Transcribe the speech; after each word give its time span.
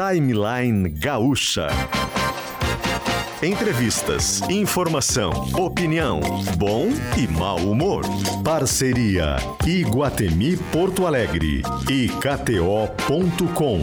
Timeline 0.00 0.88
Gaúcha. 0.88 1.68
Entrevistas, 3.42 4.40
informação, 4.48 5.30
opinião, 5.54 6.20
bom 6.56 6.86
e 7.18 7.26
mau 7.28 7.58
humor. 7.58 8.04
Parceria 8.42 9.36
Iguatemi 9.66 10.56
Porto 10.72 11.06
Alegre 11.06 11.60
e 11.90 12.08
KTO.com. 12.08 13.80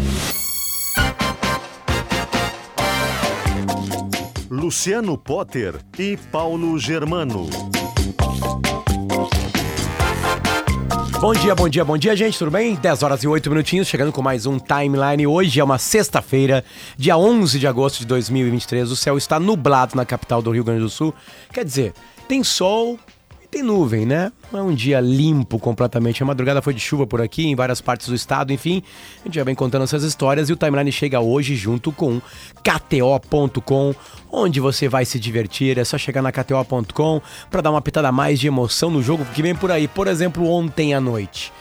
Luciano 4.50 5.20
Potter 5.20 5.76
e 6.00 6.18
Paulo 6.18 6.80
Germano. 6.80 7.48
Bom 11.20 11.34
dia, 11.34 11.56
bom 11.56 11.68
dia, 11.68 11.84
bom 11.84 11.98
dia, 11.98 12.16
gente, 12.16 12.38
tudo 12.38 12.52
bem? 12.52 12.76
10 12.76 13.02
horas 13.02 13.24
e 13.24 13.28
8 13.28 13.50
minutinhos, 13.50 13.88
chegando 13.88 14.12
com 14.12 14.22
mais 14.22 14.46
um 14.46 14.60
timeline. 14.60 15.26
Hoje 15.26 15.60
é 15.60 15.64
uma 15.64 15.80
sexta-feira, 15.80 16.64
dia 16.96 17.18
11 17.18 17.58
de 17.58 17.66
agosto 17.66 18.00
de 18.00 18.06
2023. 18.06 18.92
O 18.92 18.96
céu 18.96 19.18
está 19.18 19.40
nublado 19.40 19.96
na 19.96 20.06
capital 20.06 20.44
do 20.44 20.52
Rio 20.52 20.64
Grande 20.64 20.82
do 20.82 20.90
Sul. 20.92 21.16
Quer 21.52 21.66
dizer, 21.66 21.94
tem 22.28 22.44
sol, 22.44 23.00
tem 23.50 23.64
nuvem, 23.64 24.06
né? 24.06 24.32
Não 24.52 24.60
é 24.60 24.64
um 24.64 24.74
dia 24.74 25.00
limpo 25.00 25.58
completamente. 25.58 26.22
A 26.22 26.26
madrugada 26.26 26.62
foi 26.62 26.74
de 26.74 26.80
chuva 26.80 27.08
por 27.08 27.22
aqui, 27.22 27.48
em 27.48 27.56
várias 27.56 27.82
partes 27.82 28.08
do 28.08 28.16
estado, 28.16 28.52
enfim. 28.52 28.84
A 29.22 29.28
gente 29.28 29.36
já 29.36 29.44
vem 29.44 29.56
contando 29.56 29.84
essas 29.84 30.04
histórias 30.04 30.50
e 30.50 30.54
o 30.54 30.56
timeline 30.56 30.92
chega 30.92 31.20
hoje 31.20 31.56
junto 31.56 31.92
com 31.92 32.22
KTO.com, 32.64 33.96
onde 34.32 34.60
você 34.60 34.88
vai 34.88 35.06
se 35.06 35.20
divertir. 35.20 35.78
É 35.78 35.84
só 35.84 35.98
chegar 35.98 36.22
na 36.22 36.32
KTO.com 36.32 37.22
para 37.50 37.62
dar 37.62 37.72
uma 37.72 37.82
pitada 37.82 38.12
mais 38.12 38.40
de 38.40 38.48
emoção 38.48 38.90
no 38.90 39.02
jogo 39.02 39.26
que 39.34 39.42
vem 39.42 39.56
por 39.56 39.72
aí. 39.72 39.88
Por 39.88 40.08
exemplo, 40.08 40.48
ontem 40.50 40.94
à 40.94 41.02
noite. 41.02 41.52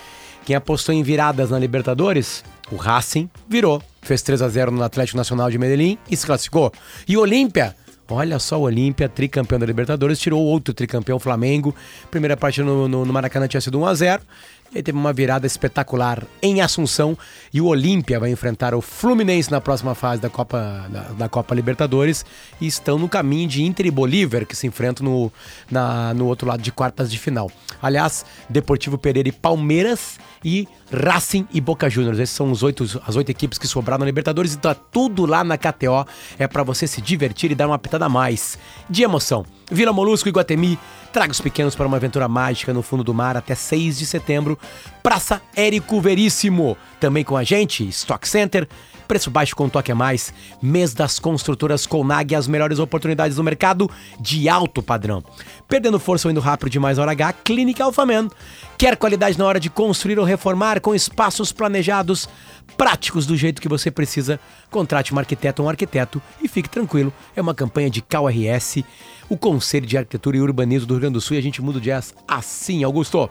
Quem 0.45 0.55
apostou 0.55 0.95
em 0.95 1.03
viradas 1.03 1.51
na 1.51 1.59
Libertadores? 1.59 2.45
O 2.71 2.77
Racing 2.77 3.29
virou. 3.49 3.83
Fez 4.03 4.23
3 4.23 4.43
a 4.43 4.49
0 4.49 4.71
no 4.71 4.83
Atlético 4.83 5.17
Nacional 5.17 5.51
de 5.51 5.59
Medellín 5.59 5.99
e 6.09 6.17
se 6.17 6.25
classificou. 6.25 6.73
E 7.09 7.17
Olímpia 7.17 7.75
Olha 8.09 8.39
só 8.39 8.59
o 8.59 8.63
Olímpia, 8.63 9.09
tricampeão 9.09 9.59
da 9.59 9.67
Libertadores, 9.67 10.19
tirou 10.19 10.41
outro 10.41 10.73
tricampeão 10.73 11.19
Flamengo. 11.19 11.75
Primeira 12.11 12.37
partida 12.37 12.65
no, 12.65 12.87
no, 12.87 13.05
no 13.05 13.13
Maracanã 13.13 13.49
tinha 13.49 13.61
sido 13.61 13.81
1 13.81 13.87
a 13.87 13.95
0 13.95 14.23
e 14.73 14.79
aí 14.79 14.83
teve 14.83 14.99
uma 14.99 15.13
virada 15.13 15.47
espetacular 15.47 16.23
em 16.43 16.61
Assunção 16.61 17.17
e 17.53 17.61
o 17.61 17.67
Olímpia 17.67 18.19
vai 18.19 18.31
enfrentar 18.31 18.75
o 18.75 18.81
Fluminense 18.81 19.51
na 19.51 19.61
próxima 19.61 19.95
fase 19.95 20.21
da 20.21 20.29
Copa, 20.29 20.87
da, 20.91 21.01
da, 21.13 21.29
Copa 21.29 21.55
Libertadores 21.55 22.25
e 22.61 22.67
estão 22.67 22.99
no 22.99 23.09
caminho 23.09 23.49
de 23.49 23.63
Inter 23.63 23.87
e 23.87 23.91
Bolívar, 23.91 24.45
que 24.45 24.57
se 24.57 24.67
enfrentam 24.67 25.05
no, 25.05 25.33
na, 25.71 26.13
no 26.15 26.27
outro 26.27 26.47
lado 26.47 26.63
de 26.63 26.73
quartas 26.73 27.11
de 27.11 27.19
final. 27.19 27.51
Aliás, 27.81 28.25
Deportivo 28.49 28.99
Pereira 28.99 29.29
e 29.29 29.33
Palmeiras 29.33 30.19
e 30.45 30.69
Racing 30.93 31.47
e 31.53 31.61
Boca 31.61 31.91
Juniors. 31.91 32.19
Esses 32.19 32.35
são 32.35 32.51
os 32.51 32.63
oito, 32.63 32.85
as 33.07 33.17
oito 33.17 33.31
equipes 33.31 33.59
que 33.59 33.67
sobraram 33.67 34.01
na 34.01 34.07
Libertadores. 34.07 34.55
Então 34.55 34.71
é 34.71 34.77
tudo 34.93 35.27
lá 35.27 35.43
na 35.43 35.59
KTO. 35.59 36.07
É 36.39 36.47
para 36.47 36.63
você 36.63 36.87
se 36.87 37.01
divertir 37.01 37.51
e 37.51 37.55
dar 37.55 37.67
uma 37.67 37.79
pitada 37.79 38.07
a 38.07 38.09
mais 38.09 38.59
de 38.89 39.03
emoção. 39.03 39.45
Vila 39.71 39.93
Molusco 39.93 40.29
e 40.29 40.33
Guatemi. 40.33 40.79
Traga 41.17 41.33
os 41.33 41.41
pequenos 41.41 41.75
para 41.75 41.87
uma 41.87 41.97
aventura 41.97 42.29
mágica 42.29 42.75
no 42.75 42.83
fundo 42.83 43.03
do 43.03 43.15
mar 43.15 43.39
até 43.39 43.55
6 43.55 43.99
de 43.99 44.05
setembro. 44.05 44.59
Praça 45.03 45.41
Érico 45.57 45.99
Veríssimo. 45.99 46.77
Também 47.01 47.25
com 47.25 47.39
a 47.39 47.43
gente, 47.43 47.89
Stock 47.89 48.29
Center. 48.29 48.69
Preço 49.09 49.31
baixo 49.31 49.57
com 49.57 49.67
toque 49.67 49.91
a 49.91 49.95
mais. 49.95 50.35
Mês 50.61 50.93
das 50.93 51.19
construtoras 51.19 51.87
Conag, 51.87 52.35
as 52.35 52.47
melhores 52.47 52.79
oportunidades 52.79 53.37
do 53.37 53.43
mercado 53.43 53.91
de 54.21 54.47
alto 54.47 54.83
padrão. 54.83 55.25
Perdendo 55.67 55.99
força 55.99 56.29
ou 56.29 56.33
indo 56.33 56.41
rápido 56.41 56.69
demais 56.69 56.99
na 56.99 57.05
hora 57.05 57.13
H, 57.13 57.33
Clínica 57.45 57.83
Alfaman. 57.83 58.29
Quer 58.77 58.95
qualidade 58.95 59.39
na 59.39 59.47
hora 59.47 59.59
de 59.59 59.71
construir 59.71 60.19
ou 60.19 60.25
reformar 60.27 60.83
com 60.83 60.95
espaços 60.95 61.51
planejados, 61.51 62.29
práticos 62.77 63.27
do 63.27 63.37
jeito 63.37 63.61
que 63.61 63.69
você 63.69 63.91
precisa? 63.91 64.39
Contrate 64.71 65.15
um 65.15 65.19
arquiteto 65.19 65.63
ou 65.63 65.67
um 65.67 65.71
arquiteto 65.71 66.21
e 66.43 66.49
fique 66.49 66.69
tranquilo. 66.69 67.13
É 67.35 67.41
uma 67.41 67.55
campanha 67.55 67.91
de 67.91 68.03
CalRS, 68.03 68.85
o 69.29 69.37
Conselho 69.37 69.87
de 69.87 69.97
Arquitetura 69.97 70.37
e 70.37 70.41
Urbanismo 70.41 70.87
do 70.87 70.95
Rio 70.95 71.01
Grande 71.01 71.15
do 71.15 71.21
Sul 71.21 71.37
e 71.37 71.39
a 71.39 71.43
gente 71.43 71.63
muda 71.63 71.79
o 71.79 71.81
jazz 71.81 72.15
assim, 72.29 72.85
Augusto. 72.85 73.29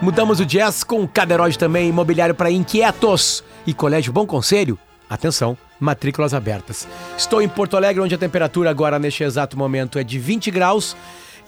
Mudamos 0.00 0.40
o 0.40 0.44
jazz 0.44 0.84
com 0.84 1.08
Caderóide 1.08 1.58
também, 1.58 1.88
imobiliário 1.88 2.34
para 2.34 2.50
inquietos 2.50 3.42
e 3.66 3.72
Colégio 3.72 4.12
Bom 4.12 4.26
Conselho. 4.26 4.78
Atenção, 5.08 5.56
matrículas 5.78 6.34
abertas. 6.34 6.86
Estou 7.16 7.40
em 7.40 7.48
Porto 7.48 7.76
Alegre, 7.76 8.02
onde 8.02 8.14
a 8.14 8.18
temperatura 8.18 8.70
agora 8.70 8.98
neste 8.98 9.22
exato 9.22 9.56
momento 9.56 9.98
é 9.98 10.04
de 10.04 10.18
20 10.18 10.50
graus. 10.50 10.96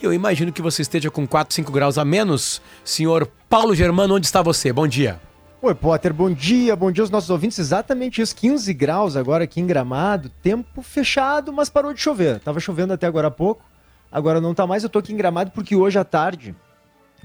Eu 0.00 0.12
imagino 0.12 0.52
que 0.52 0.62
você 0.62 0.82
esteja 0.82 1.10
com 1.10 1.26
4, 1.26 1.52
5 1.54 1.72
graus 1.72 1.98
a 1.98 2.04
menos. 2.04 2.62
Senhor 2.84 3.28
Paulo 3.48 3.74
Germano, 3.74 4.14
onde 4.14 4.26
está 4.26 4.40
você? 4.42 4.72
Bom 4.72 4.86
dia. 4.86 5.20
Oi, 5.60 5.74
Potter, 5.74 6.14
bom 6.14 6.30
dia, 6.30 6.76
bom 6.76 6.92
dia 6.92 7.02
aos 7.02 7.10
nossos 7.10 7.30
ouvintes. 7.30 7.58
Exatamente 7.58 8.22
isso, 8.22 8.34
15 8.36 8.72
graus 8.74 9.16
agora 9.16 9.42
aqui 9.42 9.60
em 9.60 9.66
Gramado, 9.66 10.30
tempo 10.40 10.82
fechado, 10.82 11.52
mas 11.52 11.68
parou 11.68 11.92
de 11.92 12.00
chover. 12.00 12.38
Tava 12.38 12.60
chovendo 12.60 12.92
até 12.92 13.08
agora 13.08 13.26
há 13.26 13.30
pouco, 13.30 13.64
agora 14.10 14.40
não 14.40 14.54
tá 14.54 14.68
mais. 14.68 14.84
Eu 14.84 14.88
tô 14.88 15.00
aqui 15.00 15.12
em 15.12 15.16
Gramado 15.16 15.50
porque 15.50 15.74
hoje 15.74 15.98
à 15.98 16.04
tarde, 16.04 16.54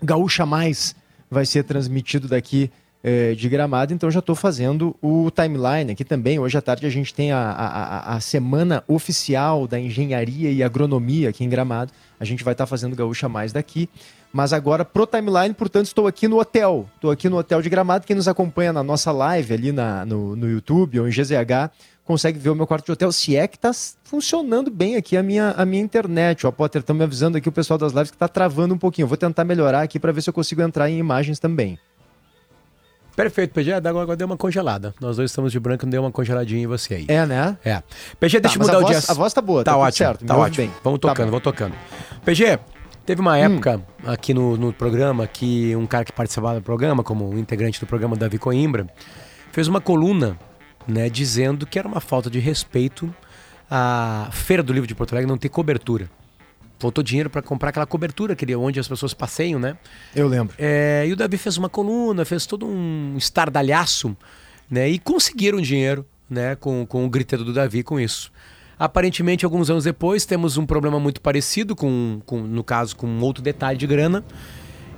Gaúcha 0.01 0.43
Mais 0.43 0.95
vai 1.29 1.45
ser 1.45 1.63
transmitido 1.63 2.27
daqui 2.27 2.71
eh, 3.03 3.35
de 3.35 3.49
Gramado, 3.49 3.93
então 3.93 4.09
já 4.09 4.19
estou 4.19 4.33
fazendo 4.33 4.95
o 5.01 5.29
timeline 5.29 5.91
aqui 5.91 6.05
também. 6.05 6.39
Hoje 6.39 6.57
à 6.57 6.61
tarde 6.61 6.85
a 6.85 6.89
gente 6.89 7.13
tem 7.13 7.33
a, 7.33 7.37
a, 7.37 8.15
a, 8.15 8.19
semana 8.21 8.81
oficial 8.87 9.67
da 9.67 9.77
engenharia 9.77 10.49
e 10.49 10.63
agronomia 10.63 11.29
aqui 11.29 11.43
em 11.43 11.49
Gramado. 11.49 11.91
A 12.17 12.23
gente 12.23 12.43
vai 12.43 12.53
estar 12.53 12.63
tá 12.63 12.67
fazendo 12.67 12.95
Gaúcha 12.95 13.27
Mais 13.27 13.51
daqui. 13.51 13.89
Mas 14.31 14.51
agora 14.53 14.83
pro 14.85 15.05
timeline, 15.05 15.53
portanto, 15.53 15.87
estou 15.87 16.07
aqui 16.07 16.27
no 16.27 16.39
hotel. 16.39 16.89
Estou 16.95 17.11
aqui 17.11 17.27
no 17.27 17.37
hotel 17.37 17.61
de 17.61 17.69
Gramado. 17.69 18.07
Quem 18.07 18.15
nos 18.15 18.27
acompanha 18.27 18.71
na 18.71 18.81
nossa 18.81 19.11
live 19.11 19.53
ali 19.53 19.71
na, 19.71 20.05
no, 20.05 20.35
no 20.35 20.49
YouTube 20.49 20.99
ou 20.99 21.07
em 21.07 21.11
GZH 21.11 21.69
consegue 22.05 22.39
ver 22.39 22.49
o 22.49 22.55
meu 22.55 22.67
quarto 22.67 22.85
de 22.85 22.91
hotel, 22.91 23.11
se 23.11 23.35
é 23.35 23.47
que 23.47 23.55
está 23.55 23.71
funcionando 24.03 24.69
bem 24.69 24.95
aqui 24.95 25.15
a 25.15 25.23
minha, 25.23 25.51
a 25.51 25.65
minha 25.65 25.81
internet. 25.81 26.45
O 26.45 26.51
Potter 26.51 26.81
está 26.81 26.93
me 26.93 27.03
avisando 27.03 27.37
aqui, 27.37 27.47
o 27.47 27.51
pessoal 27.51 27.77
das 27.77 27.93
lives, 27.93 28.11
que 28.11 28.15
está 28.15 28.27
travando 28.27 28.73
um 28.73 28.77
pouquinho. 28.77 29.05
Eu 29.05 29.09
vou 29.09 29.17
tentar 29.17 29.43
melhorar 29.43 29.81
aqui 29.81 29.99
para 29.99 30.11
ver 30.11 30.21
se 30.21 30.29
eu 30.29 30.33
consigo 30.33 30.61
entrar 30.61 30.89
em 30.89 30.97
imagens 30.97 31.39
também. 31.39 31.79
Perfeito, 33.15 33.53
PG. 33.53 33.73
Agora 33.73 34.15
deu 34.15 34.25
uma 34.25 34.37
congelada. 34.37 34.93
Nós 34.99 35.17
dois 35.17 35.29
estamos 35.29 35.51
de 35.51 35.59
branco, 35.59 35.85
deu 35.85 36.01
uma 36.01 36.11
congeladinha 36.11 36.63
em 36.63 36.67
você 36.67 36.95
aí. 36.95 37.05
É, 37.07 37.25
né? 37.25 37.57
É. 37.63 37.83
PG, 38.19 38.39
deixa 38.39 38.57
tá, 38.57 38.63
eu 38.63 38.67
mudar 38.67 38.79
o 38.79 38.89
dia. 38.89 39.01
A 39.07 39.13
voz 39.13 39.33
tá 39.33 39.41
boa, 39.41 39.63
tá, 39.63 39.71
tá 39.71 39.77
ótimo. 39.77 40.07
Certo, 40.07 40.25
tá 40.25 40.35
ótimo. 40.35 40.67
Bem. 40.67 40.75
Vamos 40.83 40.99
tá 40.99 41.09
tocando, 41.09 41.25
tá 41.25 41.31
vamos 41.31 41.43
tocando. 41.43 41.75
PG, 42.25 42.59
teve 43.05 43.21
uma 43.21 43.33
hum. 43.33 43.35
época 43.35 43.77
hum. 43.77 44.11
aqui 44.11 44.33
no, 44.33 44.57
no 44.57 44.73
programa 44.73 45.27
que 45.27 45.75
um 45.75 45.85
cara 45.85 46.03
que 46.05 46.11
participava 46.11 46.55
do 46.55 46.63
programa, 46.63 47.03
como 47.03 47.37
integrante 47.37 47.79
do 47.79 47.85
programa, 47.85 48.15
Davi 48.15 48.37
Coimbra, 48.37 48.87
fez 49.51 49.67
uma 49.67 49.79
coluna 49.79 50.37
né, 50.87 51.09
dizendo 51.09 51.65
que 51.65 51.77
era 51.77 51.87
uma 51.87 51.99
falta 51.99 52.29
de 52.29 52.39
respeito 52.39 53.13
a 53.69 54.29
Feira 54.31 54.61
do 54.61 54.71
Livro 54.71 54.87
de 54.87 54.93
Porto 54.93 55.13
Alegre 55.13 55.27
não 55.27 55.37
ter 55.37 55.49
cobertura. 55.49 56.09
Faltou 56.83 57.01
dinheiro 57.01 57.29
para 57.29 57.41
comprar 57.41 57.69
aquela 57.69 57.85
cobertura 57.85 58.35
que 58.35 58.53
onde 58.57 58.77
as 58.77 58.89
pessoas 58.89 59.13
passeiam, 59.13 59.57
né? 59.57 59.77
Eu 60.13 60.27
lembro. 60.27 60.53
É, 60.59 61.05
e 61.07 61.13
o 61.13 61.15
Davi 61.15 61.37
fez 61.37 61.55
uma 61.55 61.69
coluna, 61.69 62.25
fez 62.25 62.45
todo 62.45 62.67
um 62.67 63.15
estardalhaço, 63.17 64.17
né? 64.69 64.89
E 64.89 64.99
conseguiram 64.99 65.61
dinheiro, 65.61 66.05
né? 66.29 66.57
Com, 66.57 66.85
com 66.85 67.05
o 67.05 67.09
griteiro 67.09 67.45
do 67.45 67.53
Davi 67.53 67.83
com 67.83 67.97
isso. 67.97 68.33
Aparentemente, 68.77 69.45
alguns 69.45 69.69
anos 69.69 69.85
depois, 69.85 70.25
temos 70.25 70.57
um 70.57 70.65
problema 70.65 70.99
muito 70.99 71.21
parecido, 71.21 71.73
com, 71.73 72.19
com 72.25 72.41
no 72.41 72.65
caso, 72.65 72.97
com 72.97 73.17
outro 73.21 73.41
detalhe 73.41 73.77
de 73.77 73.87
grana 73.87 74.21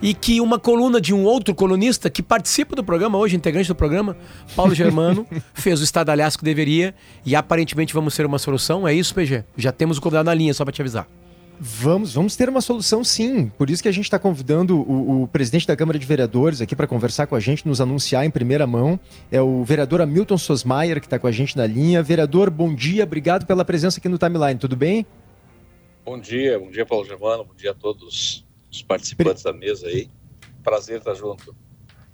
e 0.01 0.16
que 0.16 0.41
uma 0.41 0.57
coluna 0.57 1.00
de 1.00 1.13
um 1.13 1.24
outro 1.24 1.53
colunista 1.53 2.09
que 2.09 2.24
participa 2.24 2.75
do 2.75 2.84
programa, 2.84 3.19
hoje 3.19 3.35
integrante 3.35 3.68
do 3.68 3.75
programa, 3.75 4.18
Paulo 4.56 4.74
Germano, 4.75 5.28
fez 5.53 5.79
o 5.81 5.84
estadalhaço 5.84 6.40
que 6.40 6.44
deveria 6.44 6.95
e 7.24 7.35
aparentemente 7.35 7.94
vamos 7.94 8.16
ter 8.16 8.25
uma 8.25 8.40
solução. 8.40 8.88
É 8.88 8.94
isso, 8.94 9.13
PG? 9.13 9.44
Já 9.56 9.72
temos 9.72 10.00
o 10.00 10.01
convidado 10.01 10.25
na 10.25 10.34
linha, 10.34 10.51
só 10.51 10.66
para 10.66 10.74
te 10.74 10.81
avisar. 10.81 11.07
Vamos, 11.59 12.13
vamos 12.13 12.35
ter 12.35 12.49
uma 12.49 12.61
solução 12.61 13.03
sim. 13.03 13.47
Por 13.57 13.69
isso 13.69 13.81
que 13.81 13.88
a 13.88 13.91
gente 13.91 14.05
está 14.05 14.19
convidando 14.19 14.77
o, 14.77 15.23
o, 15.23 15.27
presidente 15.27 15.66
da 15.66 15.75
Câmara 15.75 15.97
de 15.97 16.05
Vereadores 16.05 16.62
aqui 16.62 16.75
para 16.75 16.88
conversar 16.88 17.27
com 17.27 17.35
a 17.35 17.39
gente, 17.39 17.68
nos 17.68 17.80
anunciar 17.80 18.25
em 18.25 18.30
primeira 18.30 18.68
mão. 18.68 19.00
É 19.31 19.41
o 19.41 19.63
vereador 19.63 20.01
Hamilton 20.01 20.38
Sosmaier 20.38 21.00
que 21.00 21.07
está 21.07 21.18
com 21.18 21.27
a 21.27 21.31
gente 21.31 21.56
na 21.56 21.65
linha. 21.65 22.03
Vereador, 22.03 22.50
bom 22.50 22.74
dia, 22.74 23.03
obrigado 23.03 23.45
pela 23.45 23.63
presença 23.63 24.00
aqui 24.00 24.09
no 24.09 24.18
Timeline, 24.18 24.59
tudo 24.59 24.75
bem? 24.75 25.06
Bom 26.03 26.19
dia, 26.19 26.59
bom 26.59 26.69
dia, 26.69 26.85
Paulo 26.85 27.06
Germano, 27.06 27.45
bom 27.45 27.56
dia 27.56 27.71
a 27.71 27.74
todos 27.74 28.45
os 28.71 28.81
participantes 28.83 29.41
Pre... 29.41 29.51
da 29.51 29.57
mesa 29.57 29.88
aí. 29.88 30.09
Prazer 30.63 30.97
estar 31.00 31.13
junto. 31.13 31.56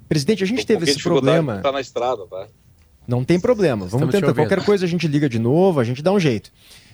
Presidente, 0.08 0.44
a 0.44 0.48
gente 0.48 0.66
teve 0.66 0.90
esse 0.90 1.02
problema. 1.02 1.60
Tá 1.60 1.72
na 1.72 1.82
estrada, 1.82 2.28
tá? 2.28 2.48
Não 3.08 3.24
tem 3.24 3.40
problema. 3.40 3.88
Vamos 3.88 4.08
Estamos 4.08 4.14
tentar. 4.14 4.34
Qualquer 4.34 4.64
coisa 4.64 4.86
a 4.86 4.88
gente 4.88 5.08
liga 5.08 5.28
de 5.28 5.40
novo, 5.40 5.80
a 5.80 5.84
gente 5.84 6.02
dá 6.02 6.12
um 6.12 6.20
jeito. 6.20 6.52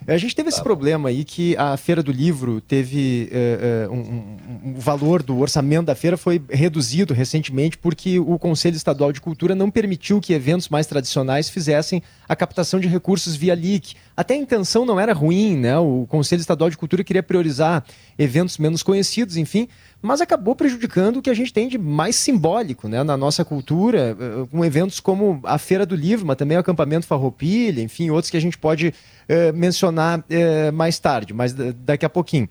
A 0.07 0.17
gente 0.17 0.33
teve 0.33 0.49
tá 0.49 0.55
esse 0.55 0.63
problema 0.63 1.09
aí 1.09 1.25
que 1.25 1.57
a 1.57 1.75
Feira 1.75 2.01
do 2.01 2.13
Livro 2.13 2.61
teve 2.61 3.29
uh, 3.29 3.91
uh, 3.91 3.93
um, 3.93 3.99
um, 3.99 4.77
o 4.77 4.79
valor 4.79 5.21
do 5.21 5.37
orçamento 5.37 5.87
da 5.87 5.95
feira 5.95 6.15
foi 6.15 6.41
reduzido 6.49 7.13
recentemente 7.13 7.77
porque 7.77 8.17
o 8.17 8.39
Conselho 8.39 8.77
Estadual 8.77 9.11
de 9.11 9.19
Cultura 9.19 9.53
não 9.53 9.69
permitiu 9.69 10.21
que 10.21 10.31
eventos 10.31 10.69
mais 10.69 10.87
tradicionais 10.87 11.49
fizessem 11.49 12.01
a 12.27 12.37
captação 12.37 12.79
de 12.79 12.87
recursos 12.87 13.35
via 13.35 13.53
LIC. 13.53 13.95
Até 14.15 14.35
a 14.35 14.37
intenção 14.37 14.85
não 14.85 14.97
era 14.97 15.11
ruim, 15.11 15.57
né? 15.57 15.77
O 15.77 16.05
Conselho 16.07 16.39
Estadual 16.39 16.69
de 16.69 16.77
Cultura 16.77 17.03
queria 17.03 17.21
priorizar 17.21 17.83
eventos 18.17 18.57
menos 18.57 18.81
conhecidos, 18.81 19.35
enfim, 19.35 19.67
mas 20.01 20.21
acabou 20.21 20.55
prejudicando 20.55 21.17
o 21.17 21.21
que 21.21 21.29
a 21.29 21.33
gente 21.33 21.51
tem 21.51 21.67
de 21.67 21.77
mais 21.77 22.15
simbólico 22.15 22.87
né, 22.87 23.03
na 23.03 23.17
nossa 23.17 23.43
cultura, 23.43 24.15
eh, 24.19 24.47
com 24.49 24.63
eventos 24.63 24.99
como 24.99 25.39
a 25.43 25.57
Feira 25.57 25.85
do 25.85 25.95
Livro, 25.95 26.25
mas 26.25 26.37
também 26.37 26.55
o 26.55 26.59
acampamento 26.59 27.07
Farroupilha, 27.07 27.81
enfim, 27.81 28.09
outros 28.09 28.29
que 28.29 28.37
a 28.37 28.41
gente 28.41 28.57
pode 28.57 28.89
uh, 28.89 29.53
mencionar 29.55 30.19
uh, 30.19 30.73
mais 30.73 30.99
tarde, 30.99 31.33
mas 31.33 31.53
daqui 31.53 32.05
a 32.05 32.09
pouquinho. 32.09 32.47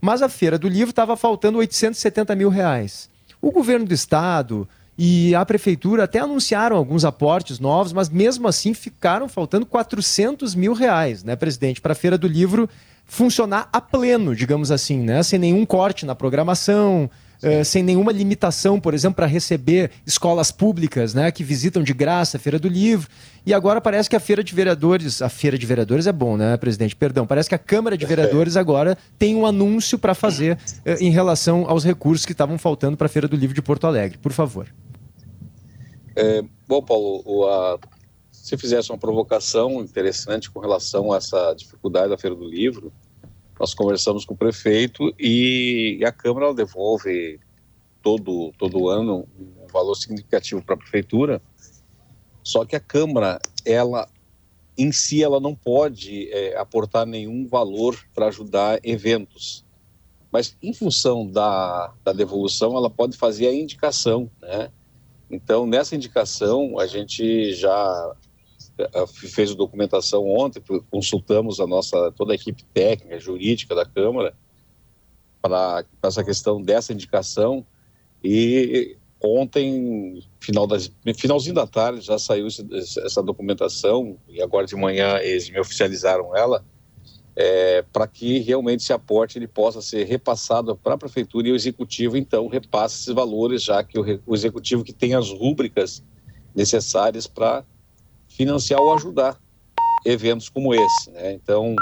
Mas 0.00 0.22
a 0.22 0.28
Feira 0.28 0.58
do 0.58 0.68
Livro 0.68 0.90
estava 0.90 1.16
faltando 1.16 1.58
870 1.58 2.34
mil 2.34 2.48
reais. 2.48 3.08
O 3.40 3.50
governo 3.50 3.86
do 3.86 3.94
estado 3.94 4.68
e 4.96 5.32
a 5.34 5.46
prefeitura 5.46 6.04
até 6.04 6.18
anunciaram 6.18 6.76
alguns 6.76 7.04
aportes 7.04 7.60
novos, 7.60 7.92
mas 7.92 8.08
mesmo 8.08 8.48
assim 8.48 8.74
ficaram 8.74 9.28
faltando 9.28 9.64
400 9.64 10.56
mil 10.56 10.72
reais, 10.72 11.22
né, 11.22 11.36
presidente, 11.36 11.80
para 11.80 11.92
a 11.92 11.96
Feira 11.96 12.18
do 12.18 12.26
Livro 12.26 12.68
funcionar 13.08 13.68
a 13.72 13.80
pleno, 13.80 14.36
digamos 14.36 14.70
assim, 14.70 14.98
né? 14.98 15.22
Sem 15.22 15.38
nenhum 15.38 15.64
corte 15.64 16.04
na 16.04 16.14
programação, 16.14 17.10
uh, 17.42 17.64
sem 17.64 17.82
nenhuma 17.82 18.12
limitação, 18.12 18.78
por 18.78 18.92
exemplo, 18.92 19.16
para 19.16 19.26
receber 19.26 19.90
escolas 20.06 20.52
públicas, 20.52 21.14
né? 21.14 21.32
Que 21.32 21.42
visitam 21.42 21.82
de 21.82 21.94
graça 21.94 22.36
a 22.36 22.40
Feira 22.40 22.58
do 22.58 22.68
Livro. 22.68 23.08
E 23.46 23.54
agora 23.54 23.80
parece 23.80 24.10
que 24.10 24.14
a 24.14 24.20
Feira 24.20 24.44
de 24.44 24.54
Vereadores, 24.54 25.22
a 25.22 25.30
Feira 25.30 25.58
de 25.58 25.64
Vereadores 25.64 26.06
é 26.06 26.12
bom, 26.12 26.36
né, 26.36 26.54
presidente? 26.58 26.94
Perdão, 26.94 27.26
parece 27.26 27.48
que 27.48 27.54
a 27.54 27.58
Câmara 27.58 27.96
de 27.96 28.04
Vereadores 28.04 28.56
agora 28.58 28.96
tem 29.18 29.34
um 29.34 29.46
anúncio 29.46 29.98
para 29.98 30.14
fazer 30.14 30.56
uh, 30.56 31.02
em 31.02 31.10
relação 31.10 31.64
aos 31.66 31.82
recursos 31.84 32.26
que 32.26 32.32
estavam 32.32 32.58
faltando 32.58 32.96
para 32.96 33.06
a 33.06 33.08
Feira 33.08 33.26
do 33.26 33.36
Livro 33.36 33.54
de 33.54 33.62
Porto 33.62 33.86
Alegre. 33.86 34.18
Por 34.18 34.32
favor. 34.32 34.68
É, 36.14 36.42
bom, 36.66 36.82
Paulo, 36.82 37.22
o, 37.24 37.46
a, 37.46 37.78
se 38.48 38.56
fizesse 38.56 38.90
uma 38.90 38.96
provocação 38.96 39.82
interessante 39.82 40.50
com 40.50 40.58
relação 40.58 41.12
a 41.12 41.18
essa 41.18 41.52
dificuldade 41.52 42.08
da 42.08 42.16
Feira 42.16 42.34
do 42.34 42.48
Livro, 42.48 42.90
nós 43.60 43.74
conversamos 43.74 44.24
com 44.24 44.32
o 44.32 44.36
prefeito 44.38 45.14
e 45.18 46.00
a 46.02 46.10
Câmara 46.10 46.54
devolve 46.54 47.38
todo, 48.02 48.50
todo 48.56 48.88
ano 48.88 49.28
um 49.38 49.66
valor 49.70 49.94
significativo 49.94 50.62
para 50.62 50.76
a 50.76 50.78
prefeitura, 50.78 51.42
só 52.42 52.64
que 52.64 52.74
a 52.74 52.80
Câmara, 52.80 53.38
ela 53.66 54.08
em 54.78 54.92
si, 54.92 55.22
ela 55.22 55.40
não 55.40 55.54
pode 55.54 56.30
é, 56.32 56.56
aportar 56.56 57.04
nenhum 57.04 57.46
valor 57.46 58.02
para 58.14 58.28
ajudar 58.28 58.80
eventos. 58.82 59.62
Mas, 60.32 60.56
em 60.62 60.72
função 60.72 61.26
da, 61.26 61.92
da 62.02 62.12
devolução, 62.14 62.76
ela 62.76 62.88
pode 62.88 63.14
fazer 63.16 63.48
a 63.48 63.52
indicação, 63.52 64.30
né? 64.40 64.70
Então, 65.28 65.66
nessa 65.66 65.96
indicação, 65.96 66.78
a 66.78 66.86
gente 66.86 67.52
já 67.54 68.16
fez 69.06 69.50
a 69.50 69.54
documentação 69.54 70.26
ontem, 70.28 70.62
consultamos 70.90 71.60
a 71.60 71.66
nossa 71.66 72.12
toda 72.12 72.32
a 72.32 72.34
equipe 72.34 72.64
técnica, 72.72 73.18
jurídica 73.18 73.74
da 73.74 73.84
Câmara 73.84 74.34
para 75.40 75.84
essa 76.02 76.24
questão 76.24 76.60
dessa 76.60 76.92
indicação. 76.92 77.64
E 78.22 78.96
ontem, 79.22 80.22
final 80.40 80.66
das, 80.66 80.92
finalzinho 81.16 81.54
da 81.54 81.66
tarde, 81.66 82.00
já 82.00 82.18
saiu 82.18 82.46
essa 82.46 83.22
documentação 83.22 84.16
e 84.28 84.42
agora 84.42 84.66
de 84.66 84.76
manhã 84.76 85.18
eles 85.18 85.48
me 85.50 85.58
oficializaram 85.58 86.36
ela 86.36 86.64
é, 87.40 87.84
para 87.92 88.04
que 88.08 88.40
realmente 88.40 88.80
esse 88.80 88.92
aporte 88.92 89.38
ele 89.38 89.46
possa 89.46 89.80
ser 89.80 90.04
repassado 90.04 90.74
para 90.76 90.94
a 90.94 90.98
prefeitura 90.98 91.46
e 91.46 91.52
o 91.52 91.54
executivo 91.54 92.16
então 92.16 92.48
repasse 92.48 93.02
esses 93.02 93.14
valores, 93.14 93.62
já 93.62 93.84
que 93.84 93.96
o, 93.96 94.20
o 94.26 94.34
executivo 94.34 94.82
que 94.82 94.92
tem 94.92 95.14
as 95.14 95.30
rúbricas 95.30 96.02
necessárias 96.52 97.28
para 97.28 97.64
financiar 98.38 98.80
ou 98.80 98.94
ajudar 98.94 99.36
eventos 100.06 100.48
como 100.48 100.72
esse. 100.72 101.10
Né? 101.10 101.32
Então, 101.32 101.74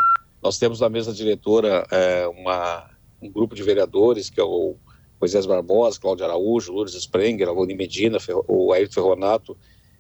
nós 0.43 0.59
temos 0.59 0.81
na 0.81 0.89
mesa 0.89 1.13
diretora 1.13 1.87
é, 1.91 2.27
uma, 2.29 2.89
um 3.21 3.31
grupo 3.31 3.55
de 3.55 3.63
vereadores, 3.63 4.31
que 4.31 4.41
é 4.41 4.43
o 4.45 4.75
Moisés 5.21 5.45
Barbosa, 5.45 6.01
Cláudio 6.01 6.25
Araújo, 6.25 6.73
Lourdes 6.73 6.95
Sprenger, 6.95 7.49
Aloni 7.49 7.75
Medina, 7.75 8.17
o 8.49 8.73
Ayrton 8.73 8.95
Ferronato 8.95 9.57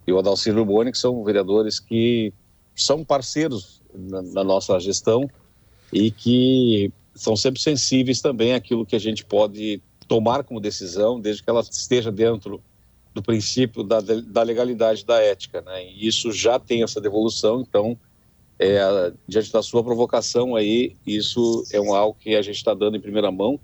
e 0.06 0.12
o 0.12 0.18
Adalcino 0.18 0.60
Urboni, 0.60 0.92
que 0.92 0.98
são 0.98 1.22
vereadores 1.22 1.78
que 1.78 2.32
são 2.74 3.04
parceiros 3.04 3.82
na, 3.94 4.22
na 4.22 4.44
nossa 4.44 4.80
gestão 4.80 5.28
e 5.92 6.10
que 6.10 6.90
são 7.14 7.36
sempre 7.36 7.60
sensíveis 7.60 8.20
também 8.22 8.54
àquilo 8.54 8.86
que 8.86 8.96
a 8.96 9.00
gente 9.00 9.24
pode 9.24 9.82
tomar 10.08 10.42
como 10.42 10.60
decisão, 10.60 11.20
desde 11.20 11.42
que 11.42 11.50
ela 11.50 11.60
esteja 11.60 12.10
dentro 12.10 12.62
do 13.16 13.22
princípio 13.22 13.82
da, 13.82 13.98
da 14.00 14.42
legalidade 14.42 15.02
da 15.02 15.22
ética, 15.22 15.62
né? 15.62 15.86
E 15.86 16.06
isso 16.06 16.30
já 16.30 16.58
tem 16.58 16.82
essa 16.82 17.00
devolução, 17.00 17.62
então, 17.62 17.98
é, 18.58 18.78
diante 19.26 19.50
da 19.50 19.62
sua 19.62 19.82
provocação 19.82 20.54
aí, 20.54 20.94
isso 21.06 21.64
é 21.72 21.80
um 21.80 21.94
algo 21.94 22.14
que 22.20 22.36
a 22.36 22.42
gente 22.42 22.56
está 22.56 22.74
dando 22.74 22.94
em 22.98 23.00
primeira 23.00 23.32
mão. 23.32 23.58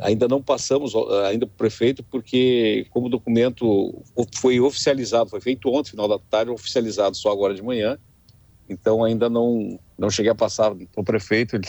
Ainda 0.00 0.26
não 0.26 0.42
passamos 0.42 0.92
ainda 1.24 1.46
para 1.46 1.54
o 1.54 1.56
prefeito, 1.56 2.02
porque 2.02 2.84
como 2.90 3.06
o 3.06 3.08
documento 3.08 3.94
foi 4.34 4.58
oficializado, 4.58 5.30
foi 5.30 5.40
feito 5.40 5.72
ontem, 5.72 5.90
final 5.90 6.08
da 6.08 6.18
tarde, 6.18 6.50
oficializado 6.50 7.16
só 7.16 7.30
agora 7.30 7.54
de 7.54 7.62
manhã, 7.62 7.96
então 8.68 9.04
ainda 9.04 9.30
não, 9.30 9.78
não 9.96 10.10
cheguei 10.10 10.32
a 10.32 10.34
passar 10.34 10.74
para 10.74 11.00
o 11.00 11.04
prefeito, 11.04 11.54
ele, 11.54 11.68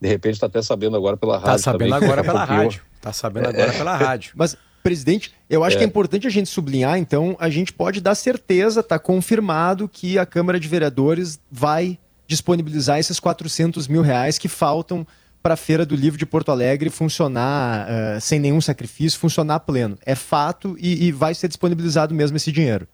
de 0.00 0.08
repente 0.08 0.34
está 0.34 0.48
até 0.48 0.60
sabendo 0.60 0.96
agora 0.96 1.16
pela 1.16 1.38
tá 1.38 1.46
rádio. 1.46 1.58
Está 1.60 1.70
sabendo 1.70 1.90
também, 1.90 2.08
agora 2.08 2.24
pela 2.24 2.44
rádio. 2.44 2.82
Está 2.96 3.12
sabendo 3.12 3.48
agora 3.48 3.72
pela 3.72 3.96
rádio. 3.96 4.32
Mas 4.34 4.56
Presidente, 4.84 5.32
eu 5.48 5.64
acho 5.64 5.76
é. 5.76 5.78
que 5.78 5.84
é 5.84 5.86
importante 5.86 6.26
a 6.26 6.30
gente 6.30 6.50
sublinhar, 6.50 6.98
então, 6.98 7.34
a 7.40 7.48
gente 7.48 7.72
pode 7.72 8.02
dar 8.02 8.14
certeza, 8.14 8.80
está 8.80 8.98
confirmado 8.98 9.88
que 9.88 10.18
a 10.18 10.26
Câmara 10.26 10.60
de 10.60 10.68
Vereadores 10.68 11.40
vai 11.50 11.98
disponibilizar 12.26 12.98
esses 12.98 13.18
400 13.18 13.88
mil 13.88 14.02
reais 14.02 14.36
que 14.36 14.46
faltam 14.46 15.06
para 15.42 15.54
a 15.54 15.56
Feira 15.56 15.86
do 15.86 15.96
Livro 15.96 16.18
de 16.18 16.26
Porto 16.26 16.50
Alegre 16.50 16.90
funcionar 16.90 17.88
uh, 17.88 18.20
sem 18.20 18.38
nenhum 18.38 18.60
sacrifício, 18.60 19.18
funcionar 19.18 19.60
pleno. 19.60 19.96
É 20.04 20.14
fato 20.14 20.76
e, 20.78 21.06
e, 21.06 21.12
vai 21.12 21.34
ser 21.34 21.48
disponibilizado 21.48 22.14
mesmo 22.14 22.36
esse 22.36 22.52
dinheiro. 22.52 22.86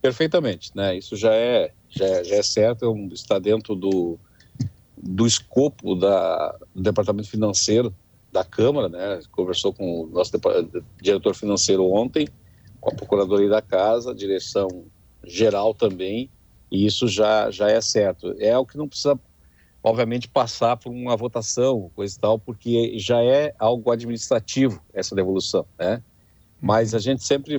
Perfeitamente, 0.00 0.70
né? 0.72 0.96
Isso 0.96 1.16
já 1.16 1.34
é, 1.34 1.72
já, 1.90 2.04
é, 2.04 2.22
já 2.22 2.36
é 2.36 2.42
certo, 2.44 2.94
é 2.94 3.12
está 3.12 3.40
dentro 3.40 3.74
do, 3.74 4.20
do 4.96 5.26
escopo 5.26 5.96
da, 5.96 6.54
do 6.72 6.80
Departamento 6.80 7.28
Financeiro 7.28 7.92
da 8.34 8.42
Câmara, 8.44 8.88
né? 8.88 9.20
Conversou 9.30 9.72
com 9.72 10.02
o 10.02 10.06
nosso 10.08 10.32
diretor 11.00 11.36
financeiro 11.36 11.84
ontem, 11.86 12.26
com 12.80 12.90
a 12.90 12.94
Procuradoria 12.94 13.48
da 13.48 13.62
Casa, 13.62 14.12
direção 14.12 14.86
geral 15.24 15.72
também, 15.72 16.28
e 16.68 16.84
isso 16.84 17.06
já, 17.06 17.48
já 17.52 17.70
é 17.70 17.80
certo. 17.80 18.34
É 18.40 18.58
o 18.58 18.66
que 18.66 18.76
não 18.76 18.88
precisa, 18.88 19.16
obviamente, 19.80 20.26
passar 20.26 20.76
por 20.76 20.90
uma 20.90 21.16
votação, 21.16 21.92
coisa 21.94 22.16
e 22.16 22.18
tal, 22.18 22.36
porque 22.36 22.98
já 22.98 23.22
é 23.22 23.54
algo 23.56 23.92
administrativo 23.92 24.82
essa 24.92 25.14
devolução, 25.14 25.64
né? 25.78 26.02
Mas 26.60 26.92
a 26.92 26.98
gente 26.98 27.22
sempre 27.22 27.56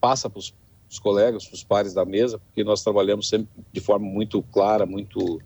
passa 0.00 0.30
para 0.30 0.38
os 0.38 0.98
colegas, 0.98 1.44
para 1.44 1.54
os 1.56 1.62
pares 1.62 1.92
da 1.92 2.06
mesa, 2.06 2.38
porque 2.38 2.64
nós 2.64 2.82
trabalhamos 2.82 3.28
sempre 3.28 3.48
de 3.70 3.80
forma 3.80 4.06
muito 4.06 4.42
clara, 4.44 4.86
muito 4.86 5.42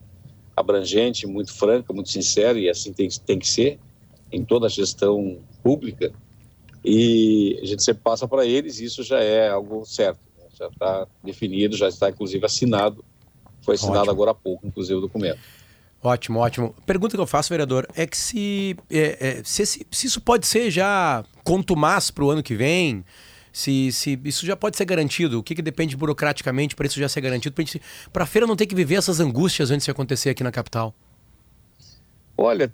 abrangente, 0.56 1.26
muito 1.26 1.52
franca, 1.52 1.92
muito 1.92 2.10
sincera, 2.10 2.56
e 2.56 2.70
assim 2.70 2.92
tem, 2.92 3.08
tem 3.26 3.36
que 3.36 3.48
ser 3.48 3.80
em 4.32 4.44
toda 4.44 4.66
a 4.66 4.68
gestão 4.68 5.38
pública 5.62 6.12
e 6.84 7.58
a 7.62 7.66
gente 7.66 7.82
sempre 7.82 8.02
passa 8.02 8.26
para 8.26 8.46
eles 8.46 8.80
e 8.80 8.84
isso 8.84 9.02
já 9.02 9.20
é 9.20 9.50
algo 9.50 9.84
certo, 9.84 10.20
né? 10.38 10.44
já 10.58 10.66
está 10.66 11.06
definido, 11.22 11.76
já 11.76 11.88
está 11.88 12.10
inclusive 12.10 12.44
assinado, 12.44 13.04
foi 13.62 13.74
assinado 13.74 13.98
ótimo. 13.98 14.12
agora 14.12 14.30
há 14.30 14.34
pouco, 14.34 14.66
inclusive 14.66 14.94
o 14.94 15.00
documento. 15.00 15.38
Ótimo, 16.02 16.38
ótimo. 16.38 16.74
Pergunta 16.86 17.14
que 17.14 17.20
eu 17.20 17.26
faço, 17.26 17.50
vereador, 17.50 17.86
é 17.94 18.06
que 18.06 18.16
se, 18.16 18.74
é, 18.90 19.38
é, 19.38 19.42
se, 19.44 19.66
se, 19.66 19.86
se, 19.90 20.06
isso 20.06 20.20
pode 20.20 20.46
ser 20.46 20.70
já 20.70 21.22
contumaz 21.44 22.10
para 22.10 22.24
o 22.24 22.30
ano 22.30 22.42
que 22.42 22.54
vem, 22.54 23.04
se, 23.52 23.92
se 23.92 24.18
isso 24.24 24.46
já 24.46 24.56
pode 24.56 24.78
ser 24.78 24.86
garantido, 24.86 25.38
o 25.38 25.42
que, 25.42 25.54
que 25.54 25.60
depende 25.60 25.94
burocraticamente 25.96 26.74
para 26.74 26.86
isso 26.86 26.98
já 26.98 27.08
ser 27.08 27.20
garantido, 27.20 27.54
para 28.10 28.24
a 28.24 28.26
feira 28.26 28.46
não 28.46 28.56
ter 28.56 28.64
que 28.66 28.74
viver 28.74 28.94
essas 28.94 29.20
angústias 29.20 29.70
antes 29.70 29.84
de 29.84 29.90
acontecer 29.90 30.30
aqui 30.30 30.42
na 30.42 30.50
capital? 30.50 30.94
Olha, 32.42 32.72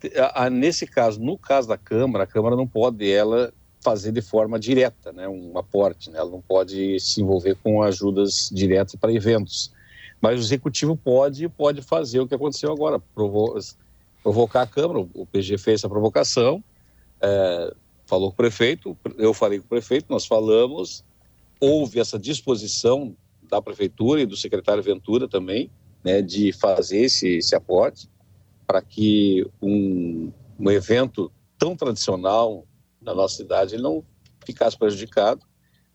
nesse 0.48 0.86
caso, 0.86 1.20
no 1.20 1.36
caso 1.36 1.66
da 1.66 1.76
Câmara, 1.76 2.22
a 2.22 2.26
Câmara 2.26 2.54
não 2.54 2.68
pode 2.68 3.10
ela 3.10 3.52
fazer 3.80 4.12
de 4.12 4.22
forma 4.22 4.60
direta, 4.60 5.12
né, 5.12 5.26
um 5.26 5.58
aporte, 5.58 6.08
né, 6.08 6.20
ela 6.20 6.30
não 6.30 6.40
pode 6.40 7.00
se 7.00 7.20
envolver 7.20 7.56
com 7.64 7.82
ajudas 7.82 8.48
diretas 8.52 8.94
para 8.94 9.12
eventos. 9.12 9.72
Mas 10.20 10.38
o 10.38 10.42
Executivo 10.44 10.96
pode 10.96 11.48
pode 11.48 11.82
fazer 11.82 12.20
o 12.20 12.28
que 12.28 12.34
aconteceu 12.36 12.70
agora, 12.70 13.00
provo 13.12 13.58
provocar 14.22 14.62
a 14.62 14.66
Câmara, 14.68 15.00
o 15.00 15.26
PG 15.26 15.58
fez 15.58 15.80
essa 15.80 15.88
provocação, 15.88 16.62
é, 17.20 17.74
falou 18.06 18.28
com 18.28 18.34
o 18.34 18.36
prefeito, 18.36 18.96
eu 19.18 19.34
falei 19.34 19.58
com 19.58 19.64
o 19.64 19.68
prefeito, 19.68 20.06
nós 20.08 20.26
falamos, 20.26 21.04
houve 21.58 21.98
essa 21.98 22.20
disposição 22.20 23.16
da 23.42 23.60
Prefeitura 23.60 24.20
e 24.20 24.26
do 24.26 24.36
secretário 24.36 24.80
Ventura 24.80 25.26
também, 25.26 25.68
né, 26.04 26.22
de 26.22 26.52
fazer 26.52 26.98
esse, 26.98 27.38
esse 27.38 27.56
aporte, 27.56 28.08
para 28.66 28.82
que 28.82 29.46
um, 29.62 30.32
um 30.58 30.70
evento 30.70 31.30
tão 31.58 31.76
tradicional 31.76 32.66
na 33.00 33.14
nossa 33.14 33.36
cidade 33.36 33.74
ele 33.74 33.82
não 33.82 34.04
ficasse 34.44 34.76
prejudicado, 34.76 35.44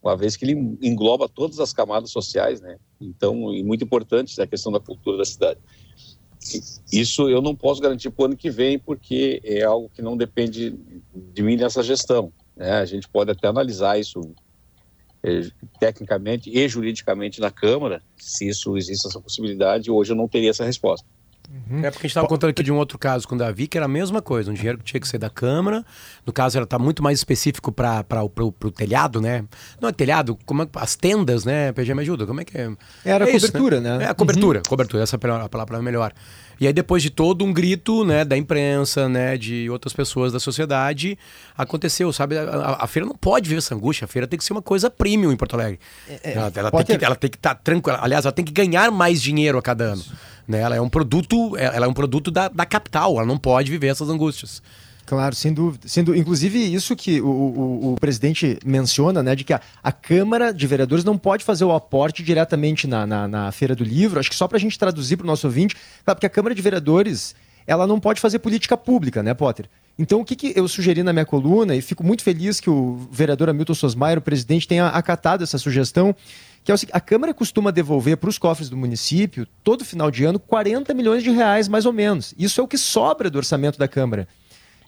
uma 0.01 0.18
vez 0.18 0.36
que 0.36 0.46
ele 0.46 0.78
engloba 0.82 1.30
todas 1.30 1.60
as 1.60 1.72
camadas 1.72 2.12
sociais, 2.12 2.60
né? 2.60 2.78
Então, 3.00 3.54
e 3.54 3.63
muito 3.63 3.84
importante 3.84 4.40
é 4.40 4.44
a 4.44 4.48
questão 4.48 4.72
da 4.72 4.80
cultura 4.80 5.18
da 5.18 5.25
cidade. 5.25 5.60
isso 6.92 7.30
eu 7.30 7.42
não 7.42 7.56
posso 7.56 7.82
garantir 7.82 8.10
para 8.10 8.24
o 8.24 8.25
ano 8.25 8.38
que 8.38 8.50
vem, 8.50 8.80
porque 8.80 9.42
é 9.44 9.62
algo 9.63 9.90
que 9.90 10.01
não 10.01 10.18
depende 10.18 10.75
de 11.13 11.44
mim 11.44 11.56
nessa 11.56 11.84
gestão. 11.84 12.34
Né? 12.56 12.72
A 12.72 12.86
gente 12.86 13.08
pode 13.08 13.30
até 13.30 13.48
analisar 13.48 14.00
isso 14.00 14.20
é, 15.24 15.42
tecnicamente 15.80 16.50
e 16.50 16.68
juridicamente 16.68 17.40
na 17.40 17.51
Câmara, 17.51 18.01
se 18.18 18.48
isso 18.48 18.75
existe 18.75 19.08
essa 19.08 19.22
possibilidade, 19.22 19.92
hoje 19.92 20.13
eu 20.13 20.16
não 20.16 20.28
teria 20.28 20.50
essa 20.50 20.66
resposta. 20.66 21.08
Uhum. 21.70 21.79
É 21.79 21.91
porque 21.91 22.05
a 22.05 22.08
gente 22.08 22.12
estava 22.12 22.27
contando 22.27 22.51
aqui 22.51 22.63
de 22.63 22.72
um 22.72 22.77
outro 22.77 22.98
caso 22.98 23.27
com 23.27 23.36
o 23.36 23.38
Davi, 23.38 23.67
que 23.67 23.77
era 23.77 23.86
a 23.86 23.89
mesma 23.89 24.22
coisa, 24.22 24.50
um 24.51 24.53
dinheiro 24.53 24.77
que 24.77 24.84
tinha 24.86 25.00
que 25.00 25.08
ser 25.08 25.17
da 25.17 25.29
Câmara. 25.29 25.86
No 26.25 26.31
caso, 26.31 26.58
ela 26.58 26.63
está 26.63 26.79
muito 26.79 27.03
mais 27.03 27.20
específico 27.20 27.72
para 27.72 28.05
o 28.24 28.72
telhado, 28.72 29.20
né? 29.20 29.43
Não 29.79 29.89
é 29.89 29.91
telhado, 29.91 30.38
como 30.46 30.63
é, 30.63 30.67
as 30.75 30.96
tendas, 30.96 31.43
né? 31.43 31.72
PG 31.74 31.93
me 31.93 32.01
ajuda, 32.01 32.25
como 32.25 32.41
é 32.41 32.46
que 32.46 32.58
é? 32.58 32.72
Era 33.03 33.29
é 33.29 33.31
cobertura, 33.34 33.75
isso, 33.75 33.84
né? 33.84 33.98
né? 33.98 34.05
É 34.05 34.08
a 34.08 34.13
cobertura, 34.13 34.60
uhum. 34.60 34.70
cobertura, 34.70 35.03
essa 35.03 35.15
é 35.15 35.17
a 35.17 35.50
palavra 35.50 35.77
é 35.77 35.81
melhor. 35.81 36.13
E 36.62 36.67
aí, 36.67 36.74
depois 36.74 37.01
de 37.01 37.10
todo 37.10 37.43
um 37.43 37.51
grito, 37.51 38.05
né, 38.05 38.24
da 38.24 38.38
imprensa, 38.38 39.10
né, 39.10 39.36
de 39.36 39.67
outras 39.72 39.93
pessoas 39.93 40.31
da 40.31 40.39
sociedade, 40.39 41.17
aconteceu, 41.58 42.13
sabe? 42.13 42.38
A, 42.38 42.77
a, 42.81 42.86
feira 42.86 43.08
não 43.08 43.15
pode 43.15 43.50
viver 43.50 43.58
essa 43.58 43.74
angústia, 43.74 44.05
a 44.05 44.08
feira 44.08 44.27
tem 44.27 44.38
que 44.38 44.46
ser 44.46 44.53
uma 44.53 44.62
coisa 44.62 44.88
premium 44.88 45.31
em 45.31 45.36
Porto 45.36 45.55
Alegre. 45.55 45.79
É, 46.08 46.20
é 46.24 46.34
ela, 46.36 46.51
ela, 46.55 46.72
tem 46.84 46.98
que, 47.00 47.03
ela, 47.03 47.15
tem 47.15 47.29
que, 47.31 47.38
estar 47.38 47.55
tá 47.55 47.62
tranquila. 47.63 47.98
Aliás, 48.00 48.25
ela 48.25 48.31
tem 48.31 48.46
que 48.46 48.51
ganhar 48.51 48.91
mais 48.91 49.20
dinheiro 49.20 49.58
a 49.58 49.62
cada 49.62 49.86
ano. 49.86 50.03
Né? 50.48 50.60
Ela 50.60 50.75
é 50.75 50.81
um 50.81 50.89
produto, 50.89 51.55
ela 51.57 51.86
é 51.86 51.89
um 51.89 51.93
produto 51.93 52.31
da, 52.31 52.48
da 52.48 52.65
capital, 52.65 53.17
ela 53.17 53.25
não 53.25 53.38
pode 53.38 53.71
viver 53.71 53.88
essas 53.88 54.10
angústias. 54.10 54.62
Claro, 55.05 55.36
sem 55.36 55.51
dúvida. 55.51 55.88
Sem. 55.88 56.03
Inclusive, 56.15 56.57
isso 56.57 56.95
que 56.95 57.19
o, 57.19 57.27
o, 57.27 57.93
o, 57.93 57.95
presidente 58.00 58.57
menciona, 58.63 59.21
né, 59.21 59.36
de 59.36 59.43
que 59.43 59.53
a, 59.53 59.60
a, 59.83 59.91
Câmara 59.91 60.53
de 60.53 60.65
Vereadores 60.65 61.03
não 61.03 61.17
pode 61.17 61.43
fazer 61.43 61.65
o 61.65 61.74
aporte 61.74 62.24
diretamente 62.24 62.88
na, 62.88 63.05
na, 63.05 63.27
na 63.27 63.51
Feira 63.51 63.75
do 63.75 63.83
Livro. 63.83 64.19
Acho 64.19 64.29
que 64.29 64.36
só 64.36 64.48
para 64.48 64.57
a 64.57 64.60
gente 64.62 64.79
traduzir 64.79 65.17
para 65.17 65.25
o 65.25 65.27
nosso 65.27 65.48
ouvinte, 65.48 65.75
claro, 66.05 66.15
porque 66.15 66.27
a 66.27 66.29
Câmara 66.29 66.55
de 66.55 66.62
Vereadores 66.62 67.36
ela 67.67 67.86
não 67.86 68.00
pode 68.00 68.19
fazer 68.21 68.39
política 68.39 68.77
pública, 68.77 69.21
né, 69.21 69.33
Potter? 69.33 69.69
Então, 69.98 70.21
o 70.21 70.25
que, 70.25 70.36
que 70.36 70.53
eu 70.55 70.67
sugeri 70.67 71.03
na 71.03 71.13
minha 71.13 71.25
coluna, 71.25 71.75
e 71.75 71.81
fico 71.81 72.03
muito 72.03 72.24
feliz 72.24 72.60
que 72.60 72.69
o 72.69 73.07
vereador 73.12 73.50
Hamilton 73.50 73.74
Sosmaier, 73.74 74.17
o 74.17 74.21
presidente, 74.21 74.67
tenha 74.67 74.88
acatado 74.88 75.43
essa 75.43 75.57
sugestão, 75.57 76.15
que 76.63 76.72
é 76.72 76.75
o 76.75 76.77
seguinte, 76.77 76.96
a 76.96 77.00
Câmara 77.00 77.34
costuma 77.34 77.72
devolver 77.72 78.18
para 78.18 78.30
os 78.30 78.38
cofres 78.38 78.70
do 78.70 78.77
município, 78.77 79.48
todo 79.63 79.84
final 79.84 80.12
de 80.12 80.24
ano, 80.24 80.39
40 80.39 80.94
milhões 80.94 81.24
de 81.24 81.32
reais, 81.32 81.68
mais 81.68 81.86
ou 81.86 81.94
menos. 81.94 82.34
Isso 82.38 82.62
é 82.62 82.63
o 82.63 82.68
que 82.68 82.77
sobra 82.77 83.30
do 83.30 83.38
orçamento 83.38 83.80
da 83.80 83.88
Câmara. 83.88 84.27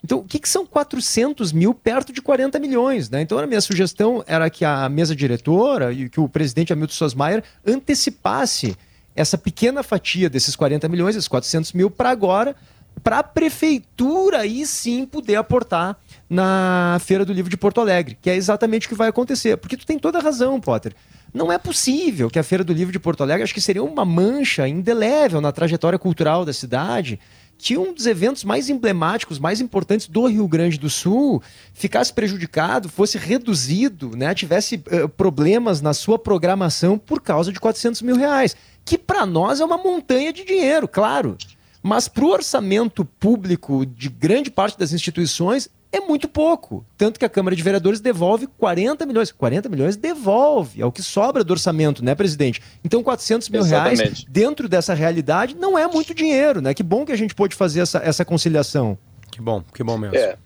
Então, 0.03 0.19
o 0.19 0.23
que, 0.23 0.37
que, 0.37 0.49
são 0.49 0.65
400 0.65 1.53
mil 1.53 1.73
perto 1.73 2.11
de 2.11 2.21
40 2.21 2.59
milhões? 2.59 3.09
Né? 3.09 3.21
Então, 3.21 3.39
a 3.39 3.47
minha 3.47 3.61
sugestão 3.61 4.21
era 4.27 4.49
que 4.49 4.65
a 4.65 4.89
mesa 4.89 5.15
diretora 5.15 5.93
e 5.93 6.09
que 6.09 6.19
o 6.19 6.27
presidente 6.27 6.73
Hamilton 6.73 6.93
Sosmaier 6.93 7.43
antecipasse 7.65 8.75
essa 9.15 9.37
pequena 9.37 9.81
fatia 9.81 10.29
desses 10.29 10.55
40 10.55 10.89
milhões, 10.89 11.15
esses 11.15 11.27
400 11.27 11.71
mil, 11.71 11.89
para 11.89 12.09
agora, 12.09 12.53
para 13.01 13.19
a 13.19 13.23
prefeitura 13.23 14.39
aí 14.39 14.65
sim 14.65 15.05
poder 15.05 15.35
aportar 15.35 15.97
na 16.29 16.97
Feira 16.99 17.23
do 17.23 17.31
Livro 17.31 17.49
de 17.49 17.57
Porto 17.57 17.79
Alegre, 17.79 18.17
que 18.21 18.29
é 18.29 18.35
exatamente 18.35 18.87
o 18.87 18.89
que 18.89 18.95
vai 18.95 19.07
acontecer. 19.07 19.55
Porque 19.57 19.77
tu 19.77 19.85
tem 19.85 19.97
toda 19.97 20.19
a 20.19 20.21
razão, 20.21 20.59
Potter. 20.59 20.93
Não 21.33 21.51
é 21.51 21.57
possível 21.57 22.29
que 22.29 22.37
a 22.37 22.43
Feira 22.43 22.63
do 22.63 22.71
Livro 22.71 22.91
de 22.91 22.99
Porto 22.99 23.21
Alegre, 23.21 23.43
acho 23.43 23.53
que 23.53 23.61
seria 23.61 23.83
uma 23.83 24.05
mancha 24.05 24.67
indelével 24.67 25.41
na 25.41 25.51
trajetória 25.51 25.97
cultural 25.97 26.45
da 26.45 26.53
cidade, 26.53 27.19
que 27.57 27.77
um 27.77 27.93
dos 27.93 28.05
eventos 28.05 28.43
mais 28.43 28.69
emblemáticos, 28.69 29.39
mais 29.39 29.59
importantes 29.59 30.07
do 30.07 30.27
Rio 30.27 30.47
Grande 30.47 30.77
do 30.77 30.89
Sul 30.89 31.41
ficasse 31.73 32.13
prejudicado, 32.13 32.87
fosse 32.87 33.17
reduzido, 33.17 34.15
né, 34.15 34.35
tivesse 34.35 34.75
uh, 34.75 35.09
problemas 35.09 35.81
na 35.81 35.93
sua 35.93 36.19
programação 36.19 36.97
por 36.97 37.21
causa 37.21 37.51
de 37.51 37.59
400 37.59 38.01
mil 38.01 38.15
reais, 38.15 38.55
que 38.85 38.97
para 38.97 39.25
nós 39.25 39.59
é 39.59 39.65
uma 39.65 39.77
montanha 39.77 40.31
de 40.31 40.43
dinheiro, 40.43 40.87
claro. 40.87 41.37
Mas 41.83 42.07
para 42.07 42.23
o 42.23 42.29
orçamento 42.29 43.03
público 43.03 43.85
de 43.85 44.09
grande 44.09 44.49
parte 44.49 44.79
das 44.79 44.93
instituições 44.93 45.69
é 45.91 45.99
muito 45.99 46.27
pouco. 46.27 46.83
Tanto 46.97 47.19
que 47.19 47.25
a 47.25 47.29
Câmara 47.29 47.55
de 47.55 47.61
Vereadores 47.61 47.99
devolve 47.99 48.47
40 48.47 49.05
milhões. 49.05 49.31
40 49.31 49.69
milhões 49.69 49.95
devolve, 49.95 50.81
é 50.81 50.85
o 50.85 50.91
que 50.91 51.03
sobra 51.03 51.43
do 51.43 51.51
orçamento, 51.51 52.03
né, 52.03 52.15
presidente? 52.15 52.61
Então, 52.83 53.03
400 53.03 53.49
mil 53.49 53.61
Exatamente. 53.61 54.01
reais 54.01 54.25
dentro 54.27 54.67
dessa 54.67 54.93
realidade 54.93 55.55
não 55.55 55.77
é 55.77 55.85
muito 55.85 56.15
dinheiro, 56.15 56.61
né? 56.61 56.73
Que 56.73 56.81
bom 56.81 57.05
que 57.05 57.11
a 57.11 57.15
gente 57.17 57.35
pôde 57.35 57.55
fazer 57.55 57.81
essa, 57.81 57.99
essa 57.99 58.25
conciliação. 58.25 58.97
Que 59.29 59.41
bom, 59.41 59.61
que 59.73 59.83
bom 59.83 59.97
mesmo. 59.97 60.17
É. 60.17 60.37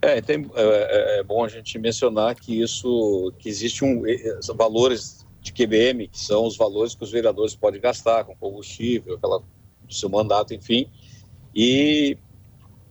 É, 0.00 0.20
tem, 0.20 0.48
é, 0.54 1.16
é, 1.16 1.20
é 1.20 1.22
bom 1.22 1.44
a 1.44 1.48
gente 1.48 1.78
mencionar 1.78 2.34
que 2.34 2.60
isso, 2.60 3.32
que 3.38 3.48
existe 3.48 3.84
um 3.84 4.02
valores 4.54 5.26
de 5.40 5.52
QBM, 5.52 6.06
que 6.08 6.18
são 6.18 6.46
os 6.46 6.56
valores 6.56 6.94
que 6.94 7.02
os 7.02 7.10
vereadores 7.10 7.56
podem 7.56 7.80
gastar 7.80 8.24
com 8.24 8.36
combustível, 8.36 9.14
aquela 9.14 9.42
do 9.86 9.94
seu 9.94 10.08
mandato, 10.08 10.52
enfim, 10.54 10.88
e 11.54 12.16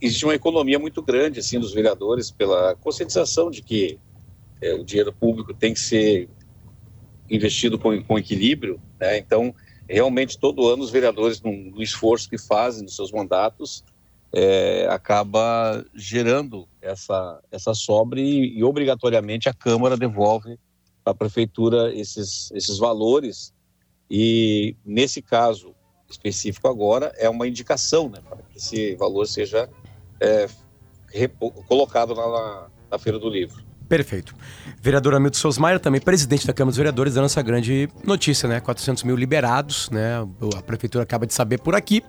existe 0.01 0.25
uma 0.25 0.35
economia 0.35 0.79
muito 0.79 1.01
grande 1.01 1.39
assim 1.39 1.59
dos 1.59 1.73
vereadores 1.73 2.31
pela 2.31 2.75
conscientização 2.75 3.49
de 3.49 3.61
que 3.61 3.99
é, 4.61 4.73
o 4.73 4.83
dinheiro 4.83 5.13
público 5.13 5.53
tem 5.53 5.73
que 5.73 5.79
ser 5.79 6.29
investido 7.29 7.77
com, 7.77 8.01
com 8.03 8.19
equilíbrio, 8.19 8.79
né? 8.99 9.17
Então, 9.17 9.53
realmente 9.87 10.37
todo 10.37 10.67
ano 10.67 10.83
os 10.83 10.91
vereadores 10.91 11.41
no, 11.41 11.51
no 11.51 11.81
esforço 11.81 12.29
que 12.29 12.37
fazem 12.37 12.83
nos 12.83 12.95
seus 12.95 13.11
mandatos 13.11 13.83
é, 14.33 14.87
acaba 14.89 15.85
gerando 15.93 16.67
essa 16.81 17.39
essa 17.51 17.73
sobra 17.73 18.19
e, 18.19 18.57
e 18.57 18.63
obrigatoriamente 18.63 19.47
a 19.47 19.53
Câmara 19.53 19.95
devolve 19.95 20.57
à 21.05 21.13
prefeitura 21.13 21.93
esses 21.95 22.51
esses 22.51 22.77
valores 22.77 23.53
e 24.09 24.75
nesse 24.83 25.21
caso 25.21 25.75
específico 26.09 26.67
agora 26.67 27.13
é 27.17 27.29
uma 27.29 27.47
indicação, 27.47 28.09
né, 28.09 28.19
para 28.27 28.37
que 28.37 28.57
esse 28.57 28.95
valor 28.95 29.25
seja 29.25 29.69
é, 30.19 30.47
colocado 31.67 32.13
lá 32.13 32.27
na, 32.27 32.67
na 32.91 32.99
Feira 32.99 33.19
do 33.19 33.29
Livro. 33.29 33.63
Perfeito. 33.87 34.35
Vereador 34.81 35.13
Hamilton 35.13 35.37
Sosmaier, 35.37 35.79
também 35.79 36.01
presidente 36.01 36.47
da 36.47 36.53
Câmara 36.53 36.71
dos 36.71 36.77
Vereadores, 36.77 37.13
dando 37.13 37.25
essa 37.25 37.41
grande 37.41 37.87
notícia, 38.03 38.49
né? 38.49 38.59
400 38.59 39.03
mil 39.03 39.15
liberados, 39.15 39.89
né? 39.91 40.15
A 40.57 40.61
prefeitura 40.61 41.03
acaba 41.03 41.27
de 41.27 41.33
saber 41.33 41.59
por 41.59 41.75
aqui, 41.75 42.03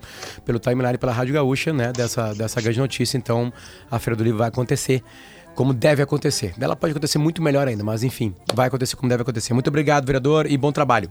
pelo 0.45 0.59
timeline, 0.59 0.97
pela 0.97 1.13
Rádio 1.13 1.35
Gaúcha, 1.35 1.73
né? 1.73 1.93
Dessa, 1.93 2.33
dessa 2.33 2.61
grande 2.63 2.79
notícia. 2.79 3.19
Então, 3.19 3.53
a 3.91 3.99
Feira 3.99 4.17
do 4.17 4.25
Livro 4.25 4.39
vai 4.39 4.49
acontecer 4.49 5.03
como 5.55 5.73
deve 5.73 6.03
acontecer. 6.03 6.55
Ela 6.61 6.77
pode 6.77 6.93
acontecer 6.93 7.19
muito 7.19 7.43
melhor 7.43 7.67
ainda, 7.67 7.83
mas 7.83 8.03
enfim, 8.03 8.35
vai 8.55 8.69
acontecer 8.69 8.97
como 8.97 9.09
deve 9.09 9.23
acontecer. 9.23 9.55
Muito 9.55 9.69
obrigado, 9.69 10.07
vereador, 10.07 10.47
e 10.47 10.57
bom 10.57 10.71
trabalho. 10.73 11.11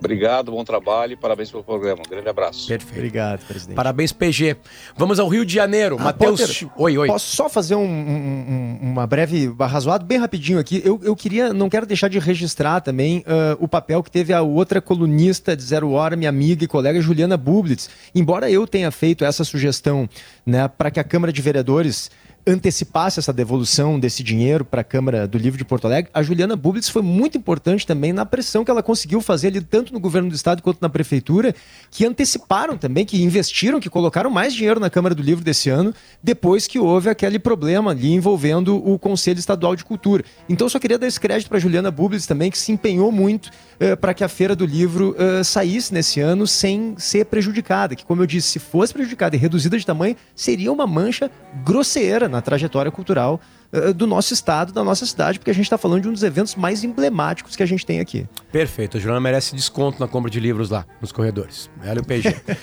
Obrigado, 0.00 0.50
bom 0.50 0.64
trabalho 0.64 1.12
e 1.12 1.16
parabéns 1.16 1.50
pelo 1.50 1.62
programa. 1.62 2.02
Um 2.04 2.10
grande 2.10 2.28
abraço. 2.28 2.66
Perfeito. 2.66 2.96
Obrigado, 2.96 3.46
presidente. 3.46 3.76
Parabéns, 3.76 4.12
PG. 4.12 4.56
Vamos 4.96 5.20
ao 5.20 5.28
Rio 5.28 5.44
de 5.44 5.54
Janeiro. 5.54 5.96
Ah, 6.00 6.04
Matheus. 6.04 6.64
Oi, 6.76 6.96
oi. 6.96 7.06
Posso 7.06 7.36
só 7.36 7.50
fazer 7.50 7.74
um, 7.74 7.84
um, 7.84 8.78
uma 8.80 9.06
breve 9.06 9.54
arrazoado 9.58 10.06
bem 10.06 10.16
rapidinho 10.16 10.58
aqui? 10.58 10.80
Eu, 10.82 10.98
eu 11.02 11.14
queria, 11.14 11.52
não 11.52 11.68
quero 11.68 11.84
deixar 11.84 12.08
de 12.08 12.18
registrar 12.18 12.80
também 12.80 13.18
uh, 13.18 13.62
o 13.62 13.68
papel 13.68 14.02
que 14.02 14.10
teve 14.10 14.32
a 14.32 14.40
outra 14.40 14.80
colunista 14.80 15.54
de 15.54 15.62
Zero 15.62 15.90
Hora, 15.90 16.16
minha 16.16 16.30
amiga 16.30 16.64
e 16.64 16.66
colega 16.66 16.98
Juliana 17.00 17.36
Bublitz. 17.36 17.90
Embora 18.14 18.50
eu 18.50 18.66
tenha 18.66 18.90
feito 18.90 19.22
essa 19.22 19.44
sugestão 19.44 20.08
né, 20.46 20.66
para 20.66 20.90
que 20.90 20.98
a 20.98 21.04
Câmara 21.04 21.30
de 21.30 21.42
Vereadores 21.42 22.10
antecipasse 22.46 23.18
essa 23.18 23.32
devolução 23.32 24.00
desse 24.00 24.22
dinheiro 24.22 24.64
para 24.64 24.80
a 24.80 24.84
Câmara 24.84 25.26
do 25.28 25.36
Livro 25.36 25.58
de 25.58 25.64
Porto 25.64 25.86
Alegre, 25.86 26.10
a 26.14 26.22
Juliana 26.22 26.56
Bublitz 26.56 26.88
foi 26.88 27.02
muito 27.02 27.36
importante 27.36 27.86
também 27.86 28.12
na 28.12 28.24
pressão 28.24 28.64
que 28.64 28.70
ela 28.70 28.82
conseguiu 28.82 29.20
fazer 29.20 29.48
ali, 29.48 29.60
tanto 29.60 29.92
no 29.92 30.00
governo 30.00 30.28
do 30.28 30.34
estado 30.34 30.62
quanto 30.62 30.78
na 30.80 30.88
prefeitura, 30.88 31.54
que 31.90 32.06
anteciparam 32.06 32.78
também, 32.78 33.04
que 33.04 33.22
investiram, 33.22 33.78
que 33.78 33.90
colocaram 33.90 34.30
mais 34.30 34.54
dinheiro 34.54 34.80
na 34.80 34.88
Câmara 34.88 35.14
do 35.14 35.22
Livro 35.22 35.44
desse 35.44 35.68
ano, 35.68 35.94
depois 36.22 36.66
que 36.66 36.78
houve 36.78 37.08
aquele 37.10 37.38
problema 37.38 37.90
ali 37.90 38.12
envolvendo 38.12 38.76
o 38.76 38.98
Conselho 38.98 39.38
Estadual 39.38 39.76
de 39.76 39.84
Cultura. 39.84 40.24
Então 40.48 40.68
só 40.68 40.78
queria 40.78 40.98
dar 40.98 41.06
esse 41.06 41.20
crédito 41.20 41.48
para 41.48 41.58
Juliana 41.58 41.90
Bublitz 41.90 42.26
também, 42.26 42.50
que 42.50 42.58
se 42.58 42.72
empenhou 42.72 43.12
muito 43.12 43.46
uh, 43.46 43.96
para 43.98 44.14
que 44.14 44.24
a 44.24 44.28
Feira 44.28 44.56
do 44.56 44.64
Livro 44.64 45.14
uh, 45.18 45.44
saísse 45.44 45.92
nesse 45.92 46.20
ano 46.20 46.46
sem 46.46 46.94
ser 46.96 47.26
prejudicada, 47.26 47.94
que 47.94 48.04
como 48.04 48.22
eu 48.22 48.26
disse, 48.26 48.48
se 48.48 48.58
fosse 48.58 48.92
prejudicada 48.92 49.36
e 49.36 49.38
reduzida 49.38 49.78
de 49.78 49.84
tamanho, 49.84 50.16
seria 50.34 50.72
uma 50.72 50.86
mancha 50.86 51.30
grosseira 51.64 52.29
na 52.30 52.40
trajetória 52.40 52.90
cultural 52.90 53.40
uh, 53.72 53.92
do 53.92 54.06
nosso 54.06 54.32
estado, 54.32 54.72
da 54.72 54.84
nossa 54.84 55.04
cidade, 55.04 55.38
porque 55.38 55.50
a 55.50 55.54
gente 55.54 55.64
está 55.64 55.76
falando 55.76 56.02
de 56.02 56.08
um 56.08 56.12
dos 56.12 56.22
eventos 56.22 56.54
mais 56.54 56.84
emblemáticos 56.84 57.56
que 57.56 57.62
a 57.62 57.66
gente 57.66 57.84
tem 57.84 58.00
aqui. 58.00 58.26
Perfeito. 58.52 58.96
A 58.96 59.00
Juliana 59.00 59.20
merece 59.20 59.54
desconto 59.54 60.00
na 60.00 60.08
compra 60.08 60.30
de 60.30 60.40
livros 60.40 60.70
lá, 60.70 60.86
nos 61.00 61.12
corredores. 61.12 61.70
Ela 61.82 61.98
e 61.98 62.00
o 62.00 62.04
PG. 62.04 62.28
uh, 62.28 62.56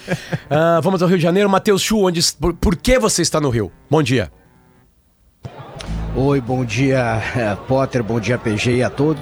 ah, 0.50 0.80
vamos 0.82 1.02
ao 1.02 1.08
Rio 1.08 1.18
de 1.18 1.24
Janeiro. 1.24 1.50
Matheus 1.50 1.82
Chu, 1.82 2.06
onde, 2.06 2.22
por, 2.34 2.54
por 2.54 2.76
que 2.76 2.98
você 2.98 3.22
está 3.22 3.40
no 3.40 3.50
Rio? 3.50 3.72
Bom 3.90 4.02
dia. 4.02 4.32
Oi, 6.16 6.42
bom 6.42 6.66
dia, 6.66 7.22
eh, 7.36 7.56
Potter, 7.68 8.04
bom 8.04 8.20
dia, 8.20 8.40
PG 8.40 8.78
e 8.78 8.84
a 8.84 8.90
todos. 8.90 9.22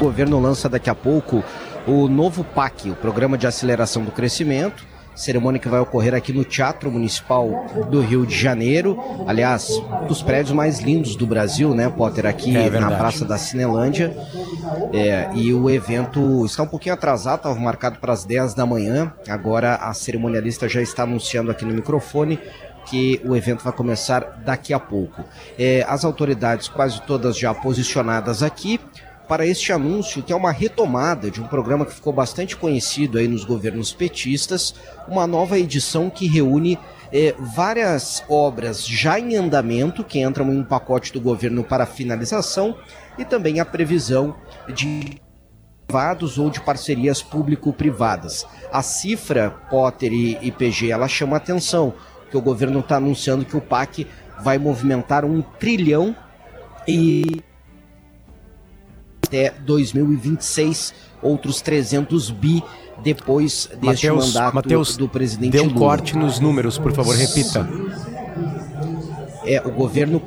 O 0.00 0.04
governo 0.04 0.40
lança 0.40 0.68
daqui 0.68 0.90
a 0.90 0.96
pouco 0.96 1.44
o 1.86 2.08
novo 2.08 2.42
PAC, 2.42 2.90
o 2.90 2.96
Programa 2.96 3.38
de 3.38 3.46
Aceleração 3.46 4.02
do 4.02 4.10
Crescimento, 4.10 4.84
cerimônia 5.14 5.60
que 5.60 5.68
vai 5.68 5.80
ocorrer 5.80 6.14
aqui 6.14 6.32
no 6.32 6.44
Teatro 6.44 6.90
Municipal 6.90 7.66
do 7.90 8.00
Rio 8.00 8.26
de 8.26 8.36
Janeiro. 8.36 8.98
Aliás, 9.26 9.70
um 9.70 10.06
dos 10.06 10.22
prédios 10.22 10.52
mais 10.52 10.80
lindos 10.80 11.16
do 11.16 11.26
Brasil, 11.26 11.74
né, 11.74 11.88
Potter? 11.88 12.26
Aqui 12.26 12.56
É 12.56 12.70
na. 12.70 12.92
Praça 12.92 13.24
da 13.24 13.38
Cinelândia. 13.38 14.16
É, 14.92 15.30
e 15.34 15.52
o 15.52 15.68
evento 15.68 16.44
está 16.44 16.62
um 16.62 16.66
pouquinho 16.66 16.94
atrasado, 16.94 17.38
estava 17.38 17.58
marcado 17.58 17.98
para 17.98 18.12
as 18.12 18.24
10 18.24 18.54
da 18.54 18.66
manhã. 18.66 19.12
Agora 19.28 19.76
a 19.76 19.92
cerimonialista 19.94 20.68
já 20.68 20.80
está 20.80 21.02
anunciando 21.02 21.50
aqui 21.50 21.64
no 21.64 21.74
microfone 21.74 22.38
que 22.86 23.20
o 23.24 23.36
evento 23.36 23.62
vai 23.62 23.72
começar 23.72 24.42
daqui 24.44 24.72
a 24.74 24.78
pouco. 24.78 25.24
É, 25.58 25.84
as 25.88 26.04
autoridades 26.04 26.68
quase 26.68 27.00
todas 27.02 27.38
já 27.38 27.54
posicionadas 27.54 28.42
aqui 28.42 28.80
para 29.32 29.46
este 29.46 29.72
anúncio, 29.72 30.22
que 30.22 30.30
é 30.30 30.36
uma 30.36 30.52
retomada 30.52 31.30
de 31.30 31.40
um 31.40 31.46
programa 31.46 31.86
que 31.86 31.94
ficou 31.94 32.12
bastante 32.12 32.54
conhecido 32.54 33.16
aí 33.16 33.26
nos 33.26 33.46
governos 33.46 33.90
petistas, 33.90 34.74
uma 35.08 35.26
nova 35.26 35.58
edição 35.58 36.10
que 36.10 36.26
reúne 36.26 36.78
eh, 37.10 37.34
várias 37.38 38.22
obras 38.28 38.86
já 38.86 39.18
em 39.18 39.34
andamento, 39.34 40.04
que 40.04 40.20
entram 40.20 40.52
em 40.52 40.58
um 40.58 40.62
pacote 40.62 41.14
do 41.14 41.18
governo 41.18 41.64
para 41.64 41.86
finalização, 41.86 42.76
e 43.16 43.24
também 43.24 43.58
a 43.58 43.64
previsão 43.64 44.36
de 44.68 45.18
privados 45.86 46.36
ou 46.36 46.50
de 46.50 46.60
parcerias 46.60 47.22
público-privadas. 47.22 48.46
A 48.70 48.82
cifra 48.82 49.48
Potter 49.70 50.12
e 50.12 50.36
IPG 50.42 50.90
ela 50.90 51.08
chama 51.08 51.38
atenção, 51.38 51.94
que 52.30 52.36
o 52.36 52.42
governo 52.42 52.80
está 52.80 52.96
anunciando 52.96 53.46
que 53.46 53.56
o 53.56 53.62
PAC 53.62 54.06
vai 54.44 54.58
movimentar 54.58 55.24
um 55.24 55.40
trilhão 55.40 56.14
e 56.86 57.40
até 59.32 59.50
2026 59.64 60.92
outros 61.22 61.60
300 61.62 62.30
bi 62.30 62.62
depois 63.02 63.68
deste 63.80 64.06
Mateus, 64.08 64.26
mandato 64.34 64.54
Mateus, 64.54 64.96
do 64.96 65.08
presidente 65.08 65.52
dê 65.52 65.60
um 65.60 65.64
Lula. 65.68 65.78
corte 65.78 66.16
nos 66.16 66.38
números, 66.38 66.76
por 66.78 66.92
favor, 66.92 67.16
repita. 67.16 67.66
É 69.44 69.60
o 69.64 69.70
governo 69.72 70.22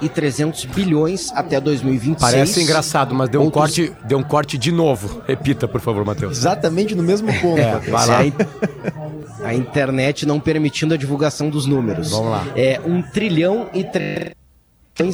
e 0.00 0.08
300 0.08 0.64
bilhões 0.66 1.30
até 1.34 1.60
2026. 1.60 2.20
Parece 2.20 2.62
engraçado, 2.62 3.14
mas 3.14 3.28
deu 3.28 3.40
um, 3.40 3.44
Outros- 3.44 3.60
corte, 3.76 3.92
deu 4.06 4.18
um 4.18 4.22
corte 4.22 4.56
de 4.56 4.70
novo. 4.72 5.22
Repita, 5.26 5.66
por 5.66 5.80
favor, 5.80 6.04
Matheus. 6.04 6.38
Exatamente 6.38 6.94
no 6.94 7.02
mesmo 7.02 7.28
ponto. 7.40 7.58
É, 7.58 7.78
vai 7.90 8.06
lá. 8.06 8.18
a, 8.18 8.26
in- 8.26 8.32
a 9.44 9.54
internet 9.54 10.24
não 10.26 10.38
permitindo 10.40 10.94
a 10.94 10.96
divulgação 10.96 11.50
dos 11.50 11.66
números. 11.66 12.10
Vamos 12.10 12.30
lá. 12.30 12.46
É 12.54 12.80
um 12.84 13.02
trilhão 13.02 13.68
e 13.74 13.84
três 13.84 14.32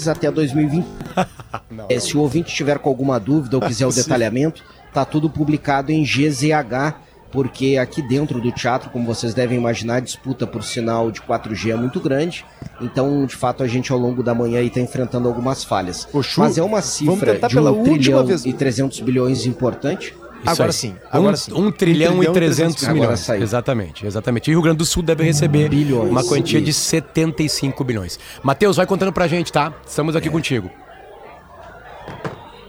até 0.08 0.30
2020. 0.30 0.86
É, 1.88 1.98
se 1.98 2.16
o 2.16 2.20
ouvinte 2.20 2.54
tiver 2.54 2.78
com 2.78 2.88
alguma 2.88 3.18
dúvida 3.18 3.56
ou 3.56 3.62
quiser 3.62 3.86
o 3.86 3.92
detalhamento, 3.92 4.62
tá 4.92 5.04
tudo 5.04 5.28
publicado 5.28 5.90
em 5.90 6.02
GZH, 6.02 6.94
porque 7.30 7.78
aqui 7.78 8.02
dentro 8.02 8.40
do 8.40 8.52
teatro, 8.52 8.90
como 8.90 9.06
vocês 9.06 9.32
devem 9.34 9.58
imaginar, 9.58 9.96
a 9.96 10.00
disputa 10.00 10.46
por 10.46 10.62
sinal 10.62 11.10
de 11.10 11.20
4G 11.20 11.70
é 11.72 11.76
muito 11.76 11.98
grande. 11.98 12.44
Então, 12.80 13.24
de 13.24 13.34
fato, 13.34 13.62
a 13.62 13.66
gente 13.66 13.90
ao 13.90 13.98
longo 13.98 14.22
da 14.22 14.34
manhã 14.34 14.60
está 14.60 14.80
enfrentando 14.80 15.28
algumas 15.28 15.64
falhas. 15.64 16.06
Chu, 16.22 16.40
Mas 16.40 16.58
é 16.58 16.62
uma 16.62 16.82
cifra 16.82 17.38
de 17.38 17.58
um 17.58 17.82
trilhão 17.82 18.26
vez. 18.26 18.44
e 18.44 18.52
300 18.52 19.00
bilhões 19.00 19.46
importante. 19.46 20.14
Agora 20.44 20.70
aí. 20.70 20.72
sim, 20.72 20.96
agora 21.10 21.34
um, 21.34 21.36
sim. 21.36 21.52
Um 21.52 21.70
trilhão, 21.70 22.16
trilhão 22.16 22.22
e 22.22 22.32
300 22.34 22.74
300 22.76 22.88
milhões. 22.88 23.28
Exatamente, 23.28 24.06
exatamente. 24.06 24.50
E 24.50 24.54
o 24.54 24.56
Rio 24.56 24.62
Grande 24.62 24.78
do 24.78 24.84
Sul 24.84 25.02
deve 25.02 25.22
receber 25.24 25.68
Bilhões. 25.68 26.10
uma 26.10 26.24
quantia 26.24 26.60
de 26.60 26.70
Isso. 26.70 26.80
75 26.80 27.84
bilhões. 27.84 28.18
Matheus, 28.42 28.76
vai 28.76 28.86
contando 28.86 29.12
pra 29.12 29.26
gente, 29.28 29.52
tá? 29.52 29.72
Estamos 29.86 30.14
É. 30.14 30.18
aqui 30.18 30.28
contigo. 30.30 30.70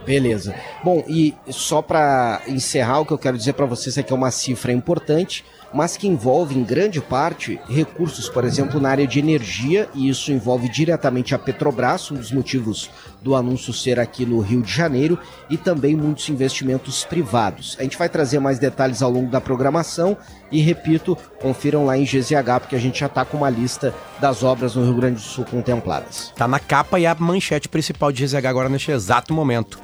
Beleza. 0.06 0.54
Bom, 0.84 1.04
e 1.08 1.34
só 1.50 1.82
para 1.82 2.42
encerrar, 2.48 3.00
o 3.00 3.06
que 3.06 3.14
eu 3.14 3.18
quero 3.18 3.38
dizer 3.38 3.54
para 3.54 3.66
vocês 3.66 3.98
é 3.98 4.04
que 4.04 4.12
é 4.12 4.16
uma 4.16 4.32
cifra 4.32 4.72
importante, 4.74 5.46
mas 5.74 5.98
que 5.98 6.08
envolve 6.08 6.58
em 6.58 6.64
grande 6.64 7.02
parte 7.02 7.60
recursos, 7.68 8.30
por 8.30 8.44
exemplo, 8.46 8.80
na 8.80 8.90
área 8.90 9.08
de 9.08 9.20
energia, 9.20 9.90
e 9.94 10.08
isso 10.08 10.32
envolve 10.32 10.70
diretamente 10.70 11.34
a 11.34 11.40
Petrobras, 11.40 12.12
um 12.12 12.16
dos 12.16 12.32
motivos 12.32 12.90
do 13.22 13.36
anúncio 13.36 13.74
ser 13.74 14.00
aqui 14.00 14.26
no 14.26 14.40
Rio 14.40 14.62
de 14.62 14.72
Janeiro, 14.72 15.18
e 15.50 15.58
também 15.58 15.96
muitos 15.96 16.30
investimentos 16.30 17.04
privados. 17.04 17.76
A 17.80 17.84
gente 17.84 17.98
vai 17.98 18.10
trazer 18.10 18.40
mais 18.40 18.60
detalhes 18.60 19.02
ao 19.02 19.10
longo 19.10 19.32
da 19.32 19.42
programação 19.42 20.18
e, 20.52 20.62
repito, 20.62 21.18
confiram 21.42 21.86
lá 21.86 21.98
em 21.98 22.04
GZH, 22.04 22.60
porque 22.60 22.76
a 22.76 22.80
gente 22.80 23.00
já 23.00 23.08
está 23.08 23.26
com 23.26 23.38
uma 23.38 23.50
lista 23.50 23.94
das 24.20 24.44
obras 24.44 24.76
no 24.76 24.84
Rio 24.84 24.96
Grande 24.96 25.16
do 25.16 25.22
Sul 25.22 25.46
contempladas. 25.46 26.32
Tá 26.36 26.48
na 26.48 26.60
capa 26.60 27.00
e 27.00 27.06
a 27.06 27.16
manchete 27.16 27.68
principal 27.68 28.12
de 28.12 28.26
GZH 28.26 28.46
agora 28.46 28.70
neste 28.70 28.92
exato 28.92 29.34
momento. 29.34 29.80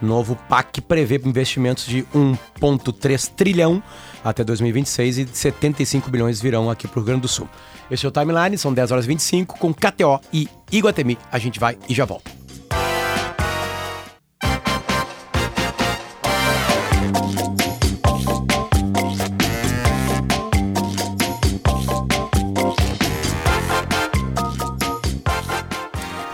Novo 0.00 0.36
PAC 0.48 0.80
prevê 0.80 1.20
investimentos 1.24 1.84
de 1.84 2.02
1,3 2.14 3.30
trilhão 3.34 3.82
até 4.24 4.44
2026 4.44 5.18
e 5.18 5.28
75 5.32 6.10
bilhões 6.10 6.40
virão 6.40 6.70
aqui 6.70 6.86
pro 6.86 7.00
Rio 7.00 7.06
Grande 7.06 7.22
do 7.22 7.28
Sul. 7.28 7.48
Esse 7.90 8.04
é 8.04 8.08
o 8.08 8.12
Timeline, 8.12 8.56
são 8.58 8.72
10 8.72 8.90
horas 8.90 9.04
e 9.04 9.08
25 9.08 9.58
com 9.58 9.72
KTO 9.72 10.20
e 10.32 10.48
Iguatemi. 10.70 11.18
A 11.32 11.38
gente 11.38 11.58
vai 11.58 11.78
e 11.88 11.94
já 11.94 12.04
volta. 12.04 12.38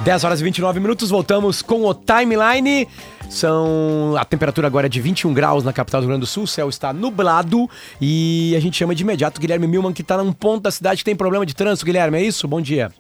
Dez 0.05 0.23
horas 0.23 0.39
e 0.39 0.45
29 0.45 0.81
minutos, 0.81 1.09
voltamos 1.09 1.63
com 1.63 1.87
o 1.87 1.95
timeline. 1.95 2.87
São 3.29 4.15
a 4.17 4.25
temperatura 4.25 4.67
agora 4.67 4.87
é 4.87 4.89
de 4.89 5.01
21 5.01 5.35
graus 5.35 5.65
na 5.65 5.73
capital 5.73 6.01
do 6.01 6.05
Rio 6.05 6.11
Grande 6.11 6.21
do 6.21 6.27
Sul, 6.27 6.45
o 6.45 6.47
céu 6.47 6.69
está 6.69 6.93
nublado 6.93 7.69
e 8.01 8.55
a 8.57 8.61
gente 8.61 8.77
chama 8.77 8.95
de 8.95 9.03
imediato 9.03 9.41
Guilherme 9.41 9.67
Milman, 9.67 9.93
que 9.93 10.03
está 10.03 10.17
num 10.17 10.33
ponto 10.33 10.63
da 10.63 10.71
cidade 10.71 10.99
que 10.99 11.05
tem 11.05 11.17
problema 11.17 11.45
de 11.45 11.55
trânsito. 11.55 11.87
Guilherme, 11.87 12.19
é 12.19 12.23
isso? 12.23 12.47
Bom 12.47 12.61
dia. 12.61 12.93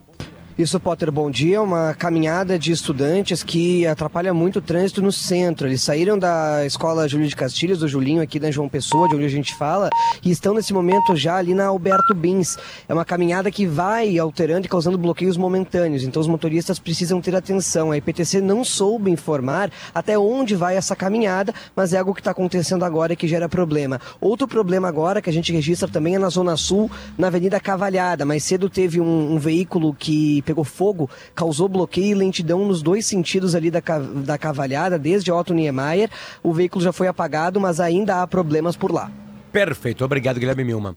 Isso, 0.56 0.78
Potter, 0.78 1.10
bom 1.10 1.32
dia. 1.32 1.60
Uma 1.60 1.94
caminhada 1.94 2.56
de 2.56 2.70
estudantes 2.70 3.42
que 3.42 3.84
atrapalha 3.88 4.32
muito 4.32 4.60
o 4.60 4.62
trânsito 4.62 5.02
no 5.02 5.10
centro. 5.10 5.66
Eles 5.66 5.82
saíram 5.82 6.16
da 6.16 6.64
escola 6.64 7.08
Júlio 7.08 7.26
de 7.26 7.34
Castilhos, 7.34 7.80
do 7.80 7.88
Julinho, 7.88 8.22
aqui 8.22 8.38
da 8.38 8.52
João 8.52 8.68
Pessoa, 8.68 9.08
de 9.08 9.16
onde 9.16 9.24
a 9.24 9.28
gente 9.28 9.52
fala, 9.56 9.90
e 10.24 10.30
estão 10.30 10.54
nesse 10.54 10.72
momento 10.72 11.16
já 11.16 11.38
ali 11.38 11.54
na 11.54 11.66
Alberto 11.66 12.14
Bins. 12.14 12.56
É 12.88 12.94
uma 12.94 13.04
caminhada 13.04 13.50
que 13.50 13.66
vai 13.66 14.16
alterando 14.16 14.66
e 14.66 14.68
causando 14.68 14.96
bloqueios 14.96 15.36
momentâneos, 15.36 16.04
então 16.04 16.22
os 16.22 16.28
motoristas 16.28 16.78
precisam 16.78 17.20
ter 17.20 17.34
atenção. 17.34 17.90
A 17.90 17.96
IPTC 17.96 18.40
não 18.40 18.62
soube 18.62 19.10
informar 19.10 19.72
até 19.92 20.16
onde 20.16 20.54
vai 20.54 20.76
essa 20.76 20.94
caminhada, 20.94 21.52
mas 21.74 21.92
é 21.92 21.98
algo 21.98 22.14
que 22.14 22.20
está 22.20 22.30
acontecendo 22.30 22.84
agora 22.84 23.14
e 23.14 23.16
que 23.16 23.26
gera 23.26 23.48
problema. 23.48 24.00
Outro 24.20 24.46
problema 24.46 24.86
agora 24.86 25.20
que 25.20 25.28
a 25.28 25.32
gente 25.32 25.52
registra 25.52 25.88
também 25.88 26.14
é 26.14 26.18
na 26.18 26.28
Zona 26.28 26.56
Sul, 26.56 26.88
na 27.18 27.26
Avenida 27.26 27.58
Cavalhada. 27.58 28.24
Mais 28.24 28.44
cedo 28.44 28.70
teve 28.70 29.00
um, 29.00 29.34
um 29.34 29.38
veículo 29.38 29.92
que 29.92 30.43
pegou 30.44 30.64
fogo, 30.64 31.08
causou 31.34 31.68
bloqueio 31.68 32.12
e 32.12 32.14
lentidão 32.14 32.66
nos 32.66 32.82
dois 32.82 33.06
sentidos 33.06 33.54
ali 33.54 33.70
da, 33.70 33.80
da 34.24 34.38
Cavalhada, 34.38 34.98
desde 34.98 35.32
Otto 35.32 35.52
Niemeyer. 35.54 36.10
O 36.42 36.52
veículo 36.52 36.84
já 36.84 36.92
foi 36.92 37.08
apagado, 37.08 37.60
mas 37.60 37.80
ainda 37.80 38.22
há 38.22 38.26
problemas 38.26 38.76
por 38.76 38.92
lá. 38.92 39.10
Perfeito, 39.52 40.04
obrigado, 40.04 40.38
Guilherme 40.40 40.64
Milman. 40.64 40.96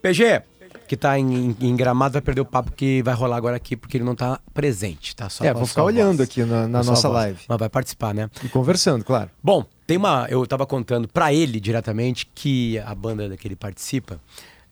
PG, 0.00 0.42
que 0.86 0.96
tá 0.96 1.18
em, 1.18 1.56
em 1.60 1.74
Gramado, 1.74 2.12
vai 2.12 2.22
perder 2.22 2.40
o 2.40 2.44
papo 2.44 2.70
que 2.72 3.02
vai 3.02 3.14
rolar 3.14 3.36
agora 3.36 3.56
aqui, 3.56 3.76
porque 3.76 3.96
ele 3.96 4.04
não 4.04 4.14
tá 4.14 4.38
presente, 4.54 5.16
tá? 5.16 5.28
Só 5.28 5.44
É, 5.44 5.52
vou 5.52 5.66
ficar 5.66 5.82
olhando 5.82 6.18
voz. 6.18 6.28
aqui 6.28 6.44
na, 6.44 6.68
na 6.68 6.82
nossa 6.84 7.08
live. 7.08 7.40
Mas 7.48 7.58
vai 7.58 7.68
participar, 7.68 8.14
né? 8.14 8.30
E 8.44 8.48
conversando, 8.48 9.04
claro. 9.04 9.30
Bom, 9.42 9.64
tem 9.86 9.96
uma. 9.96 10.26
Eu 10.30 10.46
tava 10.46 10.64
contando 10.66 11.08
pra 11.08 11.32
ele 11.32 11.58
diretamente 11.58 12.28
que 12.34 12.78
a 12.80 12.94
banda 12.94 13.36
que 13.36 13.48
ele 13.48 13.56
participa, 13.56 14.20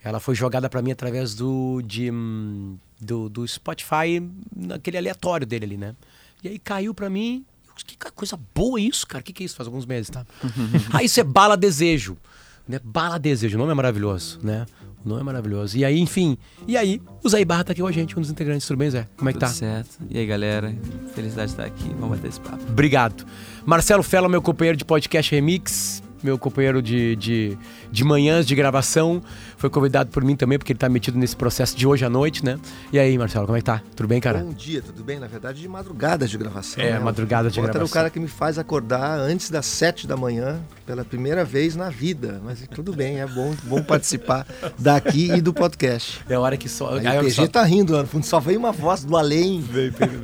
ela 0.04 0.20
foi 0.20 0.34
jogada 0.34 0.68
pra 0.68 0.82
mim 0.82 0.92
através 0.92 1.34
do. 1.34 1.80
De, 1.82 2.10
hum, 2.10 2.76
do, 3.00 3.28
do 3.30 3.48
Spotify, 3.48 4.22
naquele 4.54 4.98
aleatório 4.98 5.46
dele 5.46 5.64
ali, 5.64 5.76
né? 5.78 5.96
E 6.42 6.48
aí 6.48 6.58
caiu 6.58 6.92
pra 6.92 7.08
mim. 7.08 7.44
Que 7.86 7.96
coisa 8.12 8.38
boa 8.54 8.80
isso, 8.80 9.06
cara. 9.06 9.20
O 9.20 9.24
que, 9.24 9.32
que 9.32 9.42
é 9.42 9.46
isso? 9.46 9.56
Faz 9.56 9.66
alguns 9.66 9.84
meses, 9.84 10.10
tá? 10.10 10.24
ah, 10.92 11.02
isso 11.02 11.18
é 11.18 11.24
Bala 11.24 11.56
Desejo. 11.56 12.16
Né? 12.68 12.78
Bala 12.84 13.18
Desejo, 13.18 13.56
o 13.56 13.58
nome 13.58 13.72
é 13.72 13.74
maravilhoso, 13.74 14.38
né? 14.42 14.64
O 15.04 15.08
nome 15.08 15.22
é 15.22 15.24
maravilhoso. 15.24 15.76
E 15.76 15.84
aí, 15.84 15.98
enfim. 15.98 16.38
E 16.68 16.76
aí, 16.76 17.02
o 17.22 17.28
Zé 17.28 17.44
Barra 17.44 17.64
tá 17.64 17.72
aqui 17.72 17.80
com 17.80 17.88
a 17.88 17.92
gente, 17.92 18.16
um 18.16 18.22
dos 18.22 18.30
integrantes. 18.30 18.66
Tudo 18.66 18.78
bem, 18.78 18.90
Zé? 18.90 19.08
Como 19.16 19.28
é 19.28 19.32
que 19.32 19.38
Tudo 19.38 19.48
tá? 19.48 19.54
certo. 19.54 19.98
E 20.08 20.18
aí, 20.18 20.26
galera? 20.26 20.74
Felicidade 21.14 21.48
de 21.48 21.52
estar 21.54 21.64
aqui. 21.64 21.88
Vamos 21.98 22.16
bater 22.16 22.28
esse 22.28 22.40
papo. 22.40 22.62
Obrigado. 22.68 23.26
Marcelo 23.66 24.02
Fela, 24.02 24.28
meu 24.28 24.40
companheiro 24.40 24.78
de 24.78 24.84
podcast 24.84 25.34
Remix, 25.34 26.02
meu 26.24 26.38
companheiro 26.38 26.80
de, 26.80 27.14
de, 27.16 27.58
de 27.92 28.02
manhãs 28.04 28.46
de 28.46 28.54
gravação, 28.54 29.22
foi 29.58 29.68
convidado 29.68 30.10
por 30.10 30.24
mim 30.24 30.34
também, 30.34 30.58
porque 30.58 30.72
ele 30.72 30.78
tá 30.78 30.88
metido 30.88 31.18
nesse 31.18 31.36
processo 31.36 31.76
de 31.76 31.86
hoje 31.86 32.04
à 32.04 32.08
noite, 32.10 32.44
né? 32.44 32.58
E 32.92 32.98
aí, 32.98 33.16
Marcelo, 33.18 33.44
como 33.44 33.56
é 33.56 33.60
que 33.60 33.66
tá? 33.66 33.82
Tudo 33.94 34.08
bem, 34.08 34.20
cara? 34.20 34.38
Bom 34.38 34.52
dia, 34.52 34.80
tudo 34.80 35.04
bem? 35.04 35.18
Na 35.18 35.26
verdade, 35.26 35.60
de 35.60 35.68
madrugada 35.68 36.26
de 36.26 36.38
gravação. 36.38 36.82
É, 36.82 36.92
né? 36.92 36.98
madrugada 36.98 37.50
de 37.50 37.58
o 37.58 37.62
Potter 37.62 37.68
é 37.68 37.70
o 37.70 37.72
gravação. 37.74 37.94
cara 37.94 38.10
que 38.10 38.18
me 38.18 38.28
faz 38.28 38.58
acordar 38.58 39.18
antes 39.18 39.50
das 39.50 39.66
sete 39.66 40.06
da 40.06 40.16
manhã, 40.16 40.60
pela 40.86 41.04
primeira 41.04 41.44
vez 41.44 41.76
na 41.76 41.90
vida. 41.90 42.40
Mas 42.44 42.64
tudo 42.74 42.92
bem, 42.94 43.20
é 43.20 43.26
bom, 43.26 43.54
bom 43.64 43.82
participar 43.82 44.46
daqui 44.78 45.30
e 45.30 45.40
do 45.40 45.52
podcast. 45.52 46.20
É 46.28 46.34
a 46.34 46.40
hora 46.40 46.56
que 46.56 46.68
só. 46.68 46.96
A 46.96 47.16
IPG 47.16 47.30
só- 47.30 47.46
tá 47.46 47.62
rindo, 47.62 47.92
lá 47.92 48.02
no 48.02 48.08
fundo 48.08 48.24
só 48.24 48.40
veio 48.40 48.58
uma 48.58 48.72
voz 48.72 49.04
do 49.04 49.16
além. 49.16 49.62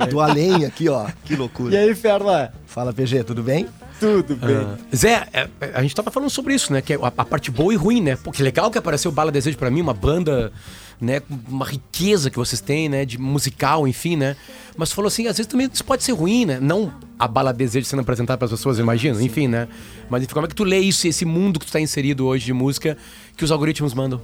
Do 0.09 0.19
além 0.19 0.65
aqui, 0.65 0.89
ó. 0.89 1.07
Que 1.23 1.35
loucura. 1.35 1.73
E 1.73 1.77
aí, 1.77 1.95
Ferla? 1.95 2.53
Fala, 2.65 2.91
PG, 2.93 3.23
tudo 3.23 3.43
bem? 3.43 3.67
Tudo 4.01 4.35
bem. 4.35 4.55
Ah, 4.55 4.77
Zé, 4.95 5.27
é, 5.31 5.47
é, 5.61 5.71
a 5.75 5.83
gente 5.83 5.93
tava 5.93 6.09
falando 6.09 6.31
sobre 6.31 6.55
isso, 6.55 6.73
né? 6.73 6.81
Que 6.81 6.93
é 6.93 6.95
a, 6.95 7.13
a 7.15 7.23
parte 7.23 7.51
boa 7.51 7.71
e 7.71 7.77
ruim, 7.77 8.01
né? 8.01 8.15
Pô, 8.15 8.31
que 8.31 8.41
legal 8.41 8.71
que 8.71 8.77
apareceu 8.79 9.11
o 9.11 9.13
Bala 9.13 9.31
Desejo 9.31 9.55
pra 9.59 9.69
mim, 9.69 9.79
uma 9.79 9.93
banda, 9.93 10.51
né? 10.99 11.21
Uma 11.47 11.67
riqueza 11.67 12.31
que 12.31 12.35
vocês 12.35 12.59
têm, 12.59 12.89
né? 12.89 13.05
De 13.05 13.19
musical, 13.19 13.87
enfim, 13.87 14.15
né? 14.15 14.35
Mas 14.75 14.91
falou 14.91 15.07
assim, 15.07 15.27
às 15.27 15.37
vezes 15.37 15.45
também 15.45 15.69
isso 15.71 15.85
pode 15.85 16.03
ser 16.03 16.13
ruim, 16.13 16.45
né? 16.45 16.59
Não 16.59 16.91
a 17.19 17.27
Bala 17.27 17.53
Desejo 17.53 17.85
sendo 17.85 17.99
apresentada 17.99 18.39
pras 18.39 18.49
pessoas, 18.49 18.79
eu 18.79 18.83
imagino, 18.83 19.21
enfim, 19.21 19.47
né? 19.47 19.67
Mas 20.09 20.23
enfim, 20.23 20.33
como 20.33 20.47
é 20.47 20.49
que 20.49 20.55
tu 20.55 20.63
lê 20.63 20.79
isso, 20.79 21.07
esse 21.07 21.23
mundo 21.23 21.59
que 21.59 21.67
tu 21.67 21.71
tá 21.71 21.79
inserido 21.79 22.25
hoje 22.25 22.43
de 22.43 22.53
música, 22.53 22.97
que 23.37 23.45
os 23.45 23.51
algoritmos 23.51 23.93
mandam? 23.93 24.19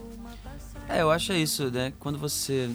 É, 0.90 1.04
eu 1.04 1.12
acho 1.12 1.34
isso, 1.34 1.70
né? 1.70 1.94
Quando 2.00 2.18
você 2.18 2.68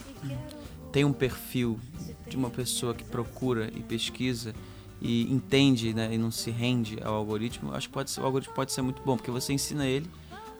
tem 0.92 1.04
um 1.04 1.12
perfil 1.12 1.80
de 2.28 2.36
uma 2.36 2.48
pessoa 2.48 2.94
que 2.94 3.02
procura 3.02 3.68
e 3.74 3.80
pesquisa 3.80 4.54
e 5.02 5.30
entende, 5.32 5.92
né, 5.92 6.14
e 6.14 6.16
não 6.16 6.30
se 6.30 6.50
rende 6.50 6.96
ao 7.02 7.14
algoritmo, 7.14 7.74
acho 7.74 7.88
que 7.88 7.92
pode 7.92 8.08
ser, 8.08 8.20
o 8.20 8.24
algoritmo 8.24 8.54
pode 8.54 8.70
ser 8.70 8.82
muito 8.82 9.02
bom, 9.02 9.16
porque 9.16 9.32
você 9.32 9.52
ensina 9.52 9.84
ele 9.84 10.08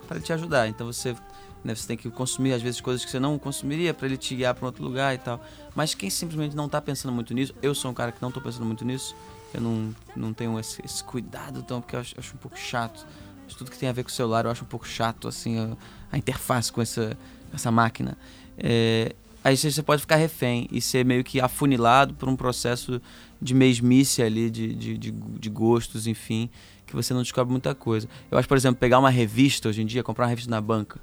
para 0.08 0.18
te 0.18 0.32
ajudar. 0.32 0.66
Então 0.66 0.84
você, 0.84 1.14
né, 1.62 1.76
você 1.76 1.86
tem 1.86 1.96
que 1.96 2.10
consumir 2.10 2.52
às 2.52 2.60
vezes 2.60 2.80
coisas 2.80 3.04
que 3.04 3.10
você 3.10 3.20
não 3.20 3.38
consumiria 3.38 3.94
para 3.94 4.06
ele 4.08 4.16
te 4.16 4.34
guiar 4.34 4.52
para 4.52 4.66
outro 4.66 4.82
lugar 4.82 5.14
e 5.14 5.18
tal. 5.18 5.40
Mas 5.76 5.94
quem 5.94 6.10
simplesmente 6.10 6.56
não 6.56 6.68
tá 6.68 6.80
pensando 6.80 7.12
muito 7.12 7.32
nisso, 7.32 7.54
eu 7.62 7.72
sou 7.72 7.92
um 7.92 7.94
cara 7.94 8.10
que 8.10 8.20
não 8.20 8.32
tô 8.32 8.40
pensando 8.40 8.66
muito 8.66 8.84
nisso, 8.84 9.14
eu 9.54 9.60
não, 9.60 9.94
não 10.16 10.32
tenho 10.32 10.58
esse, 10.58 10.84
esse 10.84 11.04
cuidado 11.04 11.60
então, 11.60 11.80
porque 11.80 11.94
eu 11.94 12.00
acho, 12.00 12.18
acho 12.18 12.34
um 12.34 12.38
pouco 12.38 12.58
chato. 12.58 13.06
Acho 13.46 13.56
tudo 13.56 13.70
que 13.70 13.78
tem 13.78 13.88
a 13.88 13.92
ver 13.92 14.02
com 14.02 14.08
o 14.08 14.12
celular 14.12 14.44
eu 14.44 14.50
acho 14.50 14.64
um 14.64 14.68
pouco 14.68 14.88
chato, 14.88 15.28
assim, 15.28 15.56
a, 15.56 15.76
a 16.10 16.18
interface 16.18 16.72
com 16.72 16.82
essa, 16.82 17.16
essa 17.54 17.70
máquina. 17.70 18.18
É, 18.58 19.14
aí 19.42 19.56
você 19.56 19.82
pode 19.82 20.00
ficar 20.00 20.16
refém 20.16 20.68
e 20.70 20.80
ser 20.80 21.04
meio 21.04 21.24
que 21.24 21.40
afunilado 21.40 22.14
por 22.14 22.28
um 22.28 22.36
processo 22.36 23.00
de 23.40 23.54
mesmice 23.54 24.22
ali, 24.22 24.50
de, 24.50 24.74
de, 24.74 24.98
de, 24.98 25.10
de 25.10 25.50
gostos, 25.50 26.06
enfim, 26.06 26.48
que 26.86 26.94
você 26.94 27.12
não 27.12 27.22
descobre 27.22 27.50
muita 27.50 27.74
coisa. 27.74 28.08
Eu 28.30 28.38
acho, 28.38 28.48
por 28.48 28.56
exemplo, 28.56 28.78
pegar 28.78 28.98
uma 28.98 29.10
revista 29.10 29.68
hoje 29.68 29.82
em 29.82 29.86
dia, 29.86 30.02
comprar 30.02 30.24
uma 30.24 30.30
revista 30.30 30.50
na 30.50 30.60
banca 30.60 31.00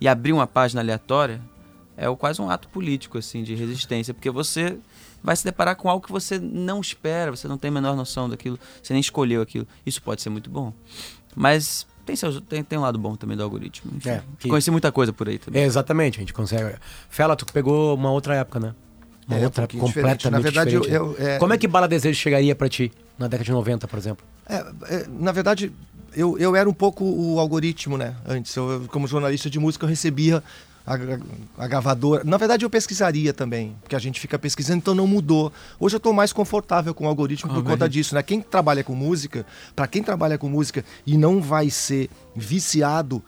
e 0.00 0.06
abrir 0.06 0.32
uma 0.32 0.46
página 0.46 0.80
aleatória 0.80 1.40
é 1.96 2.08
quase 2.14 2.40
um 2.40 2.48
ato 2.48 2.68
político, 2.68 3.18
assim, 3.18 3.42
de 3.42 3.56
resistência, 3.56 4.14
porque 4.14 4.30
você 4.30 4.78
vai 5.20 5.34
se 5.34 5.44
deparar 5.44 5.74
com 5.74 5.90
algo 5.90 6.06
que 6.06 6.12
você 6.12 6.38
não 6.38 6.80
espera, 6.80 7.34
você 7.34 7.48
não 7.48 7.58
tem 7.58 7.70
a 7.70 7.72
menor 7.72 7.96
noção 7.96 8.30
daquilo, 8.30 8.56
você 8.80 8.92
nem 8.92 9.00
escolheu 9.00 9.42
aquilo. 9.42 9.66
Isso 9.84 10.00
pode 10.00 10.22
ser 10.22 10.30
muito 10.30 10.48
bom. 10.48 10.72
Mas 11.34 11.88
tem, 12.08 12.16
seus, 12.16 12.40
tem, 12.48 12.64
tem 12.64 12.78
um 12.78 12.82
lado 12.82 12.98
bom 12.98 13.14
também 13.14 13.36
do 13.36 13.42
algoritmo. 13.42 13.92
enfim. 13.94 14.08
É, 14.08 14.22
que- 14.38 14.48
Conheci 14.48 14.70
muita 14.70 14.90
coisa 14.90 15.12
por 15.12 15.28
aí 15.28 15.38
também. 15.38 15.60
É, 15.62 15.66
exatamente, 15.66 16.16
a 16.16 16.20
gente 16.20 16.32
consegue. 16.32 16.74
Fela, 17.10 17.36
tu 17.36 17.44
pegou 17.52 17.94
uma 17.94 18.10
outra 18.10 18.34
época, 18.34 18.58
né? 18.58 18.74
Uma 19.26 19.36
É, 19.36 19.40
um 19.40 19.44
outra 19.44 19.62
pouquinho 19.68 19.84
diferente. 19.84 20.30
Na 20.30 20.38
verdade, 20.40 20.74
eu- 20.74 20.80
diferente. 20.80 21.18
eu- 21.20 21.26
é- 21.28 21.38
Como 21.38 21.52
é 21.52 21.58
que 21.58 21.68
Bala 21.68 21.86
Desejo 21.86 22.18
chegaria 22.18 22.54
pra 22.54 22.66
ti 22.66 22.90
na 23.18 23.26
década 23.28 23.44
de 23.44 23.52
90, 23.52 23.86
por 23.86 23.98
exemplo? 23.98 24.24
É, 24.48 24.56
é, 24.88 25.06
na 25.06 25.32
verdade, 25.32 25.70
eu, 26.16 26.38
eu 26.38 26.56
era 26.56 26.66
um 26.66 26.72
pouco 26.72 27.04
o 27.04 27.38
algoritmo, 27.38 27.98
né? 27.98 28.16
Antes, 28.26 28.56
eu, 28.56 28.86
como 28.88 29.06
jornalista 29.06 29.50
de 29.50 29.58
música, 29.58 29.84
eu 29.84 29.88
recebia 29.90 30.42
a, 30.88 31.64
a 31.64 31.68
gravadora. 31.68 32.24
Na 32.24 32.38
verdade, 32.38 32.64
eu 32.64 32.70
pesquisaria 32.70 33.32
também, 33.34 33.76
porque 33.82 33.94
a 33.94 33.98
gente 33.98 34.18
fica 34.18 34.38
pesquisando, 34.38 34.78
então 34.78 34.94
não 34.94 35.06
mudou. 35.06 35.52
Hoje 35.78 35.96
eu 35.96 35.98
estou 35.98 36.12
mais 36.12 36.32
confortável 36.32 36.94
com 36.94 37.04
o 37.04 37.08
algoritmo 37.08 37.52
por 37.52 37.62
conta 37.62 37.88
disso, 37.88 38.14
né? 38.14 38.22
Quem 38.22 38.40
trabalha 38.40 38.82
com 38.82 38.94
música, 38.94 39.44
para 39.76 39.86
quem 39.86 40.02
trabalha 40.02 40.38
com 40.38 40.48
música 40.48 40.84
e 41.06 41.18
não 41.18 41.42
vai 41.42 41.68
ser 41.68 42.08
viciado 42.34 43.22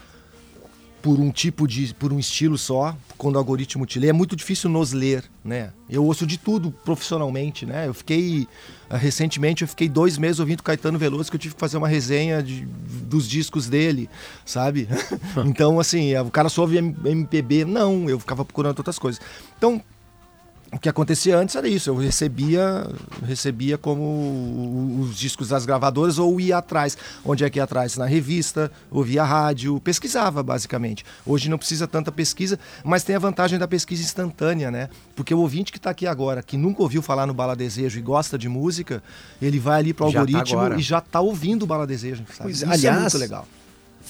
por 1.03 1.19
um 1.19 1.31
tipo 1.31 1.67
de 1.67 1.95
por 1.95 2.13
um 2.13 2.19
estilo 2.19 2.59
só 2.59 2.95
quando 3.17 3.37
o 3.37 3.39
algoritmo 3.39 3.87
te 3.87 3.99
lê 3.99 4.09
é 4.09 4.13
muito 4.13 4.37
difícil 4.37 4.69
nos 4.69 4.93
ler 4.93 5.25
né? 5.45 5.73
Eu 5.89 6.05
ouço 6.05 6.27
de 6.27 6.37
tudo 6.39 6.71
profissionalmente 6.85 7.65
né? 7.65 7.87
Eu 7.89 7.95
fiquei 7.95 8.47
ah, 8.89 8.97
recentemente 8.97 9.63
eu 9.63 9.69
fiquei 9.69 9.89
dois 9.89 10.19
meses 10.19 10.41
ouvindo 10.41 10.63
Caetano 10.63 10.99
Veloso 10.99 11.31
que 11.31 11.37
eu 11.37 11.41
tive 11.41 11.55
que 11.55 11.61
fazer 11.61 11.77
uma 11.79 11.89
resenha 11.89 12.43
de, 12.43 12.67
dos 12.67 13.29
discos 13.29 13.67
dele 13.69 14.09
sabe? 14.45 14.89
Então 15.47 15.81
assim 15.81 16.17
o 16.19 16.31
cara 16.31 16.49
só 16.49 16.63
ouve 16.63 16.77
M- 16.79 16.95
MPB 17.05 17.65
não 17.65 18.09
eu 18.09 18.19
ficava 18.19 18.45
procurando 18.45 18.79
outras 18.79 18.99
coisas. 18.99 19.21
Então 19.57 19.83
o 20.73 20.79
que 20.79 20.89
acontecia 20.89 21.37
antes 21.37 21.57
era 21.57 21.69
isso, 21.69 21.91
eu 21.91 21.97
recebia, 21.97 22.87
recebia 23.27 23.77
como 23.77 25.01
os 25.01 25.17
discos 25.17 25.49
das 25.49 25.67
gravadoras 25.67 26.19
ou 26.19 26.41
ia 26.41 26.59
atrás. 26.59 26.97
Onde 27.25 27.45
é 27.45 27.51
que 27.51 27.59
ia 27.59 27.65
atrás? 27.65 27.97
Na 27.97 28.07
revista, 28.07 28.71
ouvia 28.91 29.25
rádio, 29.25 29.81
pesquisava 29.81 30.43
basicamente. 30.43 31.05
Hoje 31.27 31.51
não 31.51 31.59
precisa 31.59 31.89
tanta 31.89 32.13
pesquisa, 32.13 32.59
mas 32.85 33.03
tem 33.03 33.17
a 33.17 33.19
vantagem 33.19 33.59
da 33.59 33.67
pesquisa 33.67 34.03
instantânea, 34.03 34.71
né? 34.71 34.89
Porque 35.17 35.35
o 35.35 35.41
ouvinte 35.41 35.73
que 35.73 35.79
está 35.79 35.91
aqui 35.91 36.07
agora, 36.07 36.43
que 36.43 36.57
nunca 36.57 36.83
ouviu 36.83 37.03
falar 37.03 37.27
no 37.27 37.35
Bala 37.35 37.57
Desejo 37.57 37.99
e 37.99 38.03
gosta 38.03 38.39
de 38.39 38.49
música, 38.49 39.03
ele 39.43 39.59
vai 39.59 39.81
ali 39.81 39.93
para 39.93 40.07
o 40.07 40.13
tá 40.13 40.21
algoritmo 40.21 40.59
agora. 40.59 40.79
e 40.79 40.83
já 40.83 40.99
está 40.99 41.21
ouvindo 41.21 41.65
o 41.65 41.67
Bala 41.67 41.87
Desejo. 41.87 42.23
Sabe? 42.29 42.43
Pois, 42.43 42.57
Isso 42.57 42.65
é 42.65 42.73
aliás, 42.73 43.01
muito 43.01 43.19
legal. 43.19 43.47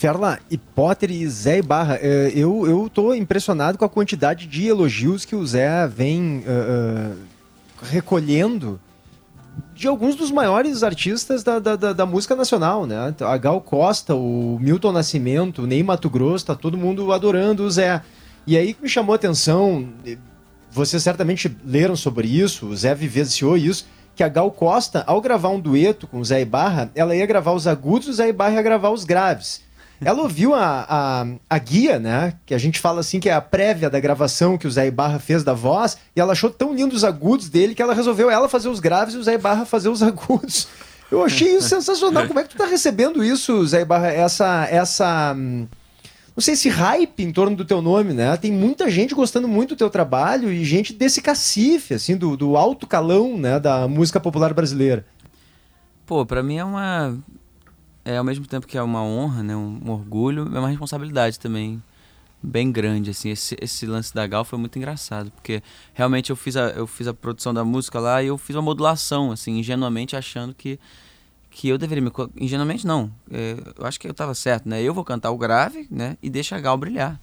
Ferla, 0.00 0.38
e 0.50 0.56
Potter 0.56 1.10
e 1.10 1.28
Zé 1.28 1.58
e 1.58 1.62
Barra, 1.62 1.98
eh, 2.00 2.32
eu, 2.34 2.66
eu 2.66 2.88
tô 2.88 3.12
impressionado 3.12 3.76
com 3.76 3.84
a 3.84 3.88
quantidade 3.88 4.46
de 4.46 4.66
elogios 4.66 5.26
que 5.26 5.36
o 5.36 5.46
Zé 5.46 5.86
vem 5.86 6.42
eh, 6.46 7.10
recolhendo 7.82 8.80
de 9.74 9.86
alguns 9.86 10.16
dos 10.16 10.30
maiores 10.30 10.82
artistas 10.82 11.44
da, 11.44 11.58
da, 11.58 11.76
da- 11.76 11.92
da 11.92 12.06
música 12.06 12.34
nacional, 12.34 12.86
né? 12.86 13.14
A 13.20 13.36
Gal 13.36 13.60
Costa, 13.60 14.14
o 14.14 14.58
Milton 14.58 14.90
Nascimento, 14.92 15.64
o 15.64 15.66
Ney 15.66 15.82
Mato 15.82 16.08
Grosso, 16.08 16.46
tá 16.46 16.54
todo 16.54 16.78
mundo 16.78 17.12
adorando 17.12 17.64
o 17.64 17.70
Zé. 17.70 18.00
E 18.46 18.56
aí 18.56 18.72
que 18.72 18.82
me 18.82 18.88
chamou 18.88 19.12
a 19.12 19.16
atenção, 19.16 19.86
vocês 20.70 21.02
certamente 21.02 21.54
leram 21.62 21.94
sobre 21.94 22.26
isso, 22.26 22.64
o 22.68 22.74
Zé 22.74 22.94
vivenciou 22.94 23.54
isso, 23.54 23.84
que 24.16 24.22
a 24.22 24.28
Gal 24.30 24.50
Costa, 24.50 25.04
ao 25.06 25.20
gravar 25.20 25.50
um 25.50 25.60
dueto 25.60 26.06
com 26.06 26.20
o 26.20 26.24
Zé 26.24 26.40
Ibarra, 26.40 26.90
ela 26.94 27.14
ia 27.14 27.26
gravar 27.26 27.52
os 27.52 27.66
agudos 27.66 28.08
o 28.08 28.12
Zé 28.14 28.30
Ibarra 28.30 28.54
ia 28.54 28.62
gravar 28.62 28.88
os 28.88 29.04
graves. 29.04 29.68
Ela 30.02 30.22
ouviu 30.22 30.54
a, 30.54 30.86
a, 30.88 31.26
a 31.48 31.58
guia, 31.58 31.98
né? 31.98 32.34
Que 32.46 32.54
a 32.54 32.58
gente 32.58 32.80
fala 32.80 33.00
assim, 33.00 33.20
que 33.20 33.28
é 33.28 33.34
a 33.34 33.40
prévia 33.40 33.90
da 33.90 34.00
gravação 34.00 34.56
que 34.56 34.66
o 34.66 34.70
Zé 34.70 34.86
Ibarra 34.86 35.18
fez 35.18 35.44
da 35.44 35.52
voz, 35.52 35.98
e 36.16 36.20
ela 36.20 36.32
achou 36.32 36.48
tão 36.48 36.74
lindo 36.74 36.96
os 36.96 37.04
agudos 37.04 37.48
dele 37.48 37.74
que 37.74 37.82
ela 37.82 37.94
resolveu 37.94 38.30
ela 38.30 38.48
fazer 38.48 38.68
os 38.68 38.80
graves 38.80 39.14
e 39.14 39.18
o 39.18 39.22
Zé 39.22 39.34
Ibarra 39.34 39.66
fazer 39.66 39.88
os 39.90 40.02
agudos. 40.02 40.68
Eu 41.10 41.24
achei 41.24 41.56
isso 41.56 41.68
sensacional. 41.68 42.26
Como 42.26 42.38
é 42.38 42.44
que 42.44 42.50
tu 42.50 42.56
tá 42.56 42.66
recebendo 42.66 43.22
isso, 43.22 43.66
Zé 43.66 43.82
Ibarra? 43.82 44.08
Essa. 44.08 44.66
essa 44.70 45.34
hum, 45.36 45.66
não 46.36 46.40
sei, 46.42 46.54
esse 46.54 46.68
hype 46.68 47.22
em 47.22 47.32
torno 47.32 47.56
do 47.56 47.64
teu 47.64 47.82
nome, 47.82 48.14
né? 48.14 48.34
Tem 48.36 48.52
muita 48.52 48.88
gente 48.88 49.14
gostando 49.14 49.48
muito 49.48 49.70
do 49.70 49.78
teu 49.78 49.90
trabalho 49.90 50.50
e 50.50 50.64
gente 50.64 50.92
desse 50.92 51.20
cacife, 51.20 51.92
assim, 51.92 52.16
do, 52.16 52.36
do 52.36 52.56
alto 52.56 52.86
calão, 52.86 53.36
né? 53.36 53.58
Da 53.58 53.88
música 53.88 54.20
popular 54.20 54.54
brasileira. 54.54 55.04
Pô, 56.06 56.24
pra 56.24 56.42
mim 56.42 56.56
é 56.56 56.64
uma. 56.64 57.18
É 58.10 58.16
ao 58.16 58.24
mesmo 58.24 58.44
tempo 58.44 58.66
que 58.66 58.76
é 58.76 58.82
uma 58.82 59.02
honra, 59.04 59.42
né? 59.42 59.54
Um, 59.54 59.88
orgulho, 59.88 60.42
é 60.52 60.58
uma 60.58 60.68
responsabilidade 60.68 61.38
também 61.38 61.80
bem 62.42 62.72
grande, 62.72 63.10
assim. 63.10 63.30
Esse, 63.30 63.56
esse 63.60 63.86
lance 63.86 64.12
da 64.12 64.26
Gal 64.26 64.44
foi 64.44 64.58
muito 64.58 64.76
engraçado, 64.76 65.30
porque 65.30 65.62
realmente 65.94 66.30
eu 66.30 66.36
fiz, 66.36 66.56
a, 66.56 66.70
eu 66.70 66.88
fiz 66.88 67.06
a 67.06 67.14
produção 67.14 67.54
da 67.54 67.64
música 67.64 68.00
lá 68.00 68.20
e 68.20 68.26
eu 68.26 68.36
fiz 68.36 68.56
uma 68.56 68.62
modulação, 68.62 69.30
assim, 69.30 69.58
ingenuamente 69.58 70.16
achando 70.16 70.52
que, 70.52 70.76
que 71.50 71.68
eu 71.68 71.78
deveria 71.78 72.02
me. 72.02 72.10
Ingenuamente 72.36 72.84
não. 72.84 73.12
É, 73.30 73.56
eu 73.78 73.86
acho 73.86 74.00
que 74.00 74.08
eu 74.08 74.14
tava 74.14 74.34
certo, 74.34 74.68
né? 74.68 74.82
Eu 74.82 74.92
vou 74.92 75.04
cantar 75.04 75.30
o 75.30 75.38
grave, 75.38 75.86
né? 75.88 76.16
E 76.20 76.28
deixa 76.28 76.56
a 76.56 76.60
Gal 76.60 76.76
brilhar. 76.76 77.20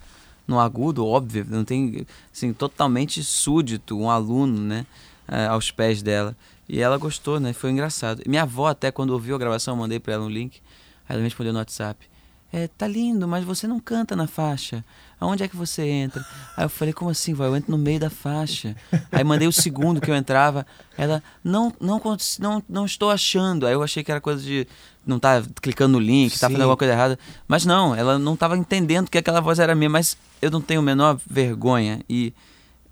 No 0.47 0.57
agudo, 0.57 1.05
óbvio, 1.05 1.45
não 1.49 1.65
tem. 1.65 2.07
Assim, 2.33 2.53
totalmente 2.53 3.21
súdito, 3.21 3.97
um 3.99 4.09
aluno, 4.09 4.61
né? 4.61 4.85
eh, 5.27 5.45
aos 5.45 5.71
pés 5.71 6.01
dela. 6.01 6.35
E 6.67 6.79
ela 6.81 6.97
gostou, 6.97 7.39
né? 7.39 7.53
Foi 7.53 7.69
engraçado. 7.71 8.21
Minha 8.25 8.43
avó, 8.43 8.67
até 8.67 8.91
quando 8.91 9.11
ouviu 9.11 9.35
a 9.35 9.39
gravação, 9.39 9.73
eu 9.73 9.79
mandei 9.79 9.99
pra 9.99 10.13
ela 10.13 10.25
um 10.25 10.29
link. 10.29 10.61
Aí 11.07 11.15
ela 11.15 11.17
me 11.17 11.23
respondeu 11.23 11.53
no 11.53 11.59
WhatsApp. 11.59 12.07
É, 12.51 12.67
tá 12.67 12.87
lindo, 12.87 13.27
mas 13.27 13.43
você 13.43 13.67
não 13.67 13.79
canta 13.79 14.15
na 14.15 14.25
faixa. 14.25 14.83
Aonde 15.19 15.43
é 15.43 15.47
que 15.47 15.55
você 15.55 15.85
entra? 15.85 16.25
Aí 16.55 16.63
eu 16.63 16.69
falei, 16.69 16.93
como 16.93 17.09
assim, 17.09 17.33
vó? 17.33 17.43
Eu 17.43 17.55
entro 17.55 17.71
no 17.71 17.77
meio 17.77 17.99
da 17.99 18.09
faixa. 18.09 18.75
Aí 19.11 19.23
mandei 19.23 19.47
o 19.47 19.51
segundo 19.51 19.99
que 19.99 20.09
eu 20.09 20.15
entrava. 20.15 20.65
Ela, 20.97 21.21
não, 21.43 21.73
não, 21.79 22.01
não, 22.39 22.63
não 22.69 22.85
estou 22.85 23.11
achando. 23.11 23.67
Aí 23.67 23.73
eu 23.73 23.83
achei 23.83 24.01
que 24.03 24.11
era 24.11 24.21
coisa 24.21 24.41
de 24.41 24.65
não 25.05 25.19
tá 25.19 25.43
clicando 25.61 25.93
no 25.93 25.99
link, 25.99 26.31
tá 26.31 26.47
Sim. 26.47 26.53
fazendo 26.53 26.61
alguma 26.61 26.77
coisa 26.77 26.93
errada. 26.93 27.19
Mas 27.47 27.65
não, 27.65 27.93
ela 27.93 28.17
não 28.17 28.35
tava 28.37 28.57
entendendo 28.57 29.09
que 29.09 29.17
aquela 29.17 29.41
voz 29.41 29.59
era 29.59 29.75
minha. 29.75 29.89
Mas 29.89 30.17
eu 30.41 30.49
não 30.49 30.61
tenho 30.61 30.79
a 30.79 30.83
menor 30.83 31.19
vergonha. 31.29 32.01
E 32.09 32.33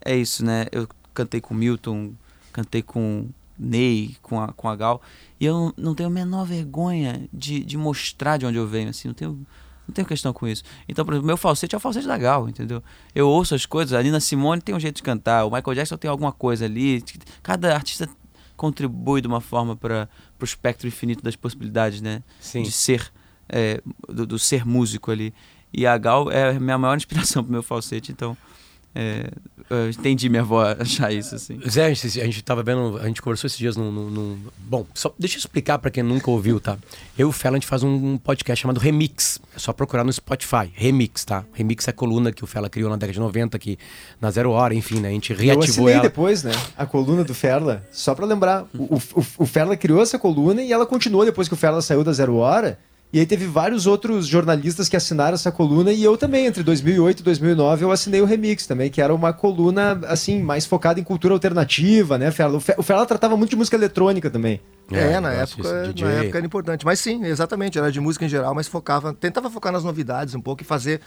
é 0.04 0.18
isso, 0.18 0.44
né? 0.44 0.66
Eu 0.72 0.88
cantei 1.14 1.40
com 1.40 1.54
Milton, 1.54 2.14
cantei 2.52 2.82
com 2.82 3.30
Ney, 3.58 4.16
com 4.22 4.42
a, 4.42 4.52
com 4.54 4.68
a 4.68 4.76
Gal. 4.76 5.02
E 5.40 5.46
eu 5.46 5.74
não, 5.78 5.96
tenho 5.96 6.08
a 6.08 6.12
menor 6.12 6.46
vergonha 6.46 7.28
de, 7.32 7.64
de 7.64 7.78
mostrar 7.78 8.38
de 8.38 8.46
onde 8.46 8.58
eu 8.58 8.68
venho, 8.68 8.90
assim. 8.90 9.08
Não 9.08 9.16
tenho, 9.16 9.32
não 9.88 9.94
tenho 9.94 10.08
questão 10.08 10.34
com 10.34 10.48
isso. 10.48 10.64
Então, 10.88 11.06
por 11.06 11.14
exemplo, 11.14 11.28
meu 11.28 11.38
falsete 11.38 11.76
é 11.76 11.78
o 11.78 11.82
falsete 11.82 12.08
da 12.08 12.18
Gal, 12.18 12.50
entendeu? 12.50 12.84
Eu 13.14 13.30
ouço 13.30 13.56
as 13.56 13.66
coisas. 13.66 13.98
A 13.98 14.04
Nina 14.04 14.20
Simone 14.20 14.62
tem 14.62 14.76
um 14.76 14.80
jeito 14.80 14.98
de 14.98 15.04
cantar. 15.04 15.46
O 15.46 15.52
Michael 15.52 15.76
Jackson 15.76 15.98
tem 15.98 16.10
alguma 16.10 16.32
coisa 16.32 16.66
ali. 16.66 17.04
Cada 17.42 17.74
artista 17.74 18.10
contribui 18.56 19.22
de 19.22 19.28
uma 19.28 19.42
forma 19.42 19.76
para 19.76 20.10
o 20.40 20.44
espectro 20.44 20.88
infinito 20.88 21.24
das 21.24 21.36
possibilidades, 21.36 22.02
né? 22.02 22.24
Sim. 22.40 22.64
De 22.64 22.72
ser, 22.72 23.12
é, 23.50 23.82
do, 24.08 24.26
do 24.26 24.40
ser 24.40 24.66
músico 24.66 25.12
ali. 25.12 25.34
E 25.74 25.86
a 25.86 25.98
Gal 25.98 26.32
é 26.32 26.56
a 26.56 26.60
minha 26.60 26.78
maior 26.78 26.96
inspiração 26.96 27.44
pro 27.44 27.52
meu 27.52 27.64
falsete, 27.64 28.12
então 28.12 28.38
É, 28.98 29.30
eu 29.70 29.90
entendi 29.90 30.30
minha 30.30 30.42
avó 30.42 30.64
achar 30.80 31.12
isso, 31.12 31.36
assim. 31.36 31.60
Zé, 31.70 31.88
a 31.88 31.94
gente, 31.94 32.22
a 32.22 32.26
gente 32.26 32.42
tava 32.42 32.64
vendo, 32.64 32.98
a 32.98 33.08
gente 33.08 33.22
conversou 33.22 33.48
esses 33.48 33.58
dias 33.58 33.76
num. 33.76 34.38
Bom, 34.58 34.86
só 34.94 35.14
deixa 35.20 35.36
eu 35.36 35.40
explicar 35.40 35.78
para 35.80 35.92
quem 35.92 36.02
nunca 36.02 36.32
ouviu, 36.32 36.60
tá? 36.62 36.78
Eu 37.18 37.28
e 37.28 37.30
o 37.30 37.32
Fela, 37.34 37.58
a 37.58 37.60
gente 37.60 37.68
faz 37.68 37.84
um 37.84 38.18
podcast 38.18 38.62
chamado 38.62 38.80
Remix. 38.80 39.40
É 39.54 39.60
só 39.60 39.74
procurar 39.74 40.06
no 40.06 40.14
Spotify. 40.14 40.72
Remix, 40.74 41.26
tá? 41.26 41.44
Remix 41.52 41.88
é 41.88 41.92
a 41.92 41.94
coluna 41.94 42.32
que 42.32 42.44
o 42.44 42.48
Fela 42.48 42.70
criou 42.70 42.90
na 42.90 42.96
década 42.96 43.14
de 43.14 43.20
90, 43.20 43.58
aqui 43.58 43.78
na 44.22 44.32
Zero 44.32 44.52
Hora, 44.52 44.74
enfim, 44.74 45.02
né? 45.02 45.10
A 45.10 45.12
gente 45.12 45.34
reativou 45.34 45.90
eu 45.90 45.96
ela. 45.96 46.04
depois, 46.04 46.44
né? 46.44 46.54
A 46.78 46.86
coluna 46.86 47.24
do 47.24 47.34
Ferla. 47.34 47.84
Só 47.92 48.16
pra 48.16 48.26
lembrar, 48.26 48.66
o, 48.74 48.96
o, 48.96 49.02
o 49.40 49.46
Ferla 49.46 49.76
criou 49.76 50.02
essa 50.02 50.18
coluna 50.18 50.62
e 50.62 50.72
ela 50.72 50.86
continuou 50.86 51.26
depois 51.26 51.48
que 51.50 51.54
o 51.54 51.58
Ferla 51.58 51.82
saiu 51.82 52.04
da 52.04 52.14
Zero 52.14 52.36
Hora. 52.38 52.80
E 53.14 53.20
aí 53.20 53.26
teve 53.26 53.46
vários 53.46 53.88
outros 53.88 54.28
jornalistas 54.28 54.90
que 54.90 54.96
assinaram 54.98 55.36
essa 55.36 55.52
coluna 55.52 55.92
e 55.94 56.04
eu 56.04 56.18
também, 56.18 56.48
entre 56.48 56.64
2008 56.64 57.22
e 57.22 57.24
2009, 57.24 57.86
eu 57.86 57.92
assinei 57.92 58.20
o 58.20 58.26
Remix 58.26 58.68
também, 58.68 58.90
que 58.90 59.02
era 59.02 59.14
uma 59.14 59.32
coluna, 59.32 60.02
assim, 60.08 60.42
mais 60.42 60.66
focada 60.66 61.00
em 61.00 61.04
cultura 61.04 61.34
alternativa, 61.34 62.18
né, 62.18 62.30
Ferla? 62.30 62.58
O 62.58 62.84
Ferla 62.84 63.06
tratava 63.06 63.38
muito 63.38 63.52
de 63.52 63.56
música 63.56 63.78
eletrônica 63.78 64.30
também. 64.30 64.60
É, 64.92 65.14
é 65.14 65.20
na, 65.20 65.32
época, 65.32 65.72
na 65.72 66.12
época 66.12 66.38
era 66.38 66.46
importante. 66.46 66.86
Mas 66.86 67.00
sim, 67.00 67.24
exatamente, 67.24 67.78
era 67.78 67.92
de 67.92 68.02
música 68.02 68.26
em 68.26 68.30
geral, 68.30 68.54
mas 68.54 68.68
focava, 68.68 69.14
tentava 69.14 69.50
focar 69.50 69.72
nas 69.72 69.84
novidades 69.84 70.36
um 70.36 70.42
pouco 70.42 70.64
e 70.64 70.66
fazer 70.66 71.00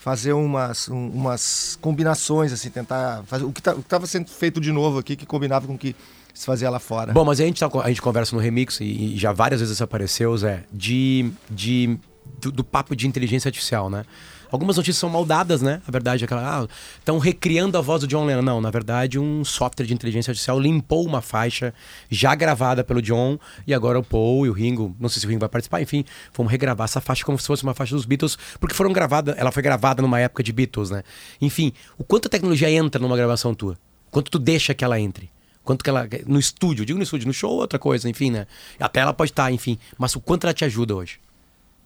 fazer 0.00 0.32
umas, 0.32 0.88
um, 0.88 1.08
umas 1.10 1.78
combinações, 1.78 2.54
assim, 2.54 2.70
tentar 2.70 3.22
fazer 3.26 3.44
o 3.44 3.52
que 3.52 3.60
tá, 3.60 3.72
estava 3.72 4.06
sendo 4.06 4.30
feito 4.30 4.58
de 4.58 4.72
novo 4.72 4.98
aqui, 4.98 5.14
que 5.14 5.26
combinava 5.26 5.66
com 5.66 5.74
o 5.74 5.78
que 5.78 5.94
se 6.34 6.46
fazia 6.46 6.70
lá 6.70 6.78
fora. 6.78 7.12
Bom, 7.12 7.24
mas 7.24 7.40
a 7.40 7.44
gente, 7.44 7.60
tá, 7.60 7.70
a 7.82 7.88
gente 7.88 8.02
conversa 8.02 8.34
no 8.34 8.40
remix 8.40 8.80
e, 8.80 9.14
e 9.14 9.16
já 9.16 9.32
várias 9.32 9.60
vezes 9.60 9.80
apareceu, 9.80 10.36
Zé, 10.36 10.64
de, 10.72 11.30
de, 11.50 11.98
do, 12.40 12.52
do, 12.52 12.64
papo 12.64 12.94
de 12.94 13.06
inteligência 13.06 13.48
artificial, 13.48 13.90
né? 13.90 14.04
Algumas 14.50 14.76
notícias 14.76 14.96
são 14.96 15.08
maldadas, 15.08 15.62
né? 15.62 15.80
A 15.86 15.90
verdade 15.92 16.24
é 16.24 16.26
que 16.26 16.34
estão 16.34 17.16
ah, 17.18 17.22
recriando 17.22 17.78
a 17.78 17.80
voz 17.80 18.00
do 18.00 18.06
John 18.08 18.24
Lennon. 18.24 18.42
Não, 18.42 18.60
na 18.60 18.70
verdade, 18.70 19.16
um 19.16 19.44
software 19.44 19.86
de 19.86 19.94
inteligência 19.94 20.32
artificial 20.32 20.58
limpou 20.58 21.06
uma 21.06 21.20
faixa 21.20 21.72
já 22.10 22.34
gravada 22.34 22.82
pelo 22.82 23.00
John 23.00 23.38
e 23.64 23.72
agora 23.72 23.98
o 23.98 24.02
Paul 24.02 24.46
e 24.46 24.50
o 24.50 24.52
Ringo, 24.52 24.94
não 24.98 25.08
sei 25.08 25.20
se 25.20 25.26
o 25.26 25.28
Ringo 25.28 25.40
vai 25.40 25.48
participar, 25.48 25.80
enfim, 25.80 26.04
vamos 26.34 26.50
regravar 26.50 26.86
essa 26.86 27.00
faixa 27.00 27.24
como 27.24 27.38
se 27.38 27.46
fosse 27.46 27.62
uma 27.62 27.74
faixa 27.74 27.94
dos 27.94 28.04
Beatles, 28.04 28.36
porque 28.58 28.74
foram 28.74 28.92
gravadas, 28.92 29.36
ela 29.38 29.52
foi 29.52 29.62
gravada 29.62 30.02
numa 30.02 30.18
época 30.18 30.42
de 30.42 30.52
Beatles, 30.52 30.90
né? 30.90 31.04
Enfim, 31.40 31.72
o 31.96 32.02
quanto 32.02 32.26
a 32.26 32.28
tecnologia 32.28 32.68
entra 32.68 33.00
numa 33.00 33.16
gravação 33.16 33.54
tua? 33.54 33.78
Quanto 34.10 34.32
tu 34.32 34.38
deixa 34.38 34.74
que 34.74 34.84
ela 34.84 34.98
entre? 34.98 35.30
Quanto 35.70 35.84
que 35.84 35.90
ela. 35.90 36.08
No 36.26 36.40
estúdio, 36.40 36.84
digo 36.84 36.98
no 36.98 37.04
estúdio, 37.04 37.28
no 37.28 37.32
show, 37.32 37.52
outra 37.52 37.78
coisa, 37.78 38.10
enfim, 38.10 38.28
né? 38.28 38.48
Até 38.80 38.98
ela 38.98 39.12
pode 39.12 39.30
estar, 39.30 39.52
enfim. 39.52 39.78
Mas 39.96 40.16
o 40.16 40.20
quanto 40.20 40.42
ela 40.42 40.52
te 40.52 40.64
ajuda 40.64 40.96
hoje? 40.96 41.20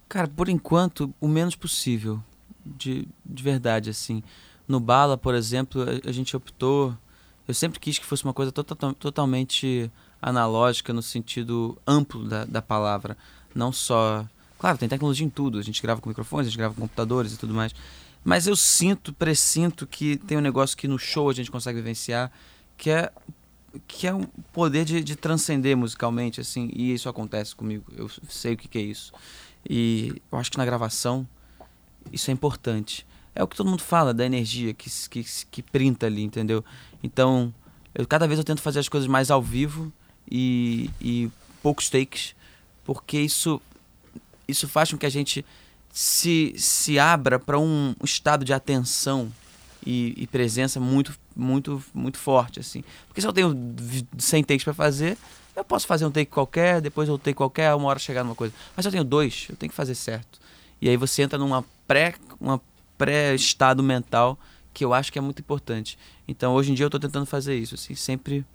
Cara, 0.09 0.27
por 0.27 0.49
enquanto, 0.49 1.13
o 1.21 1.27
menos 1.27 1.55
possível. 1.55 2.19
De, 2.65 3.07
de 3.23 3.43
verdade, 3.43 3.91
assim. 3.91 4.23
No 4.67 4.79
Bala, 4.79 5.19
por 5.19 5.35
exemplo, 5.35 5.83
a, 5.83 6.09
a 6.09 6.11
gente 6.11 6.35
optou. 6.35 6.97
Eu 7.47 7.53
sempre 7.53 7.79
quis 7.79 7.99
que 7.99 8.05
fosse 8.07 8.23
uma 8.23 8.33
coisa 8.33 8.51
total, 8.51 8.91
totalmente 8.95 9.91
analógica 10.19 10.91
no 10.91 11.03
sentido 11.03 11.77
amplo 11.85 12.27
da, 12.27 12.43
da 12.43 12.63
palavra. 12.63 13.15
Não 13.53 13.71
só. 13.71 14.25
Claro, 14.57 14.79
tem 14.79 14.89
tecnologia 14.89 15.27
em 15.27 15.29
tudo. 15.29 15.59
A 15.59 15.61
gente 15.61 15.79
grava 15.79 16.01
com 16.01 16.09
microfones, 16.09 16.47
a 16.47 16.49
gente 16.49 16.57
grava 16.57 16.73
com 16.73 16.81
computadores 16.81 17.33
e 17.33 17.37
tudo 17.37 17.53
mais. 17.53 17.71
Mas 18.23 18.47
eu 18.47 18.55
sinto, 18.55 19.13
pressinto 19.13 19.85
que 19.85 20.17
tem 20.17 20.39
um 20.39 20.41
negócio 20.41 20.75
que 20.75 20.87
no 20.87 20.97
show 20.97 21.29
a 21.29 21.33
gente 21.33 21.51
consegue 21.51 21.77
vivenciar, 21.77 22.31
que 22.75 22.89
é 22.89 23.11
que 23.87 24.07
é 24.07 24.13
um 24.13 24.23
poder 24.53 24.85
de, 24.85 25.03
de, 25.03 25.15
transcender 25.15 25.75
musicalmente, 25.75 26.41
assim, 26.41 26.69
e 26.73 26.93
isso 26.93 27.09
acontece 27.09 27.55
comigo. 27.55 27.85
Eu 27.95 28.09
sei 28.29 28.53
o 28.53 28.57
que, 28.57 28.67
que, 28.67 28.77
é 28.77 28.81
isso. 28.81 29.13
E 29.67 30.21
eu 30.31 30.37
acho 30.37 30.51
que 30.51 30.57
na 30.57 30.65
gravação 30.65 31.27
isso 32.11 32.29
é 32.29 32.33
importante. 32.33 33.05
É 33.33 33.43
o 33.43 33.47
que 33.47 33.55
todo 33.55 33.69
mundo 33.69 33.81
fala 33.81 34.13
da 34.13 34.25
energia 34.25 34.73
que, 34.73 34.89
que, 35.09 35.25
que 35.51 35.63
printa 35.63 36.05
ali, 36.05 36.23
entendeu? 36.23 36.63
Então, 37.03 37.53
eu, 37.93 38.07
cada 38.07 38.27
vez 38.27 38.37
eu 38.39 38.45
tento 38.45 38.61
fazer 38.61 38.79
as 38.79 38.89
coisas 38.89 39.07
mais 39.07 39.29
ao 39.29 39.41
vivo 39.41 39.91
e, 40.29 40.89
e 41.01 41.29
poucos 41.61 41.89
takes, 41.89 42.35
porque 42.83 43.19
isso, 43.19 43.61
isso 44.47 44.67
faz 44.67 44.91
com 44.91 44.97
que 44.97 45.05
a 45.05 45.09
gente 45.09 45.45
se, 45.91 46.53
se 46.57 46.99
abra 46.99 47.39
para 47.39 47.59
um 47.59 47.95
estado 48.03 48.43
de 48.45 48.53
atenção 48.53 49.31
e, 49.85 50.13
e 50.17 50.27
presença 50.27 50.79
muito 50.79 51.13
muito, 51.35 51.83
muito 51.93 52.17
forte, 52.17 52.59
assim. 52.59 52.83
Porque 53.07 53.19
se 53.19 53.27
eu 53.27 53.33
tenho 53.33 53.53
100 54.17 54.43
takes 54.43 54.63
para 54.63 54.73
fazer, 54.73 55.17
eu 55.55 55.63
posso 55.63 55.85
fazer 55.85 56.05
um 56.05 56.11
take 56.11 56.31
qualquer, 56.31 56.81
depois 56.81 57.09
eu 57.09 57.17
take 57.17 57.35
qualquer, 57.35 57.73
uma 57.75 57.89
hora 57.89 57.99
chegar 57.99 58.23
numa 58.23 58.35
coisa. 58.35 58.53
Mas 58.75 58.83
se 58.83 58.87
eu 58.87 58.91
tenho 58.91 59.03
dois, 59.03 59.47
eu 59.49 59.55
tenho 59.55 59.69
que 59.69 59.75
fazer 59.75 59.95
certo. 59.95 60.39
E 60.81 60.89
aí 60.89 60.97
você 60.97 61.21
entra 61.21 61.37
numa 61.37 61.63
pré, 61.87 62.15
uma 62.39 62.61
pré-estado 62.97 63.83
mental 63.83 64.39
que 64.73 64.83
eu 64.83 64.93
acho 64.93 65.11
que 65.11 65.17
é 65.19 65.21
muito 65.21 65.39
importante. 65.39 65.97
Então, 66.27 66.53
hoje 66.53 66.71
em 66.71 66.75
dia 66.75 66.83
eu 66.83 66.87
estou 66.87 66.99
tentando 66.99 67.25
fazer 67.25 67.55
isso, 67.55 67.75
assim, 67.75 67.95
sempre 67.95 68.45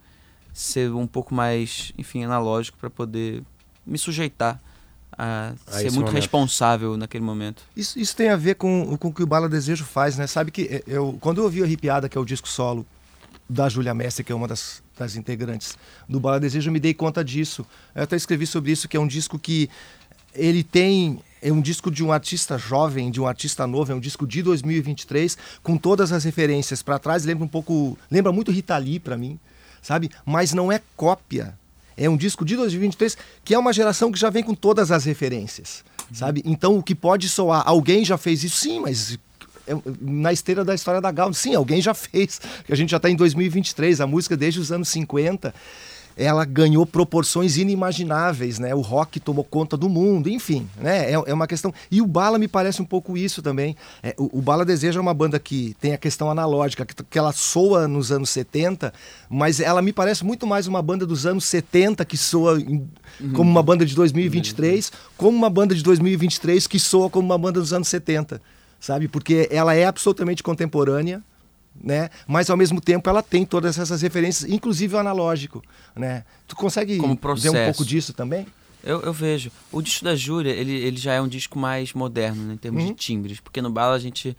ser 0.53 0.93
um 0.93 1.07
pouco 1.07 1.35
mais, 1.35 1.93
enfim, 1.97 2.25
analógico 2.25 2.77
para 2.79 2.90
poder 2.90 3.43
me 3.87 3.97
sujeitar 3.97 4.61
a, 5.16 5.53
a 5.66 5.73
ser 5.73 5.85
muito 5.85 6.07
momento. 6.07 6.12
responsável 6.12 6.96
naquele 6.96 7.25
momento. 7.25 7.62
Isso, 7.77 7.99
isso 7.99 8.14
tem 8.16 8.29
a 8.29 8.37
ver 8.37 8.55
com, 8.55 8.96
com 8.96 9.09
o 9.09 9.12
que 9.12 9.23
o 9.23 9.27
Bala 9.27 9.49
Desejo 9.49 9.85
faz, 9.85 10.16
né? 10.16 10.27
Sabe 10.27 10.51
que 10.51 10.62
eh, 10.62 10.83
eu, 10.87 11.16
quando 11.20 11.38
eu 11.38 11.44
ouvi 11.44 11.61
o 11.61 11.64
Arrepiada, 11.64 12.09
que 12.09 12.16
é 12.16 12.20
o 12.20 12.25
disco 12.25 12.49
solo 12.49 12.87
da 13.49 13.68
Júlia 13.68 13.92
Messi, 13.92 14.23
que 14.23 14.33
é 14.33 14.35
uma 14.35 14.46
das, 14.46 14.83
das 14.96 15.16
integrantes 15.16 15.77
do 16.09 16.20
Bala 16.20 16.38
Desejo, 16.38 16.68
eu 16.68 16.73
me 16.73 16.81
dei 16.81 16.94
conta 16.94 17.25
disso. 17.25 17.66
Eu 17.94 18.05
até 18.05 18.16
escrevi 18.16 18.46
sobre 18.46 18.73
isso, 18.73 18.88
que 18.88 18.96
é 18.96 19.01
um 19.01 19.07
disco 19.07 19.38
que 19.38 19.68
ele 20.35 20.62
tem 20.62 21.20
é 21.42 21.51
um 21.51 21.61
disco 21.61 21.90
de 21.90 22.05
um 22.05 22.12
artista 22.12 22.59
jovem, 22.59 23.11
de 23.11 23.20
um 23.20 23.27
artista 23.27 23.66
novo, 23.66 23.90
é 23.90 23.94
um 23.94 24.01
disco 24.01 24.27
de 24.27 24.42
2023 24.42 25.38
com 25.62 25.77
todas 25.77 26.12
as 26.12 26.23
referências 26.25 26.83
para 26.83 26.99
trás, 26.99 27.25
lembra 27.25 27.44
um 27.44 27.49
pouco, 27.49 27.96
lembra 28.11 28.31
muito 28.31 28.51
Rita 28.51 28.77
Lee 28.77 29.01
para 29.01 29.16
mim, 29.16 29.40
sabe? 29.81 30.11
Mas 30.25 30.53
não 30.53 30.70
é 30.70 30.83
cópia 30.96 31.59
é 32.01 32.09
um 32.09 32.17
disco 32.17 32.45
de 32.45 32.57
2023 32.57 33.17
que 33.45 33.55
é 33.55 33.59
uma 33.59 33.73
geração 33.73 34.11
que 34.11 34.19
já 34.19 34.31
vem 34.31 34.43
com 34.43 34.55
todas 34.55 34.91
as 34.91 35.05
referências, 35.05 35.85
uhum. 36.09 36.17
sabe? 36.17 36.43
Então 36.45 36.77
o 36.77 36.83
que 36.83 36.95
pode 36.95 37.29
soar, 37.29 37.63
alguém 37.67 38.05
já 38.05 38.17
fez 38.17 38.43
isso, 38.43 38.57
sim, 38.57 38.81
mas 38.81 39.19
é, 39.67 39.75
na 40.01 40.33
esteira 40.33 40.65
da 40.65 40.75
história 40.75 41.01
da 41.01 41.13
Gal, 41.13 41.33
sim, 41.35 41.55
alguém 41.55 41.81
já 41.81 41.93
fez. 41.95 42.41
A 42.69 42.75
gente 42.75 42.91
já 42.91 42.97
está 42.97 43.11
em 43.11 43.17
2023, 43.17 44.01
a 44.01 44.07
música 44.07 44.37
desde 44.37 44.59
os 44.59 44.73
anos 44.73 44.89
50 44.89 45.55
ela 46.16 46.44
ganhou 46.44 46.85
proporções 46.85 47.57
inimagináveis, 47.57 48.59
né? 48.59 48.75
O 48.75 48.81
rock 48.81 49.20
tomou 49.20 49.44
conta 49.44 49.77
do 49.77 49.88
mundo, 49.88 50.29
enfim, 50.29 50.68
né? 50.77 51.11
É, 51.11 51.12
é 51.12 51.35
uma 51.35 51.46
questão. 51.46 51.73
E 51.90 52.03
o 52.03 52.07
Bala 52.07 52.38
me 52.38 52.49
parece 52.49 52.83
um 52.83 52.85
pouco 52.85 53.16
isso 53.16 53.42
também. 53.42 53.77
É, 54.03 54.14
o, 54.18 54.38
o, 54.38 54.42
Bala 54.42 54.64
Deseja 54.64 54.99
é 54.99 55.03
uma 55.03 55.14
banda 55.14 55.38
que 55.38 55.75
tem 55.81 55.92
a 55.92 55.99
questão 55.99 56.31
analógica, 56.31 56.85
que, 56.85 56.94
que, 56.94 57.18
ela 57.18 57.33
soa 57.33 57.88
nos 57.88 58.12
anos 58.12 58.31
70, 58.31 58.92
mas 59.29 59.61
ela 59.61 59.81
me 59.81 59.92
parece 59.92 60.25
muito 60.25 60.46
mais 60.46 60.66
uma 60.66 60.83
banda 60.83 61.07
dos 61.07 61.27
anos 61.27 61.44
70 61.44 62.05
que 62.05 62.16
soa 62.16 62.61
em, 62.61 62.88
uhum. 63.20 63.33
como 63.33 63.51
uma 63.51 63.62
banda 63.62 63.87
de 63.87 63.94
2023, 63.94 64.88
uhum. 64.88 64.94
como 65.16 65.37
uma 65.37 65.51
banda 65.51 65.75
de 65.75 65.83
2023 65.83 66.66
que 66.66 66.79
soa 66.79 67.09
como 67.09 67.27
uma 67.27 67.38
banda 67.38 67.61
dos 67.61 67.73
anos 67.73 67.88
70, 67.88 68.40
sabe? 68.79 69.09
Porque 69.09 69.49
ela 69.51 69.75
é 69.75 69.85
absolutamente 69.85 70.42
contemporânea 70.42 71.23
né? 71.83 72.11
Mas 72.27 72.51
ao 72.51 72.57
mesmo 72.57 72.81
tempo 72.81 73.09
ela 73.09 73.23
tem 73.23 73.45
todas 73.45 73.79
essas 73.79 74.03
referências, 74.03 74.51
inclusive 74.51 74.95
o 74.95 74.99
analógico, 74.99 75.62
né? 75.97 76.25
Tu 76.47 76.55
consegue 76.55 76.99
ver 76.99 77.07
um 77.07 77.16
pouco 77.16 77.85
disso 77.85 78.12
também? 78.12 78.47
Eu, 78.83 79.01
eu, 79.03 79.12
vejo. 79.12 79.51
O 79.71 79.83
disco 79.83 80.05
da 80.05 80.16
Júlia, 80.16 80.53
ele, 80.53 80.73
ele 80.73 80.97
já 80.97 81.12
é 81.12 81.21
um 81.21 81.29
disco 81.29 81.59
mais 81.59 81.93
moderno, 81.93 82.43
né, 82.45 82.55
em 82.55 82.57
termos 82.57 82.83
uhum. 82.83 82.88
de 82.90 82.95
timbres. 82.95 83.40
Porque 83.40 83.61
no 83.61 83.71
Bala 83.71 83.95
a 83.95 83.99
gente. 83.99 84.37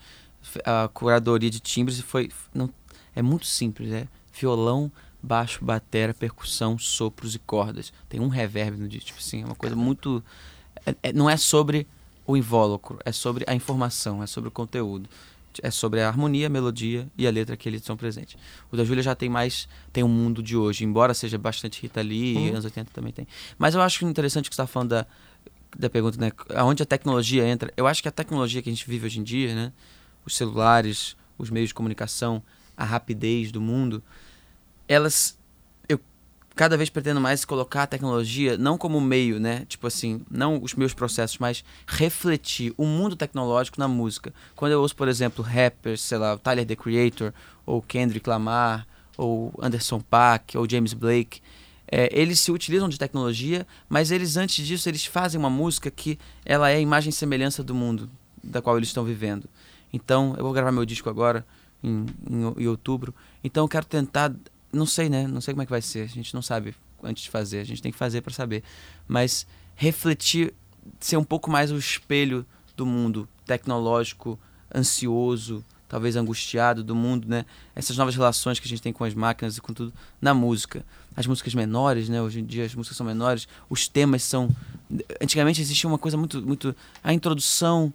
A 0.65 0.89
curadoria 0.91 1.49
de 1.49 1.59
timbres 1.59 1.99
foi. 1.99 2.29
Não, 2.53 2.69
é 3.15 3.21
muito 3.21 3.45
simples, 3.45 3.89
né? 3.89 4.07
Violão, 4.33 4.91
baixo, 5.21 5.63
batera, 5.63 6.13
percussão, 6.13 6.77
sopros 6.79 7.35
e 7.35 7.39
cordas. 7.39 7.93
Tem 8.09 8.19
um 8.19 8.27
reverb 8.27 8.77
no 8.77 8.87
disco, 8.87 9.17
assim, 9.19 9.43
é 9.43 9.45
uma 9.45 9.55
coisa 9.55 9.75
muito. 9.75 10.23
É, 10.85 10.95
é, 11.03 11.13
não 11.13 11.29
é 11.29 11.37
sobre 11.37 11.85
o 12.25 12.35
invólucro, 12.35 12.99
é 13.05 13.11
sobre 13.11 13.43
a 13.47 13.53
informação, 13.53 14.23
é 14.23 14.27
sobre 14.27 14.47
o 14.47 14.51
conteúdo 14.51 15.07
é 15.61 15.71
sobre 15.71 16.01
a 16.01 16.07
harmonia, 16.07 16.47
a 16.47 16.49
melodia 16.49 17.09
e 17.17 17.27
a 17.27 17.31
letra 17.31 17.57
que 17.57 17.67
eles 17.67 17.83
são 17.83 17.97
presentes. 17.97 18.37
O 18.71 18.77
da 18.77 18.83
Júlia 18.83 19.03
já 19.03 19.15
tem 19.15 19.29
mais, 19.29 19.67
tem 19.91 20.03
um 20.03 20.07
mundo 20.07 20.41
de 20.41 20.55
hoje, 20.55 20.83
embora 20.85 21.13
seja 21.13 21.37
bastante 21.37 21.81
Rita 21.81 22.01
Lee, 22.01 22.35
uhum. 22.35 22.49
anos 22.49 22.65
80 22.65 22.91
também 22.93 23.11
tem. 23.11 23.27
Mas 23.57 23.75
eu 23.75 23.81
acho 23.81 24.05
interessante 24.05 24.49
que 24.49 24.55
você 24.55 24.61
está 24.61 24.71
falando 24.71 24.89
da, 24.89 25.05
da 25.77 25.89
pergunta, 25.89 26.17
né? 26.19 26.31
Aonde 26.55 26.83
a 26.83 26.85
tecnologia 26.85 27.47
entra. 27.47 27.73
Eu 27.75 27.87
acho 27.87 28.01
que 28.01 28.07
a 28.07 28.11
tecnologia 28.11 28.61
que 28.61 28.69
a 28.69 28.73
gente 28.73 28.87
vive 28.87 29.05
hoje 29.05 29.19
em 29.19 29.23
dia, 29.23 29.53
né? 29.55 29.73
Os 30.25 30.35
celulares, 30.35 31.15
os 31.37 31.49
meios 31.49 31.69
de 31.69 31.73
comunicação, 31.73 32.43
a 32.77 32.85
rapidez 32.85 33.51
do 33.51 33.59
mundo, 33.59 34.03
elas 34.87 35.37
cada 36.55 36.77
vez 36.77 36.89
pretendo 36.89 37.21
mais 37.21 37.45
colocar 37.45 37.83
a 37.83 37.87
tecnologia 37.87 38.57
não 38.57 38.77
como 38.77 38.99
meio, 38.99 39.39
né? 39.39 39.65
Tipo 39.67 39.87
assim, 39.87 40.21
não 40.29 40.61
os 40.61 40.73
meus 40.73 40.93
processos, 40.93 41.37
mas 41.37 41.63
refletir 41.87 42.73
o 42.77 42.85
mundo 42.85 43.15
tecnológico 43.15 43.79
na 43.79 43.87
música. 43.87 44.33
Quando 44.55 44.73
eu 44.73 44.81
ouço, 44.81 44.95
por 44.95 45.07
exemplo, 45.07 45.43
rappers, 45.43 46.01
sei 46.01 46.17
lá, 46.17 46.33
o 46.35 46.39
Tyler 46.39 46.65
the 46.65 46.75
Creator, 46.75 47.33
ou 47.65 47.81
Kendrick 47.81 48.27
Lamar, 48.29 48.87
ou 49.17 49.53
Anderson 49.61 49.99
Paak, 49.99 50.57
ou 50.57 50.69
James 50.69 50.93
Blake, 50.93 51.41
é, 51.87 52.09
eles 52.11 52.39
se 52.39 52.51
utilizam 52.51 52.87
de 52.87 52.97
tecnologia, 52.97 53.67
mas 53.89 54.11
eles 54.11 54.37
antes 54.37 54.65
disso 54.65 54.87
eles 54.87 55.05
fazem 55.05 55.39
uma 55.39 55.49
música 55.49 55.91
que 55.91 56.17
ela 56.45 56.69
é 56.69 56.75
a 56.75 56.79
imagem 56.79 57.09
e 57.09 57.13
semelhança 57.13 57.63
do 57.63 57.75
mundo 57.75 58.09
da 58.43 58.61
qual 58.61 58.77
eles 58.77 58.89
estão 58.89 59.03
vivendo. 59.03 59.49
Então, 59.93 60.33
eu 60.37 60.43
vou 60.43 60.53
gravar 60.53 60.71
meu 60.71 60.85
disco 60.85 61.09
agora 61.09 61.45
em, 61.83 62.05
em, 62.29 62.63
em 62.63 62.67
outubro. 62.67 63.13
Então 63.43 63.63
eu 63.63 63.67
quero 63.67 63.85
tentar, 63.85 64.33
não 64.71 64.85
sei, 64.85 65.09
né? 65.09 65.27
Não 65.27 65.41
sei 65.41 65.53
como 65.53 65.61
é 65.61 65.65
que 65.65 65.71
vai 65.71 65.81
ser. 65.81 66.03
A 66.03 66.07
gente 66.07 66.33
não 66.33 66.41
sabe 66.41 66.75
antes 67.03 67.23
de 67.23 67.29
fazer. 67.29 67.59
A 67.59 67.65
gente 67.65 67.81
tem 67.81 67.91
que 67.91 67.97
fazer 67.97 68.21
para 68.21 68.33
saber. 68.33 68.63
Mas 69.07 69.45
refletir, 69.75 70.53
ser 70.99 71.17
um 71.17 71.23
pouco 71.23 71.49
mais 71.49 71.71
o 71.71 71.77
espelho 71.77 72.45
do 72.75 72.85
mundo 72.85 73.27
tecnológico, 73.45 74.39
ansioso, 74.73 75.63
talvez 75.91 76.15
angustiado 76.15 76.83
do 76.83 76.95
mundo, 76.95 77.27
né? 77.27 77.45
Essas 77.75 77.97
novas 77.97 78.15
relações 78.15 78.59
que 78.59 78.65
a 78.65 78.69
gente 78.69 78.81
tem 78.81 78.93
com 78.93 79.03
as 79.03 79.13
máquinas 79.13 79.57
e 79.57 79.61
com 79.61 79.73
tudo 79.73 79.93
na 80.21 80.33
música. 80.33 80.85
As 81.15 81.27
músicas 81.27 81.53
menores, 81.53 82.07
né? 82.07 82.21
Hoje 82.21 82.39
em 82.39 82.45
dia 82.45 82.65
as 82.65 82.73
músicas 82.73 82.95
são 82.95 83.05
menores, 83.05 83.47
os 83.69 83.89
temas 83.89 84.23
são 84.23 84.49
antigamente 85.21 85.61
existia 85.61 85.89
uma 85.89 85.97
coisa 85.97 86.17
muito 86.17 86.41
muito 86.41 86.73
a 87.03 87.13
introdução, 87.13 87.93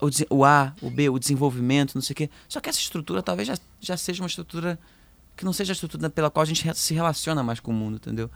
o, 0.00 0.36
o 0.36 0.44
A, 0.44 0.72
o 0.80 0.88
B, 0.88 1.08
o 1.08 1.18
desenvolvimento, 1.18 1.94
não 1.94 2.02
sei 2.02 2.14
o 2.14 2.16
quê. 2.16 2.30
Só 2.48 2.60
que 2.60 2.68
essa 2.68 2.78
estrutura 2.78 3.22
talvez 3.22 3.48
já, 3.48 3.58
já 3.80 3.96
seja 3.96 4.22
uma 4.22 4.28
estrutura 4.28 4.78
que 5.36 5.44
não 5.44 5.52
seja 5.52 5.72
a 5.72 5.74
estrutura 5.74 6.10
pela 6.10 6.30
qual 6.30 6.42
a 6.42 6.46
gente 6.46 6.72
se 6.74 6.94
relaciona 6.94 7.42
mais 7.42 7.60
com 7.60 7.70
o 7.70 7.74
mundo, 7.74 7.96
entendeu? 7.96 8.30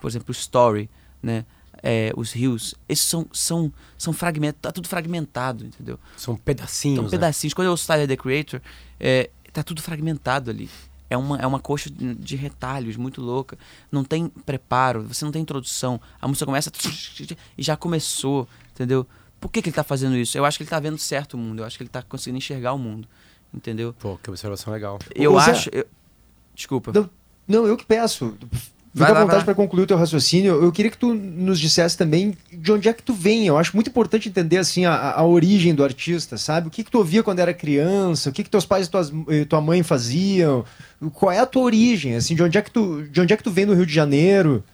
Por 0.00 0.08
exemplo, 0.08 0.26
o 0.28 0.32
story, 0.32 0.90
né? 1.22 1.44
é, 1.82 2.12
os 2.16 2.32
rios, 2.32 2.74
esses 2.88 3.04
são, 3.04 3.26
são, 3.32 3.72
são 3.98 4.12
fragmentos, 4.12 4.60
tá 4.60 4.72
tudo 4.72 4.88
fragmentado, 4.88 5.64
entendeu? 5.64 5.98
São 6.16 6.36
pedacinhos. 6.36 6.96
São 6.96 7.04
né? 7.04 7.10
pedacinhos. 7.10 7.54
Quando 7.54 7.66
eu 7.66 7.70
ouço 7.72 7.86
Tyler 7.86 8.08
The 8.08 8.16
Creator, 8.16 8.60
é, 8.98 9.30
tá 9.52 9.62
tudo 9.62 9.82
fragmentado 9.82 10.50
ali. 10.50 10.70
É 11.08 11.16
uma, 11.16 11.38
é 11.38 11.46
uma 11.46 11.60
coxa 11.60 11.88
de 11.88 12.34
retalhos 12.34 12.96
muito 12.96 13.20
louca. 13.20 13.56
Não 13.92 14.02
tem 14.02 14.28
preparo, 14.28 15.02
você 15.02 15.24
não 15.24 15.30
tem 15.30 15.42
introdução. 15.42 16.00
A 16.20 16.26
música 16.26 16.44
começa 16.44 16.72
e 17.56 17.62
já 17.62 17.76
começou, 17.76 18.48
entendeu? 18.74 19.06
Por 19.38 19.50
que, 19.50 19.62
que 19.62 19.68
ele 19.68 19.72
está 19.72 19.84
fazendo 19.84 20.16
isso? 20.16 20.36
Eu 20.36 20.44
acho 20.44 20.58
que 20.58 20.64
ele 20.64 20.66
está 20.66 20.80
vendo 20.80 20.98
certo 20.98 21.34
o 21.34 21.38
mundo. 21.38 21.60
Eu 21.60 21.64
acho 21.64 21.76
que 21.76 21.84
ele 21.84 21.88
está 21.88 22.02
conseguindo 22.02 22.38
enxergar 22.38 22.72
o 22.72 22.78
mundo. 22.78 23.06
Entendeu? 23.54 23.92
Pô, 23.92 24.18
que 24.18 24.28
observação 24.28 24.72
legal. 24.72 24.98
Eu 25.14 25.38
acho. 25.38 25.70
Eu... 25.72 25.86
Desculpa. 26.56 26.90
Não, 26.92 27.08
não, 27.46 27.66
eu 27.66 27.76
que 27.76 27.84
peço. 27.84 28.34
Fica 28.94 29.10
à 29.10 29.22
vontade 29.22 29.44
para 29.44 29.54
concluir 29.54 29.82
o 29.84 29.86
teu 29.86 29.98
raciocínio. 29.98 30.54
Eu 30.54 30.72
queria 30.72 30.90
que 30.90 30.96
tu 30.96 31.12
nos 31.12 31.60
dissesse 31.60 31.98
também 31.98 32.34
de 32.50 32.72
onde 32.72 32.88
é 32.88 32.94
que 32.94 33.02
tu 33.02 33.12
vem. 33.12 33.46
Eu 33.46 33.58
acho 33.58 33.76
muito 33.76 33.90
importante 33.90 34.26
entender 34.26 34.56
assim 34.56 34.86
a, 34.86 35.12
a 35.12 35.22
origem 35.22 35.74
do 35.74 35.84
artista, 35.84 36.38
sabe? 36.38 36.68
O 36.68 36.70
que, 36.70 36.82
que 36.82 36.90
tu 36.90 36.96
ouvia 36.96 37.22
quando 37.22 37.40
era 37.40 37.52
criança? 37.52 38.30
O 38.30 38.32
que, 38.32 38.42
que 38.42 38.48
teus 38.48 38.64
pais 38.64 38.86
e 38.86 38.90
tuas, 38.90 39.12
tua 39.50 39.60
mãe 39.60 39.82
faziam? 39.82 40.64
Qual 41.12 41.30
é 41.30 41.38
a 41.38 41.44
tua 41.44 41.62
origem? 41.62 42.14
Assim, 42.14 42.34
de 42.34 42.42
onde 42.42 42.56
é 42.56 42.62
que 42.62 42.70
tu, 42.70 43.02
de 43.02 43.20
onde 43.20 43.34
é 43.34 43.36
que 43.36 43.42
tu 43.42 43.50
vem 43.50 43.66
no 43.66 43.74
Rio 43.74 43.84
de 43.84 43.92
Janeiro? 43.92 44.64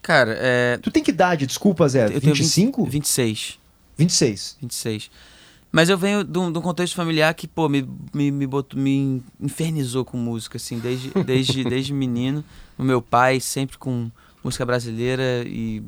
Cara, 0.00 0.36
é... 0.38 0.78
Tu 0.80 0.90
tem 0.92 1.02
que 1.02 1.10
idade? 1.10 1.44
Desculpa, 1.44 1.88
Zé. 1.88 2.06
Eu 2.06 2.20
25? 2.20 2.84
20, 2.84 2.92
26. 2.92 3.58
26. 3.98 4.56
26. 4.62 5.10
Mas 5.72 5.88
eu 5.88 5.96
venho 5.96 6.24
de 6.24 6.38
um, 6.38 6.52
contexto 6.52 6.94
familiar 6.94 7.32
que, 7.34 7.46
pô, 7.46 7.68
me, 7.68 7.88
me, 8.12 8.30
me, 8.30 8.46
botou, 8.46 8.78
me 8.78 9.22
infernizou 9.40 10.04
com 10.04 10.16
música, 10.16 10.56
assim, 10.56 10.78
desde, 10.78 11.10
desde, 11.24 11.62
desde 11.62 11.92
menino. 11.92 12.44
O 12.76 12.82
meu 12.82 13.00
pai 13.00 13.38
sempre 13.38 13.78
com 13.78 14.10
música 14.42 14.66
brasileira 14.66 15.44
e, 15.46 15.82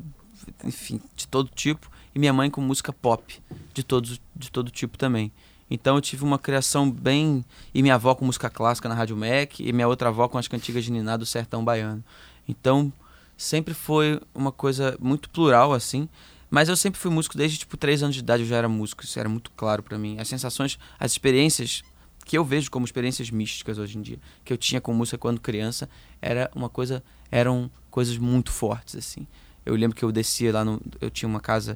enfim, 0.63 1.01
de 1.15 1.27
todo 1.27 1.49
tipo. 1.53 1.91
E 2.15 2.19
minha 2.19 2.31
mãe 2.31 2.49
com 2.49 2.61
música 2.61 2.93
pop, 2.93 3.41
de, 3.73 3.83
todos, 3.83 4.21
de 4.35 4.51
todo 4.51 4.71
tipo 4.71 4.97
também. 4.97 5.31
Então 5.69 5.95
eu 5.95 6.01
tive 6.01 6.23
uma 6.23 6.37
criação 6.37 6.89
bem. 6.89 7.43
E 7.73 7.81
minha 7.81 7.95
avó 7.95 8.15
com 8.15 8.23
música 8.23 8.49
clássica 8.49 8.87
na 8.87 8.95
Rádio 8.95 9.17
Mac, 9.17 9.59
e 9.59 9.73
minha 9.73 9.87
outra 9.87 10.09
avó 10.09 10.27
com 10.27 10.37
as 10.37 10.47
cantigas 10.47 10.85
de 10.85 10.91
Niná 10.91 11.17
do 11.17 11.25
Sertão 11.25 11.63
Baiano. 11.63 12.03
Então 12.47 12.93
sempre 13.35 13.73
foi 13.73 14.21
uma 14.33 14.51
coisa 14.51 14.95
muito 15.01 15.29
plural, 15.29 15.73
assim. 15.73 16.07
Mas 16.53 16.69
eu 16.69 16.77
sempre 16.77 16.99
fui 16.99 17.09
músico 17.09 17.35
desde 17.35 17.57
tipo 17.57 17.75
3 17.75 18.03
anos 18.03 18.13
de 18.13 18.21
idade, 18.21 18.43
eu 18.43 18.47
já 18.47 18.57
era 18.57 18.69
músico, 18.69 19.03
isso 19.03 19.19
era 19.19 19.27
muito 19.27 19.49
claro 19.57 19.81
para 19.81 19.97
mim. 19.97 20.19
As 20.19 20.27
sensações, 20.27 20.77
as 20.99 21.11
experiências 21.11 21.81
que 22.27 22.37
eu 22.37 22.45
vejo 22.45 22.69
como 22.69 22.85
experiências 22.85 23.31
místicas 23.31 23.79
hoje 23.79 23.97
em 23.97 24.03
dia, 24.03 24.19
que 24.45 24.53
eu 24.53 24.57
tinha 24.57 24.79
com 24.79 24.93
música 24.93 25.17
quando 25.17 25.41
criança, 25.41 25.89
era 26.21 26.51
uma 26.53 26.69
coisa, 26.69 27.03
eram 27.31 27.71
coisas 27.89 28.19
muito 28.19 28.51
fortes 28.51 28.95
assim. 28.95 29.25
Eu 29.65 29.73
lembro 29.73 29.97
que 29.97 30.05
eu 30.05 30.11
descia 30.11 30.53
lá 30.53 30.63
no, 30.63 30.79
eu 31.01 31.09
tinha 31.09 31.27
uma 31.27 31.39
casa 31.39 31.75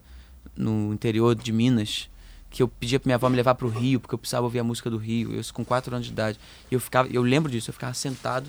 no 0.56 0.94
interior 0.94 1.34
de 1.34 1.52
Minas, 1.52 2.08
que 2.52 2.62
eu 2.62 2.68
pedia 2.68 3.00
pra 3.00 3.08
minha 3.08 3.16
avó 3.16 3.28
me 3.30 3.36
levar 3.36 3.56
pro 3.56 3.70
Rio, 3.70 4.00
porque 4.00 4.14
eu 4.14 4.20
precisava 4.20 4.46
ouvir 4.46 4.60
a 4.60 4.64
música 4.64 4.92
do 4.92 4.98
Rio, 4.98 5.34
eu 5.34 5.42
com 5.54 5.66
4 5.66 5.96
anos 5.96 6.06
de 6.06 6.14
idade. 6.14 6.40
E 6.70 6.76
eu 6.76 6.80
ficava, 6.80 7.10
eu 7.10 7.24
lembro 7.24 7.52
disso, 7.52 7.72
eu 7.72 7.74
ficava 7.74 7.96
sentado 7.96 8.48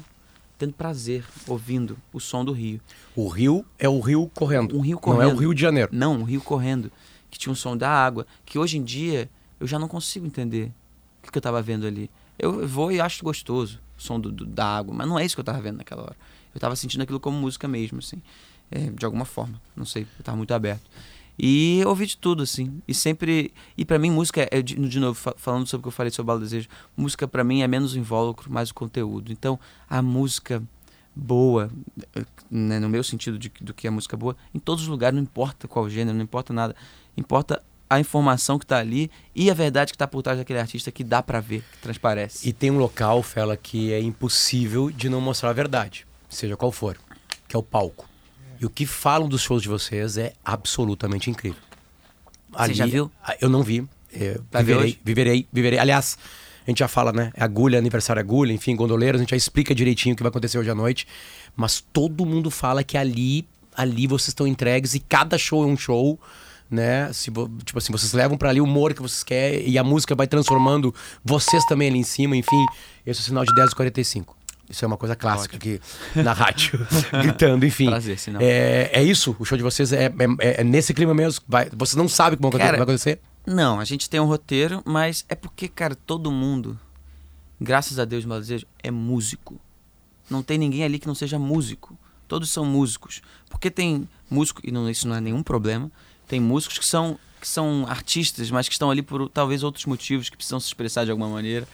tendo 0.59 0.73
prazer 0.73 1.25
ouvindo 1.47 1.97
o 2.13 2.19
som 2.19 2.45
do 2.45 2.53
rio. 2.53 2.81
O 3.15 3.29
rio 3.29 3.65
é 3.79 3.89
o 3.89 4.01
rio 4.01 4.31
correndo. 4.35 4.77
Um 4.77 4.81
rio 4.81 4.99
correndo. 4.99 5.23
Não 5.23 5.31
é 5.31 5.33
o 5.33 5.37
Rio 5.37 5.55
de 5.55 5.61
Janeiro. 5.61 5.89
Não, 5.93 6.15
um 6.15 6.25
rio 6.25 6.41
correndo. 6.41 6.91
Que 7.31 7.39
tinha 7.39 7.53
um 7.53 7.57
som 7.57 7.77
da 7.77 7.89
água. 7.89 8.27
Que 8.45 8.59
hoje 8.59 8.77
em 8.77 8.83
dia 8.83 9.31
eu 9.61 9.67
já 9.67 9.79
não 9.79 9.87
consigo 9.87 10.27
entender 10.27 10.73
o 11.21 11.27
que, 11.27 11.33
que 11.33 11.39
eu 11.39 11.41
estava 11.41 11.63
vendo 11.63 11.87
ali. 11.87 12.11
Eu 12.39 12.67
vou 12.67 12.91
e 12.91 13.01
acho 13.01 13.25
gostoso 13.25 13.81
o 13.97 14.03
som 14.03 14.19
do, 14.19 14.31
do, 14.31 14.45
da 14.45 14.65
água, 14.65 14.95
mas 14.95 15.09
não 15.09 15.19
é 15.19 15.25
isso 15.25 15.37
que 15.37 15.41
eu 15.41 15.43
estava 15.43 15.61
vendo 15.61 15.79
naquela 15.79 16.03
hora. 16.03 16.17
Eu 16.55 16.59
estava 16.59 16.75
sentindo 16.77 17.03
aquilo 17.03 17.21
como 17.21 17.39
música 17.39 17.69
mesmo, 17.69 17.99
assim. 17.99 18.21
É, 18.71 18.91
de 18.91 19.05
alguma 19.05 19.25
forma. 19.25 19.61
Não 19.77 19.85
sei, 19.85 20.03
eu 20.03 20.21
estava 20.21 20.37
muito 20.37 20.53
aberto. 20.53 20.83
E 21.39 21.83
ouvi 21.87 22.07
de 22.07 22.17
tudo, 22.17 22.43
assim. 22.43 22.83
E 22.89 22.93
sempre. 22.93 23.53
E 23.77 23.85
para 23.85 23.99
mim, 23.99 24.11
música, 24.11 24.49
é, 24.51 24.61
de, 24.61 24.75
de 24.75 24.99
novo, 24.99 25.19
falando 25.37 25.67
sobre 25.67 25.81
o 25.81 25.83
que 25.83 25.89
eu 25.89 25.93
falei 25.93 26.11
sobre 26.11 26.35
o 26.35 26.39
Desejo, 26.39 26.69
música 26.97 27.29
para 27.29 27.45
mim 27.45 27.63
é 27.63 27.69
menos 27.69 27.95
o 27.95 27.99
invólucro, 27.99 28.51
mais 28.51 28.71
o 28.71 28.75
conteúdo. 28.75 29.31
Então, 29.31 29.59
a 29.89 30.03
música 30.03 30.63
boa, 31.15 31.71
né, 32.51 32.79
no 32.79 32.89
meu 32.89 33.03
sentido 33.03 33.39
de, 33.39 33.51
do 33.61 33.75
que 33.75 33.87
é 33.87 33.91
música 33.91 34.17
boa, 34.17 34.37
em 34.55 34.59
todos 34.59 34.83
os 34.83 34.89
lugares, 34.89 35.15
não 35.17 35.23
importa 35.23 35.69
qual 35.69 35.89
gênero, 35.89 36.17
não 36.17 36.25
importa 36.25 36.53
nada. 36.53 36.75
Importa 37.17 37.63
a 37.91 37.99
informação 37.99 38.59
que 38.59 38.65
está 38.65 38.79
ali 38.79 39.11
e 39.35 39.51
a 39.51 39.55
verdade 39.55 39.93
que 39.93 39.97
está 39.97 40.07
por 40.07 40.23
trás 40.23 40.39
daquele 40.39 40.59
artista 40.59 40.91
que 40.91 41.03
dá 41.03 41.23
para 41.23 41.41
ver, 41.41 41.63
que 41.73 41.79
transparece. 41.79 42.49
E 42.49 42.53
tem 42.53 42.71
um 42.71 42.79
local, 42.79 43.23
Fela, 43.23 43.57
que 43.57 43.93
é 43.93 44.01
impossível 44.01 44.91
de 44.91 45.09
não 45.09 45.21
mostrar 45.21 45.51
a 45.51 45.55
verdade, 45.55 46.07
seja 46.29 46.57
qual 46.57 46.71
for, 46.71 46.99
que 47.47 47.57
é 47.57 47.59
o 47.59 47.63
palco. 47.63 48.09
E 48.61 48.67
o 48.67 48.71
que 48.71 48.87
falam 48.87 49.29
dos 49.29 49.43
shows 49.43 49.63
de 49.63 49.69
vocês 49.69 50.17
é 50.17 50.33
absolutamente 50.45 51.31
incrível. 51.31 51.61
Ali, 52.55 52.73
Você 52.73 52.79
já 52.79 52.87
viu? 52.87 53.11
Eu 53.41 53.49
não 53.49 53.63
vi. 53.63 53.87
Eu 54.13 54.45
viverei, 54.53 54.99
viverei, 55.05 55.49
viverei. 55.53 55.79
Aliás, 55.79 56.19
a 56.67 56.71
gente 56.71 56.79
já 56.79 56.89
fala, 56.89 57.13
né? 57.13 57.31
É 57.35 57.45
agulha, 57.45 57.79
aniversário 57.79 58.21
agulha, 58.21 58.53
enfim, 58.53 58.75
gondoleiros, 58.75 59.21
a 59.21 59.23
gente 59.23 59.31
já 59.31 59.37
explica 59.37 59.75
direitinho 59.75 60.15
o 60.15 60.17
que 60.17 60.23
vai 60.23 60.31
acontecer 60.31 60.59
hoje 60.59 60.71
à 60.71 60.75
noite. 60.75 61.07
Mas 61.55 61.85
todo 61.93 62.25
mundo 62.25 62.51
fala 62.51 62.83
que 62.83 62.97
ali, 62.97 63.47
ali 63.77 64.07
vocês 64.07 64.29
estão 64.29 64.47
entregues 64.47 64.95
e 64.95 65.01
cada 65.01 65.37
show 65.39 65.63
é 65.63 65.67
um 65.67 65.77
show 65.77 66.19
né? 66.71 67.11
Se, 67.13 67.31
tipo 67.65 67.79
assim, 67.79 67.93
vocês 67.93 68.13
levam 68.13 68.37
para 68.37 68.51
ali 68.51 68.61
o 68.61 68.65
humor 68.65 68.93
que 68.93 69.01
vocês 69.01 69.25
querem 69.25 69.69
e 69.69 69.79
a 69.79 69.85
música 69.85 70.15
vai 70.15 70.27
transformando 70.27 70.95
vocês 71.25 71.65
também 71.65 71.89
ali 71.89 71.99
em 71.99 72.05
cima, 72.05 72.37
enfim. 72.37 72.65
Esse 73.07 73.21
é 73.21 73.23
o 73.23 73.25
sinal 73.25 73.45
de 73.45 73.55
10 73.55 73.71
e 73.71 73.75
45. 73.75 74.37
Isso 74.69 74.85
é 74.85 74.89
uma 74.89 74.99
coisa 74.99 75.17
clássica 75.17 75.57
aqui 75.57 75.81
na 76.15 76.33
rádio, 76.33 76.87
gritando, 77.23 77.65
enfim. 77.65 77.87
Prazer, 77.87 78.19
senão. 78.19 78.41
É, 78.41 78.91
é 78.93 79.03
isso? 79.03 79.35
O 79.39 79.45
show 79.45 79.57
de 79.57 79.65
vocês 79.65 79.93
é, 79.93 80.07
é, 80.41 80.61
é 80.61 80.65
nesse 80.65 80.93
clima 80.93 81.15
mesmo? 81.15 81.43
Vai, 81.49 81.71
você 81.73 81.97
não 81.97 82.09
sabe 82.09 82.37
como 82.37 82.51
cara, 82.53 82.73
vai 82.73 82.83
acontecer? 82.83 83.21
Não, 83.47 83.81
a 83.81 83.85
gente 83.85 84.11
tem 84.11 84.21
um 84.21 84.27
roteiro, 84.27 84.83
mas 84.85 85.25
é 85.29 85.35
porque, 85.35 85.69
cara, 85.69 85.95
todo 85.95 86.31
mundo, 86.31 86.79
graças 87.59 87.99
a 87.99 88.05
Deus, 88.05 88.27
meu 88.27 88.39
desejo, 88.39 88.67
é 88.83 88.91
músico. 88.91 89.59
Não 90.29 90.43
tem 90.43 90.59
ninguém 90.59 90.85
ali 90.85 90.99
que 90.99 91.07
não 91.07 91.15
seja 91.15 91.39
músico. 91.39 91.99
Todos 92.27 92.51
são 92.51 92.67
músicos. 92.67 93.23
Porque 93.49 93.71
tem 93.71 94.07
músico, 94.29 94.61
e 94.63 94.71
não, 94.71 94.89
isso 94.91 95.09
não 95.09 95.17
é 95.17 95.21
nenhum 95.21 95.43
problema, 95.43 95.91
tem 96.27 96.39
músicos 96.39 96.79
que 96.79 96.85
são, 96.85 97.19
que 97.41 97.49
são 97.49 97.87
artistas, 97.89 98.51
mas 98.51 98.69
que 98.69 98.75
estão 98.75 98.91
ali 98.91 99.01
por 99.01 99.31
talvez 99.31 99.63
outros 99.63 99.87
motivos, 99.87 100.29
que 100.29 100.37
precisam 100.37 100.61
se 100.61 100.67
expressar 100.67 101.07
de 101.07 101.11
alguma 101.11 101.31
maneira 101.31 101.67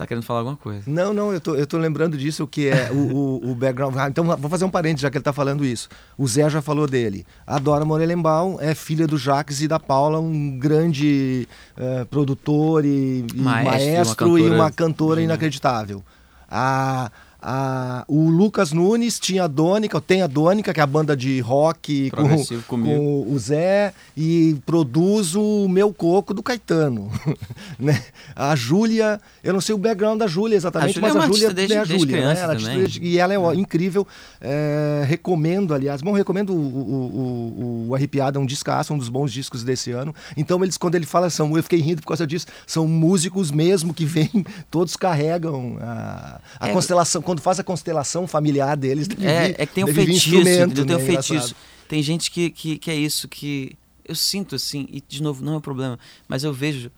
está 0.00 0.06
querendo 0.06 0.24
falar 0.24 0.40
alguma 0.40 0.56
coisa. 0.56 0.82
Não, 0.86 1.12
não, 1.12 1.32
eu 1.32 1.40
tô, 1.40 1.54
eu 1.54 1.66
tô 1.66 1.76
lembrando 1.76 2.16
disso, 2.16 2.46
que 2.46 2.68
é 2.68 2.90
o, 2.90 2.96
o, 2.96 3.50
o 3.50 3.54
background. 3.54 3.94
Ah, 3.96 4.08
então 4.08 4.24
vou 4.24 4.50
fazer 4.50 4.64
um 4.64 4.70
parênteses, 4.70 5.02
já 5.02 5.10
que 5.10 5.16
ele 5.16 5.20
está 5.20 5.32
falando 5.32 5.64
isso. 5.64 5.88
O 6.16 6.26
Zé 6.26 6.48
já 6.48 6.62
falou 6.62 6.86
dele. 6.86 7.26
A 7.46 7.58
Dora 7.58 7.84
Morelenbaum 7.84 8.58
é 8.60 8.74
filha 8.74 9.06
do 9.06 9.18
Jacques 9.18 9.60
e 9.60 9.68
da 9.68 9.78
Paula, 9.78 10.18
um 10.18 10.58
grande 10.58 11.46
uh, 11.76 12.06
produtor 12.06 12.84
e, 12.84 13.26
e 13.34 13.40
maestro, 13.40 13.70
maestro 13.70 14.28
uma 14.28 14.40
e 14.40 14.50
uma 14.50 14.70
cantora 14.70 15.20
inacreditável. 15.20 16.02
A 16.50 17.10
a, 17.42 18.04
o 18.06 18.28
Lucas 18.28 18.72
Nunes 18.72 19.18
tinha 19.18 19.44
a 19.44 19.46
Dônica, 19.46 20.00
tem 20.00 20.22
a 20.22 20.26
Dônica, 20.26 20.72
que 20.74 20.80
é 20.80 20.82
a 20.82 20.86
banda 20.86 21.16
de 21.16 21.40
rock 21.40 22.10
com, 22.10 22.44
com, 22.66 23.26
o 23.26 23.38
Zé, 23.38 23.94
e 24.16 24.56
produz 24.66 25.34
o 25.34 25.66
Meu 25.68 25.92
Coco 25.92 26.34
do 26.34 26.42
Caetano. 26.42 27.10
né? 27.78 28.02
A 28.36 28.54
Júlia, 28.54 29.20
eu 29.42 29.52
não 29.52 29.60
sei 29.60 29.74
o 29.74 29.78
background 29.78 30.18
da 30.18 30.26
Júlia 30.26 30.56
exatamente, 30.56 30.98
a 30.98 31.02
mas 31.02 31.16
a 31.16 31.26
Júlia 31.26 31.46
é 31.74 31.78
a 31.78 31.84
Júlia. 31.84 32.34
Né? 32.34 32.40
Ela, 32.40 32.56
e 33.00 33.18
ela 33.18 33.34
é 33.34 33.54
incrível. 33.54 34.06
É, 34.40 35.04
recomendo, 35.06 35.72
aliás, 35.72 36.02
bom, 36.02 36.12
recomendo 36.12 36.50
o, 36.50 36.56
o, 36.56 37.86
o, 37.86 37.88
o 37.88 37.94
Arrepiado, 37.94 38.38
é 38.38 38.42
um 38.42 38.46
discaço, 38.46 38.92
um 38.92 38.98
dos 38.98 39.08
bons 39.08 39.32
discos 39.32 39.64
desse 39.64 39.92
ano. 39.92 40.14
Então, 40.36 40.62
eles, 40.62 40.76
quando 40.76 40.94
ele 40.94 41.06
fala, 41.06 41.30
são, 41.30 41.56
eu 41.56 41.62
fiquei 41.62 41.80
rindo 41.80 42.02
por 42.02 42.08
causa 42.08 42.26
disso, 42.26 42.46
são 42.66 42.86
músicos 42.86 43.50
mesmo 43.50 43.94
que 43.94 44.04
vêm, 44.04 44.44
todos 44.70 44.94
carregam 44.96 45.78
a, 45.80 46.40
a 46.58 46.68
é, 46.68 46.72
constelação 46.72 47.22
quando 47.30 47.40
faz 47.40 47.60
a 47.60 47.64
constelação 47.64 48.26
familiar 48.26 48.76
deles. 48.76 49.06
É, 49.20 49.62
é 49.62 49.66
que 49.66 49.72
tem 49.72 49.84
um 49.84 49.94
feitiço, 49.94 50.42
né? 50.42 50.66
tem 50.66 50.96
um 50.96 50.98
feitiço. 50.98 51.54
Tem 51.88 52.02
gente 52.02 52.28
que, 52.28 52.50
que, 52.50 52.76
que 52.76 52.90
é 52.90 52.94
isso, 52.94 53.28
que 53.28 53.76
eu 54.04 54.16
sinto 54.16 54.56
assim, 54.56 54.88
e 54.90 55.00
de 55.00 55.22
novo, 55.22 55.44
não 55.44 55.54
é 55.54 55.56
um 55.58 55.60
problema, 55.60 55.96
mas 56.26 56.42
eu 56.42 56.52
vejo 56.52 56.90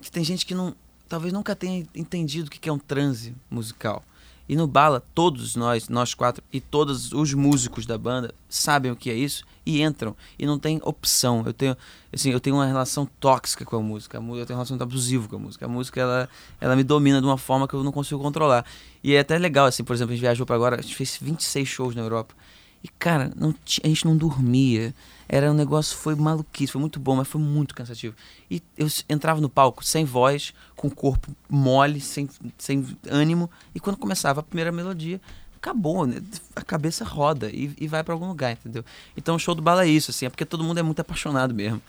que 0.00 0.10
tem 0.10 0.24
gente 0.24 0.46
que 0.46 0.54
não 0.54 0.74
talvez 1.06 1.32
nunca 1.32 1.54
tenha 1.54 1.86
entendido 1.94 2.48
o 2.48 2.50
que 2.50 2.68
é 2.68 2.72
um 2.72 2.78
transe 2.78 3.34
musical. 3.50 4.02
E 4.50 4.56
no 4.56 4.66
Bala, 4.66 5.00
todos 5.14 5.54
nós, 5.54 5.88
nós 5.88 6.12
quatro, 6.12 6.42
e 6.52 6.60
todos 6.60 7.12
os 7.12 7.32
músicos 7.34 7.86
da 7.86 7.96
banda 7.96 8.34
sabem 8.48 8.90
o 8.90 8.96
que 8.96 9.08
é 9.08 9.14
isso 9.14 9.44
e 9.64 9.80
entram. 9.80 10.16
E 10.36 10.44
não 10.44 10.58
tem 10.58 10.80
opção. 10.82 11.44
Eu 11.46 11.52
tenho, 11.52 11.76
assim, 12.12 12.30
eu 12.32 12.40
tenho 12.40 12.56
uma 12.56 12.66
relação 12.66 13.08
tóxica 13.20 13.64
com 13.64 13.76
a 13.76 13.80
música. 13.80 14.16
Eu 14.16 14.22
tenho 14.44 14.58
uma 14.58 14.64
relação 14.64 14.76
abusiva 14.80 15.28
com 15.28 15.36
a 15.36 15.38
música. 15.38 15.66
A 15.66 15.68
música, 15.68 16.00
ela, 16.00 16.28
ela 16.60 16.74
me 16.74 16.82
domina 16.82 17.20
de 17.20 17.28
uma 17.28 17.38
forma 17.38 17.68
que 17.68 17.74
eu 17.74 17.84
não 17.84 17.92
consigo 17.92 18.20
controlar. 18.20 18.66
E 19.04 19.14
é 19.14 19.20
até 19.20 19.38
legal, 19.38 19.66
assim, 19.66 19.84
por 19.84 19.94
exemplo, 19.94 20.10
a 20.10 20.16
gente 20.16 20.22
viajou 20.22 20.44
para 20.44 20.56
agora, 20.56 20.80
a 20.80 20.82
gente 20.82 20.96
fez 20.96 21.16
26 21.22 21.68
shows 21.68 21.94
na 21.94 22.02
Europa. 22.02 22.34
E, 22.82 22.88
cara, 22.88 23.30
não, 23.36 23.54
a 23.84 23.86
gente 23.86 24.04
não 24.04 24.16
dormia. 24.16 24.92
Era 25.32 25.48
um 25.48 25.54
negócio, 25.54 25.96
foi 25.96 26.16
maluquice, 26.16 26.72
foi 26.72 26.80
muito 26.80 26.98
bom, 26.98 27.14
mas 27.14 27.28
foi 27.28 27.40
muito 27.40 27.72
cansativo. 27.72 28.16
E 28.50 28.60
eu 28.76 28.88
entrava 29.08 29.40
no 29.40 29.48
palco 29.48 29.84
sem 29.84 30.04
voz, 30.04 30.52
com 30.74 30.88
o 30.88 30.90
corpo 30.90 31.30
mole, 31.48 32.00
sem, 32.00 32.28
sem 32.58 32.84
ânimo. 33.08 33.48
E 33.72 33.78
quando 33.78 33.96
começava 33.96 34.40
a 34.40 34.42
primeira 34.42 34.72
melodia, 34.72 35.20
acabou, 35.54 36.04
né? 36.04 36.20
a 36.56 36.62
cabeça 36.62 37.04
roda 37.04 37.48
e, 37.48 37.72
e 37.78 37.86
vai 37.86 38.02
para 38.02 38.12
algum 38.12 38.26
lugar, 38.26 38.54
entendeu? 38.54 38.84
Então 39.16 39.36
o 39.36 39.38
show 39.38 39.54
do 39.54 39.62
bala 39.62 39.84
é 39.84 39.88
isso, 39.88 40.10
assim, 40.10 40.26
é 40.26 40.28
porque 40.28 40.44
todo 40.44 40.64
mundo 40.64 40.78
é 40.78 40.82
muito 40.82 40.98
apaixonado 40.98 41.54
mesmo. 41.54 41.80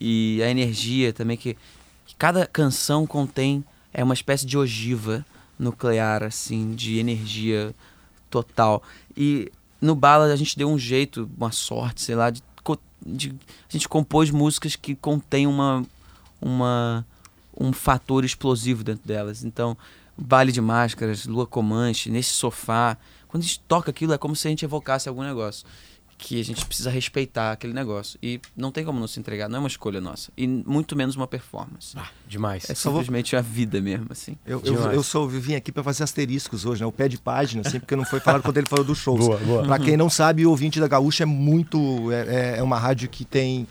E 0.00 0.40
a 0.42 0.48
energia 0.48 1.12
também 1.12 1.36
que, 1.36 1.54
que 2.06 2.16
cada 2.16 2.46
canção 2.46 3.06
contém 3.06 3.62
é 3.92 4.02
uma 4.02 4.14
espécie 4.14 4.46
de 4.46 4.56
ogiva 4.56 5.22
nuclear, 5.58 6.22
assim, 6.22 6.74
de 6.74 6.98
energia 6.98 7.74
total. 8.30 8.82
E 9.14 9.52
no 9.82 9.94
Bala 9.94 10.32
a 10.32 10.36
gente 10.36 10.56
deu 10.56 10.70
um 10.70 10.78
jeito, 10.78 11.28
uma 11.36 11.52
sorte, 11.52 12.00
sei 12.00 12.14
lá, 12.14 12.30
de, 12.30 12.42
de 13.06 13.30
a 13.30 13.72
gente 13.72 13.88
compôs 13.88 14.30
músicas 14.30 14.76
que 14.76 14.94
contêm 14.94 15.46
uma, 15.46 15.84
uma 16.40 17.06
um 17.58 17.72
fator 17.72 18.24
explosivo 18.24 18.84
dentro 18.84 19.06
delas. 19.06 19.44
Então, 19.44 19.76
baile 20.16 20.52
de 20.52 20.60
máscaras, 20.60 21.24
lua 21.24 21.46
comanche, 21.46 22.10
nesse 22.10 22.30
sofá, 22.30 22.96
quando 23.28 23.42
a 23.42 23.46
gente 23.46 23.60
toca 23.60 23.90
aquilo 23.90 24.12
é 24.12 24.18
como 24.18 24.36
se 24.36 24.46
a 24.46 24.50
gente 24.50 24.64
evocasse 24.64 25.08
algum 25.08 25.22
negócio 25.22 25.66
que 26.18 26.40
a 26.40 26.44
gente 26.44 26.64
precisa 26.64 26.90
respeitar 26.90 27.52
aquele 27.52 27.72
negócio. 27.72 28.18
E 28.22 28.40
não 28.56 28.72
tem 28.72 28.84
como 28.84 28.98
não 28.98 29.06
se 29.06 29.20
entregar, 29.20 29.48
não 29.48 29.56
é 29.56 29.58
uma 29.60 29.68
escolha 29.68 30.00
nossa. 30.00 30.30
E 30.36 30.46
muito 30.46 30.96
menos 30.96 31.16
uma 31.16 31.26
performance. 31.26 31.96
Ah, 31.96 32.08
demais. 32.26 32.68
É 32.70 32.74
simplesmente 32.74 33.32
vou... 33.32 33.38
a 33.38 33.42
vida 33.42 33.80
mesmo, 33.80 34.06
assim. 34.10 34.36
Eu, 34.46 34.62
eu, 34.64 34.74
eu 34.92 35.02
sou, 35.02 35.24
eu 35.24 35.40
vim 35.40 35.54
aqui 35.54 35.70
para 35.70 35.82
fazer 35.82 36.04
asteriscos 36.04 36.64
hoje, 36.64 36.80
né? 36.80 36.86
O 36.86 36.92
pé 36.92 37.08
de 37.08 37.18
página, 37.18 37.62
assim, 37.66 37.78
porque 37.78 37.94
não 37.94 38.04
foi 38.04 38.20
falado 38.20 38.42
quando 38.42 38.56
ele 38.56 38.68
falou 38.68 38.84
dos 38.84 38.98
shows. 38.98 39.24
Boa, 39.24 39.38
boa. 39.38 39.62
Pra 39.64 39.78
quem 39.78 39.96
não 39.96 40.08
sabe, 40.08 40.46
o 40.46 40.50
ouvinte 40.50 40.80
da 40.80 40.88
Gaúcha 40.88 41.24
é 41.24 41.26
muito. 41.26 42.10
É, 42.12 42.58
é 42.58 42.62
uma 42.62 42.78
rádio 42.78 43.08
que 43.08 43.24
tem 43.24 43.66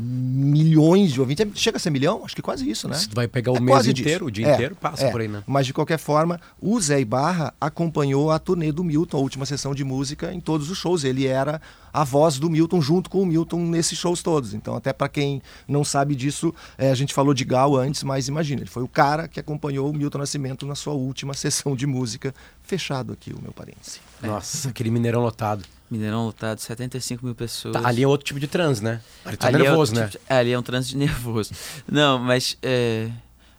milhões 0.00 1.12
de 1.12 1.20
ouvintes. 1.20 1.46
Chega 1.54 1.76
a 1.76 1.80
ser 1.80 1.90
milhão? 1.90 2.22
Acho 2.24 2.34
que 2.34 2.42
quase 2.42 2.68
isso, 2.68 2.88
né? 2.88 2.96
Você 2.96 3.08
vai 3.12 3.28
pegar 3.28 3.52
o 3.52 3.56
é 3.56 3.60
mês 3.60 3.86
inteiro, 3.86 4.26
o 4.26 4.30
dia 4.30 4.48
é, 4.48 4.54
inteiro, 4.54 4.74
passa 4.74 5.06
é. 5.06 5.10
por 5.10 5.20
aí, 5.20 5.28
né? 5.28 5.42
Mas 5.46 5.66
de 5.66 5.74
qualquer 5.74 5.98
forma, 5.98 6.40
o 6.60 6.80
Zé 6.80 7.00
Ibarra 7.00 7.52
acompanhou 7.60 8.30
a 8.30 8.38
turnê 8.38 8.72
do 8.72 8.82
Milton, 8.82 9.18
a 9.18 9.20
última 9.20 9.44
sessão 9.44 9.74
de 9.74 9.84
música, 9.84 10.32
em 10.32 10.40
todos 10.40 10.70
os 10.70 10.78
shows. 10.78 11.04
Ele 11.04 11.26
era 11.26 11.60
a 11.92 12.04
voz 12.04 12.38
do 12.38 12.48
Milton 12.48 12.80
junto 12.80 13.10
com 13.10 13.22
o 13.22 13.26
Milton 13.26 13.60
nesses 13.66 13.98
shows 13.98 14.22
todos. 14.22 14.54
Então, 14.54 14.74
até 14.74 14.92
para 14.92 15.08
quem 15.08 15.42
não 15.68 15.84
sabe 15.84 16.14
disso, 16.14 16.54
é, 16.78 16.90
a 16.90 16.94
gente 16.94 17.12
falou 17.12 17.34
de 17.34 17.44
Gal 17.44 17.76
antes, 17.76 18.02
mas 18.02 18.28
imagina, 18.28 18.62
ele 18.62 18.70
foi 18.70 18.82
o 18.82 18.88
cara 18.88 19.28
que 19.28 19.38
acompanhou 19.38 19.90
o 19.90 19.92
Milton 19.92 20.18
Nascimento 20.18 20.66
na 20.66 20.74
sua 20.74 20.94
última 20.94 21.34
sessão 21.34 21.76
de 21.76 21.86
música. 21.86 22.34
Fechado 22.62 23.12
aqui 23.12 23.32
o 23.32 23.40
meu 23.42 23.52
parente. 23.52 24.00
Nossa, 24.22 24.68
aquele 24.68 24.90
Mineirão 24.90 25.20
lotado. 25.20 25.64
Mineirão 25.90 26.24
lotado, 26.24 26.60
75 26.60 27.24
mil 27.24 27.34
pessoas. 27.34 27.74
Tá, 27.74 27.86
ali 27.86 28.02
é 28.02 28.06
outro 28.06 28.24
tipo 28.24 28.38
de 28.38 28.46
trans, 28.46 28.80
né? 28.80 29.00
Ali 29.24 29.36
tá 29.36 29.48
ali 29.48 29.56
é 29.56 29.58
nervoso, 29.64 29.92
é 29.94 29.98
né? 29.98 30.08
Tipo, 30.08 30.24
é, 30.28 30.36
ali 30.36 30.52
é 30.52 30.58
um 30.58 30.62
transe 30.62 30.88
de 30.90 30.96
nervoso. 30.98 31.52
Não, 31.90 32.18
mas 32.18 32.56
é, 32.62 33.10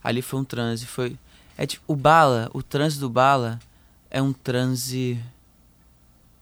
ali 0.03 0.21
foi 0.21 0.39
um 0.39 0.43
transe. 0.45 0.85
Foi, 0.85 1.17
é 1.57 1.65
tipo, 1.65 1.83
o 1.87 1.95
Bala, 1.95 2.49
o 2.53 2.63
transe 2.63 2.99
do 2.99 3.09
Bala 3.09 3.59
é 4.09 4.21
um 4.21 4.31
transe. 4.31 5.19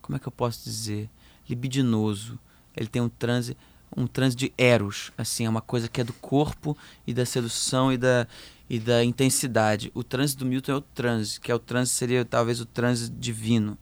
Como 0.01 0.15
é 0.15 0.19
que 0.19 0.27
eu 0.27 0.31
posso 0.31 0.63
dizer? 0.63 1.09
Libidinoso. 1.49 2.37
Ele 2.77 2.87
tem 2.87 3.01
um 3.01 3.09
transe 3.09 3.57
um 3.97 4.05
transe 4.05 4.35
de 4.35 4.53
eros, 4.55 5.11
assim, 5.17 5.45
é 5.45 5.49
uma 5.49 5.61
coisa 5.61 5.87
que 5.87 5.99
é 5.99 6.03
do 6.03 6.13
corpo 6.13 6.77
e 7.07 7.13
da 7.13 7.25
sedução 7.25 7.91
e 7.91 7.97
da, 7.97 8.27
e 8.69 8.79
da 8.79 9.03
intensidade. 9.03 9.91
O 9.95 10.03
transe 10.03 10.37
do 10.37 10.45
Milton 10.45 10.71
é 10.71 10.75
o 10.75 10.81
transe, 10.81 11.39
que 11.39 11.51
é 11.51 11.55
o 11.55 11.59
transe 11.59 11.91
seria 11.91 12.23
talvez 12.23 12.61
o 12.61 12.65
transe 12.65 13.09
divino 13.09 13.77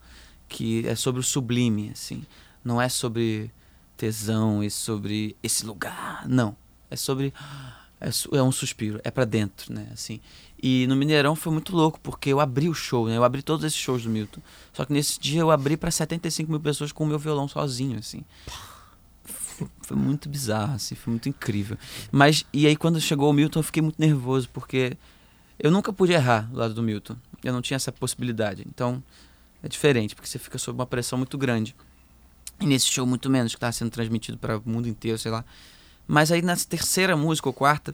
que 0.47 0.87
é 0.87 0.95
sobre 0.95 1.19
o 1.19 1.23
sublime, 1.23 1.91
assim. 1.91 2.23
Não 2.63 2.81
é 2.81 2.89
sobre 2.89 3.51
tesão 3.95 4.63
e 4.63 4.69
sobre 4.69 5.35
esse 5.41 5.65
lugar, 5.65 6.27
não. 6.27 6.55
É 6.89 6.95
sobre 6.95 7.33
é, 7.99 8.09
é 8.37 8.43
um 8.43 8.51
suspiro, 8.51 9.01
é 9.03 9.09
para 9.09 9.25
dentro, 9.25 9.73
né, 9.73 9.87
assim. 9.91 10.19
E 10.61 10.87
no 10.87 10.95
Mineirão 10.95 11.35
foi 11.35 11.51
muito 11.51 11.75
louco, 11.75 11.99
porque 12.01 12.29
eu 12.29 12.39
abri 12.39 12.67
o 12.67 12.73
show, 12.73 13.07
né? 13.07 13.17
Eu 13.17 13.23
abri 13.23 13.43
todos 13.43 13.63
esses 13.63 13.77
shows 13.77 14.03
do 14.03 14.09
Milton. 14.09 14.41
Só 14.73 14.85
que 14.85 14.93
nesse 14.93 15.19
dia 15.19 15.41
eu 15.41 15.51
abri 15.51 15.77
para 15.77 15.91
75 15.91 16.49
mil 16.49 16.59
pessoas 16.59 16.91
com 16.91 17.03
o 17.03 17.07
meu 17.07 17.19
violão 17.19 17.47
sozinho, 17.47 17.97
assim. 17.99 18.23
Foi, 19.23 19.67
foi 19.81 19.97
muito 19.97 20.29
bizarro, 20.29 20.75
assim, 20.75 20.95
foi 20.95 21.11
muito 21.11 21.29
incrível. 21.29 21.77
Mas, 22.11 22.45
e 22.51 22.65
aí 22.65 22.75
quando 22.75 22.99
chegou 22.99 23.29
o 23.29 23.33
Milton 23.33 23.59
eu 23.59 23.63
fiquei 23.63 23.81
muito 23.81 23.99
nervoso, 23.99 24.49
porque 24.51 24.97
eu 25.59 25.71
nunca 25.71 25.93
pude 25.93 26.13
errar 26.13 26.41
do 26.41 26.57
lado 26.57 26.73
do 26.73 26.83
Milton. 26.83 27.15
Eu 27.43 27.53
não 27.53 27.61
tinha 27.61 27.75
essa 27.75 27.91
possibilidade. 27.91 28.63
Então, 28.67 29.03
é 29.67 29.69
diferente, 29.69 30.15
porque 30.15 30.27
você 30.27 30.39
fica 30.39 30.57
sob 30.57 30.79
uma 30.79 30.85
pressão 30.85 31.17
muito 31.17 31.37
grande. 31.37 31.75
E 32.59 32.65
nesse 32.65 32.87
show, 32.87 33.05
muito 33.05 33.29
menos, 33.29 33.51
que 33.51 33.57
estava 33.57 33.71
sendo 33.71 33.91
transmitido 33.91 34.37
para 34.37 34.57
o 34.57 34.63
mundo 34.65 34.87
inteiro, 34.87 35.17
sei 35.17 35.29
lá. 35.29 35.45
Mas 36.07 36.31
aí 36.31 36.41
na 36.41 36.55
terceira 36.55 37.15
música 37.15 37.49
ou 37.49 37.53
quarta, 37.53 37.93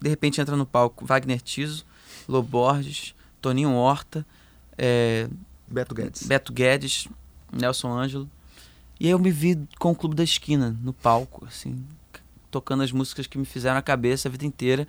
de 0.00 0.08
repente 0.08 0.40
entra 0.40 0.56
no 0.56 0.66
palco 0.66 1.04
Wagner 1.04 1.40
Tiso, 1.40 1.84
Loborges, 2.26 3.14
Toninho 3.40 3.74
Horta, 3.74 4.26
é, 4.76 5.28
Beto 5.68 5.94
Guedes. 5.94 6.22
Beto 6.26 6.52
Guedes, 6.52 7.06
Nelson 7.52 7.92
Ângelo. 7.92 8.28
E 8.98 9.06
aí 9.06 9.12
eu 9.12 9.18
me 9.18 9.30
vi 9.30 9.58
com 9.78 9.92
o 9.92 9.94
Clube 9.94 10.16
da 10.16 10.24
Esquina, 10.24 10.76
no 10.82 10.92
palco, 10.92 11.46
assim, 11.46 11.84
tocando 12.50 12.82
as 12.82 12.90
músicas 12.90 13.26
que 13.26 13.38
me 13.38 13.44
fizeram 13.44 13.78
a 13.78 13.82
cabeça 13.82 14.28
a 14.28 14.30
vida 14.30 14.44
inteira. 14.44 14.88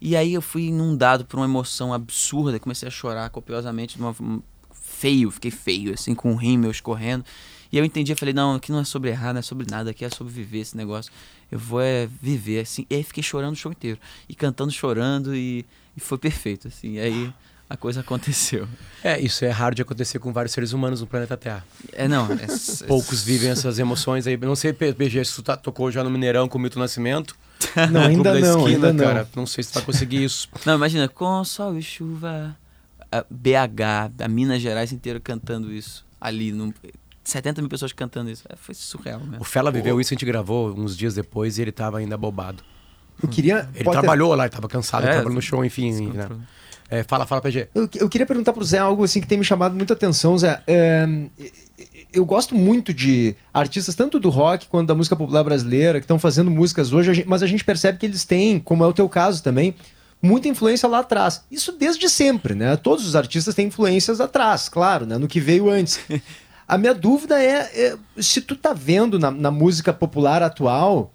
E 0.00 0.16
aí 0.16 0.34
eu 0.34 0.40
fui 0.40 0.64
inundado 0.64 1.24
por 1.24 1.38
uma 1.38 1.46
emoção 1.46 1.92
absurda, 1.92 2.58
comecei 2.58 2.88
a 2.88 2.90
chorar 2.90 3.28
copiosamente 3.30 3.96
de 3.96 4.02
uma 4.02 4.14
feio, 5.00 5.30
fiquei 5.30 5.50
feio, 5.50 5.94
assim, 5.94 6.14
com 6.14 6.32
o 6.32 6.36
rímel 6.36 6.70
escorrendo. 6.70 7.24
E 7.72 7.78
eu 7.78 7.84
entendi, 7.84 8.12
eu 8.12 8.16
falei, 8.16 8.34
não, 8.34 8.54
aqui 8.54 8.70
não 8.70 8.80
é 8.80 8.84
sobre 8.84 9.10
errar, 9.10 9.32
não 9.32 9.38
é 9.38 9.42
sobre 9.42 9.66
nada, 9.70 9.90
aqui 9.90 10.04
é 10.04 10.10
sobre 10.10 10.32
viver 10.32 10.58
esse 10.58 10.76
negócio. 10.76 11.10
Eu 11.50 11.58
vou 11.58 11.80
é 11.80 12.06
viver, 12.20 12.60
assim. 12.60 12.84
E 12.90 12.96
aí 12.96 13.02
fiquei 13.02 13.22
chorando 13.22 13.54
o 13.54 13.56
show 13.56 13.72
inteiro. 13.72 13.98
E 14.28 14.34
cantando, 14.34 14.70
chorando, 14.70 15.34
e, 15.34 15.64
e 15.96 16.00
foi 16.00 16.18
perfeito, 16.18 16.68
assim. 16.68 16.94
E 16.94 17.00
aí 17.00 17.32
a 17.68 17.76
coisa 17.76 18.00
aconteceu. 18.00 18.68
É, 19.02 19.18
isso 19.18 19.46
é 19.46 19.48
raro 19.48 19.74
de 19.74 19.80
acontecer 19.80 20.18
com 20.18 20.30
vários 20.30 20.52
seres 20.52 20.74
humanos 20.74 21.00
no 21.00 21.06
planeta 21.06 21.34
Terra. 21.34 21.64
É, 21.94 22.06
não. 22.06 22.30
É, 22.32 22.46
Poucos 22.86 23.24
vivem 23.24 23.48
essas 23.48 23.78
emoções 23.78 24.26
aí. 24.26 24.36
Não 24.36 24.54
sei, 24.54 24.74
PG, 24.74 25.24
se 25.24 25.36
tu 25.36 25.42
tá, 25.42 25.56
tocou 25.56 25.90
já 25.90 26.04
no 26.04 26.10
Mineirão 26.10 26.46
com 26.46 26.58
o 26.58 26.60
Milton 26.60 26.80
Nascimento. 26.80 27.34
Não, 27.90 28.02
ainda 28.02 28.38
não, 28.38 28.68
esquina, 28.68 28.88
ainda 28.88 29.04
cara. 29.04 29.22
Não. 29.34 29.42
não 29.42 29.46
sei 29.46 29.64
se 29.64 29.72
tu 29.72 29.76
vai 29.76 29.84
conseguir 29.84 30.22
isso. 30.22 30.50
Não, 30.66 30.74
imagina, 30.74 31.08
com 31.08 31.42
sol 31.44 31.78
e 31.78 31.82
chuva 31.82 32.54
BH, 33.30 34.22
a 34.22 34.28
Minas 34.28 34.62
Gerais 34.62 34.92
inteira 34.92 35.18
cantando 35.18 35.72
isso 35.72 36.06
ali. 36.20 36.52
No, 36.52 36.72
70 37.24 37.60
mil 37.60 37.68
pessoas 37.68 37.92
cantando 37.92 38.30
isso. 38.30 38.44
É, 38.48 38.56
foi 38.56 38.74
surreal 38.74 39.20
mesmo. 39.20 39.40
O 39.40 39.44
Fela 39.44 39.70
viveu 39.70 40.00
isso, 40.00 40.12
a 40.12 40.14
gente 40.14 40.24
gravou 40.24 40.72
uns 40.72 40.96
dias 40.96 41.14
depois 41.14 41.58
e 41.58 41.62
ele 41.62 41.72
tava 41.72 41.98
ainda 41.98 42.16
bobado. 42.16 42.62
Eu 43.22 43.28
queria. 43.28 43.68
Ele 43.74 43.90
trabalhou 43.90 44.30
ter... 44.30 44.36
lá, 44.36 44.44
ele 44.44 44.52
tava 44.52 44.68
cansado, 44.68 45.06
é, 45.06 45.12
trabalhou 45.12 45.34
no 45.34 45.42
show, 45.42 45.64
enfim. 45.64 45.92
Né? 45.92 46.28
É, 46.88 47.02
fala, 47.04 47.26
fala, 47.26 47.40
PG. 47.40 47.68
Eu, 47.74 47.88
eu 47.96 48.08
queria 48.08 48.26
perguntar 48.26 48.52
pro 48.52 48.64
Zé 48.64 48.78
algo 48.78 49.04
assim 49.04 49.20
que 49.20 49.26
tem 49.26 49.38
me 49.38 49.44
chamado 49.44 49.76
muita 49.76 49.92
atenção, 49.92 50.36
Zé. 50.36 50.60
É, 50.66 51.06
eu 52.12 52.24
gosto 52.24 52.54
muito 52.54 52.92
de 52.92 53.36
artistas, 53.54 53.94
tanto 53.94 54.18
do 54.18 54.28
rock 54.28 54.66
quanto 54.66 54.88
da 54.88 54.94
música 54.94 55.14
popular 55.14 55.44
brasileira, 55.44 56.00
que 56.00 56.04
estão 56.04 56.18
fazendo 56.18 56.50
músicas 56.50 56.92
hoje, 56.92 57.24
mas 57.26 57.42
a 57.42 57.46
gente 57.46 57.64
percebe 57.64 57.98
que 57.98 58.06
eles 58.06 58.24
têm, 58.24 58.58
como 58.58 58.82
é 58.82 58.86
o 58.86 58.92
teu 58.92 59.08
caso 59.08 59.42
também, 59.42 59.74
muita 60.22 60.48
influência 60.48 60.88
lá 60.88 61.00
atrás. 61.00 61.42
Isso 61.50 61.72
desde 61.72 62.08
sempre, 62.08 62.54
né? 62.54 62.76
Todos 62.76 63.06
os 63.06 63.16
artistas 63.16 63.54
têm 63.54 63.68
influências 63.68 64.20
atrás, 64.20 64.68
claro, 64.68 65.06
né? 65.06 65.18
No 65.18 65.28
que 65.28 65.40
veio 65.40 65.70
antes. 65.70 66.00
A 66.68 66.78
minha 66.78 66.94
dúvida 66.94 67.42
é, 67.42 67.68
é 67.74 67.96
se 68.18 68.40
tu 68.40 68.54
tá 68.54 68.72
vendo 68.72 69.18
na, 69.18 69.28
na, 69.28 69.50
música 69.50 69.92
popular 69.92 70.40
atual, 70.40 71.12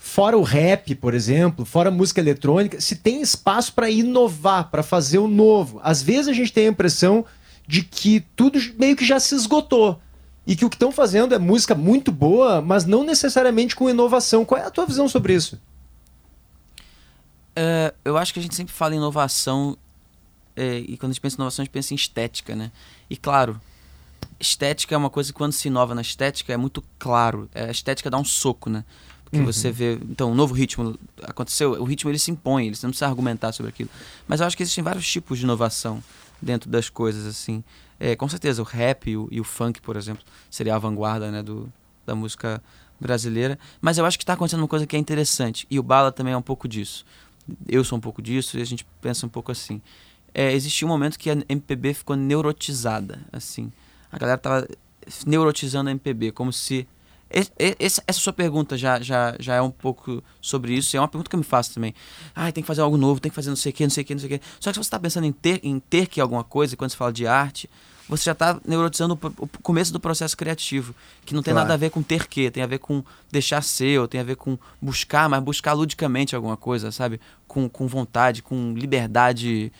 fora 0.00 0.38
o 0.38 0.42
rap, 0.42 0.94
por 0.94 1.12
exemplo, 1.12 1.66
fora 1.66 1.90
a 1.90 1.92
música 1.92 2.18
eletrônica, 2.18 2.80
se 2.80 2.96
tem 2.96 3.20
espaço 3.20 3.74
para 3.74 3.90
inovar, 3.90 4.70
para 4.70 4.82
fazer 4.82 5.18
o 5.18 5.28
novo. 5.28 5.78
Às 5.84 6.00
vezes 6.00 6.28
a 6.28 6.32
gente 6.32 6.50
tem 6.50 6.66
a 6.66 6.70
impressão 6.70 7.26
de 7.66 7.82
que 7.82 8.24
tudo 8.34 8.58
meio 8.78 8.96
que 8.96 9.04
já 9.04 9.20
se 9.20 9.34
esgotou. 9.34 10.00
E 10.46 10.56
que 10.56 10.64
o 10.64 10.70
que 10.70 10.76
estão 10.76 10.90
fazendo 10.90 11.34
é 11.34 11.38
música 11.38 11.74
muito 11.74 12.10
boa, 12.10 12.62
mas 12.62 12.86
não 12.86 13.04
necessariamente 13.04 13.76
com 13.76 13.90
inovação. 13.90 14.46
Qual 14.46 14.58
é 14.58 14.64
a 14.64 14.70
tua 14.70 14.86
visão 14.86 15.06
sobre 15.06 15.34
isso? 15.34 15.60
É, 17.54 17.92
eu 18.04 18.16
acho 18.16 18.32
que 18.32 18.38
a 18.38 18.42
gente 18.42 18.54
sempre 18.54 18.72
fala 18.72 18.94
em 18.94 18.98
inovação 18.98 19.76
é, 20.56 20.78
e 20.78 20.96
quando 20.96 21.10
a 21.10 21.12
gente 21.14 21.20
pensa 21.20 21.36
em 21.36 21.38
inovação 21.38 21.62
a 21.62 21.64
gente 21.64 21.72
pensa 21.72 21.94
em 21.94 21.96
estética, 21.96 22.54
né? 22.54 22.70
E 23.08 23.16
claro, 23.16 23.60
estética 24.38 24.94
é 24.94 24.98
uma 24.98 25.10
coisa 25.10 25.32
que 25.32 25.36
quando 25.36 25.52
se 25.52 25.68
inova 25.68 25.94
na 25.94 26.00
estética 26.00 26.52
é 26.52 26.56
muito 26.56 26.82
claro. 26.98 27.48
É, 27.54 27.64
a 27.64 27.70
estética 27.70 28.10
dá 28.10 28.18
um 28.18 28.24
soco, 28.24 28.70
né? 28.70 28.84
Porque 29.24 29.44
você 29.44 29.70
vê, 29.70 29.94
então, 29.94 30.32
um 30.32 30.34
novo 30.34 30.52
ritmo 30.52 30.98
aconteceu, 31.22 31.80
o 31.80 31.84
ritmo 31.84 32.10
ele 32.10 32.18
se 32.18 32.32
impõe, 32.32 32.66
ele 32.66 32.74
você 32.74 32.84
não 32.84 32.90
precisa 32.90 33.06
argumentar 33.06 33.52
sobre 33.52 33.70
aquilo. 33.70 33.88
Mas 34.26 34.40
eu 34.40 34.46
acho 34.46 34.56
que 34.56 34.62
existem 34.64 34.82
vários 34.82 35.06
tipos 35.08 35.38
de 35.38 35.44
inovação 35.44 36.02
dentro 36.42 36.68
das 36.68 36.88
coisas, 36.88 37.24
assim. 37.26 37.62
É, 38.00 38.16
com 38.16 38.28
certeza, 38.28 38.60
o 38.60 38.64
rap 38.64 39.08
e 39.08 39.16
o, 39.16 39.28
e 39.30 39.40
o 39.40 39.44
funk, 39.44 39.80
por 39.80 39.96
exemplo, 39.96 40.24
seria 40.50 40.74
a 40.74 40.78
vanguarda 40.78 41.30
né, 41.30 41.44
do, 41.44 41.72
da 42.04 42.12
música 42.12 42.60
brasileira. 42.98 43.56
Mas 43.80 43.98
eu 43.98 44.04
acho 44.04 44.18
que 44.18 44.24
está 44.24 44.32
acontecendo 44.32 44.60
uma 44.60 44.68
coisa 44.68 44.84
que 44.84 44.96
é 44.96 44.98
interessante. 44.98 45.64
E 45.70 45.78
o 45.78 45.82
Bala 45.82 46.10
também 46.10 46.32
é 46.32 46.36
um 46.36 46.42
pouco 46.42 46.66
disso. 46.66 47.06
Eu 47.68 47.84
sou 47.84 47.98
um 47.98 48.00
pouco 48.00 48.20
disso 48.20 48.58
e 48.58 48.62
a 48.62 48.66
gente 48.66 48.86
pensa 49.00 49.26
um 49.26 49.28
pouco 49.28 49.50
assim. 49.52 49.80
É, 50.32 50.56
um 50.84 50.88
momento 50.88 51.18
que 51.18 51.30
a 51.30 51.36
MPB 51.48 51.94
ficou 51.94 52.16
neurotizada, 52.16 53.20
assim. 53.32 53.72
A 54.12 54.18
galera 54.18 54.38
tava 54.38 54.68
neurotizando 55.26 55.88
a 55.88 55.92
MPB, 55.92 56.32
como 56.32 56.52
se 56.52 56.86
essa, 57.30 58.02
essa 58.06 58.20
sua 58.20 58.32
pergunta 58.32 58.76
já, 58.76 59.00
já, 59.00 59.36
já 59.38 59.54
é 59.54 59.62
um 59.62 59.70
pouco 59.70 60.22
sobre 60.40 60.74
isso. 60.74 60.96
É 60.96 61.00
uma 61.00 61.08
pergunta 61.08 61.30
que 61.30 61.36
eu 61.36 61.38
me 61.38 61.44
faço 61.44 61.72
também. 61.72 61.94
Ah, 62.34 62.50
tem 62.50 62.62
que 62.62 62.66
fazer 62.66 62.80
algo 62.80 62.96
novo, 62.96 63.20
tem 63.20 63.30
que 63.30 63.34
fazer 63.36 63.50
não 63.50 63.56
sei 63.56 63.70
o 63.70 63.72
que, 63.72 63.84
não 63.84 63.90
sei 63.90 64.02
o 64.02 64.06
que, 64.06 64.14
não 64.14 64.20
sei 64.20 64.34
o 64.34 64.38
que. 64.38 64.44
Só 64.58 64.70
que 64.70 64.74
se 64.74 64.82
você 64.82 64.88
está 64.88 64.98
pensando 64.98 65.24
em 65.24 65.32
ter, 65.32 65.60
em 65.62 65.78
ter 65.78 66.08
que 66.08 66.20
alguma 66.20 66.42
coisa, 66.42 66.76
quando 66.76 66.90
você 66.90 66.96
fala 66.96 67.12
de 67.12 67.26
arte, 67.26 67.70
você 68.10 68.24
já 68.24 68.32
está 68.32 68.60
neurotizando 68.66 69.14
o, 69.38 69.48
começo 69.62 69.92
do 69.92 70.00
processo 70.00 70.36
criativo. 70.36 70.94
Que 71.24 71.34
não 71.34 71.42
tem 71.42 71.54
claro. 71.54 71.68
nada 71.68 71.74
a 71.74 71.76
ver 71.76 71.90
com 71.90 72.02
ter 72.02 72.26
que, 72.26 72.50
tem 72.50 72.62
a 72.62 72.66
ver 72.66 72.78
com 72.78 73.02
deixar 73.30 73.62
ser, 73.62 74.00
ou 74.00 74.08
tem 74.08 74.20
a 74.20 74.24
ver 74.24 74.36
com 74.36 74.58
buscar, 74.82 75.28
mas 75.28 75.42
buscar 75.42 75.72
ludicamente 75.72 76.36
alguma 76.36 76.56
coisa, 76.56 76.90
sabe? 76.90 77.20
Com, 77.46 77.68
com 77.68 77.86
vontade, 77.86 78.42
com 78.42 78.74
liberdade 78.74 79.72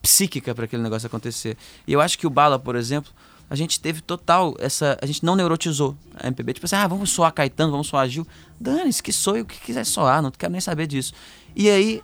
psíquica 0.00 0.54
para 0.54 0.64
aquele 0.64 0.82
negócio 0.82 1.06
acontecer. 1.06 1.56
E 1.86 1.92
eu 1.92 2.00
acho 2.00 2.18
que 2.18 2.26
o 2.26 2.30
Bala, 2.30 2.58
por 2.58 2.76
exemplo 2.76 3.12
a 3.52 3.54
gente 3.54 3.78
teve 3.78 4.00
total 4.00 4.56
essa. 4.58 4.96
A 5.02 5.04
gente 5.04 5.22
não 5.22 5.36
neurotizou 5.36 5.94
a 6.14 6.26
MPB. 6.26 6.54
Tipo 6.54 6.64
assim, 6.64 6.76
ah, 6.76 6.86
vamos 6.86 7.10
soar 7.10 7.30
Caetano, 7.34 7.70
vamos 7.70 7.86
soar 7.86 8.08
Gil. 8.08 8.26
Dane-se, 8.58 9.02
que 9.02 9.12
soe 9.12 9.42
o 9.42 9.44
que 9.44 9.60
quiser 9.60 9.84
soar, 9.84 10.22
não 10.22 10.30
quero 10.30 10.50
nem 10.50 10.60
saber 10.60 10.86
disso. 10.86 11.12
E 11.54 11.68
aí, 11.68 12.02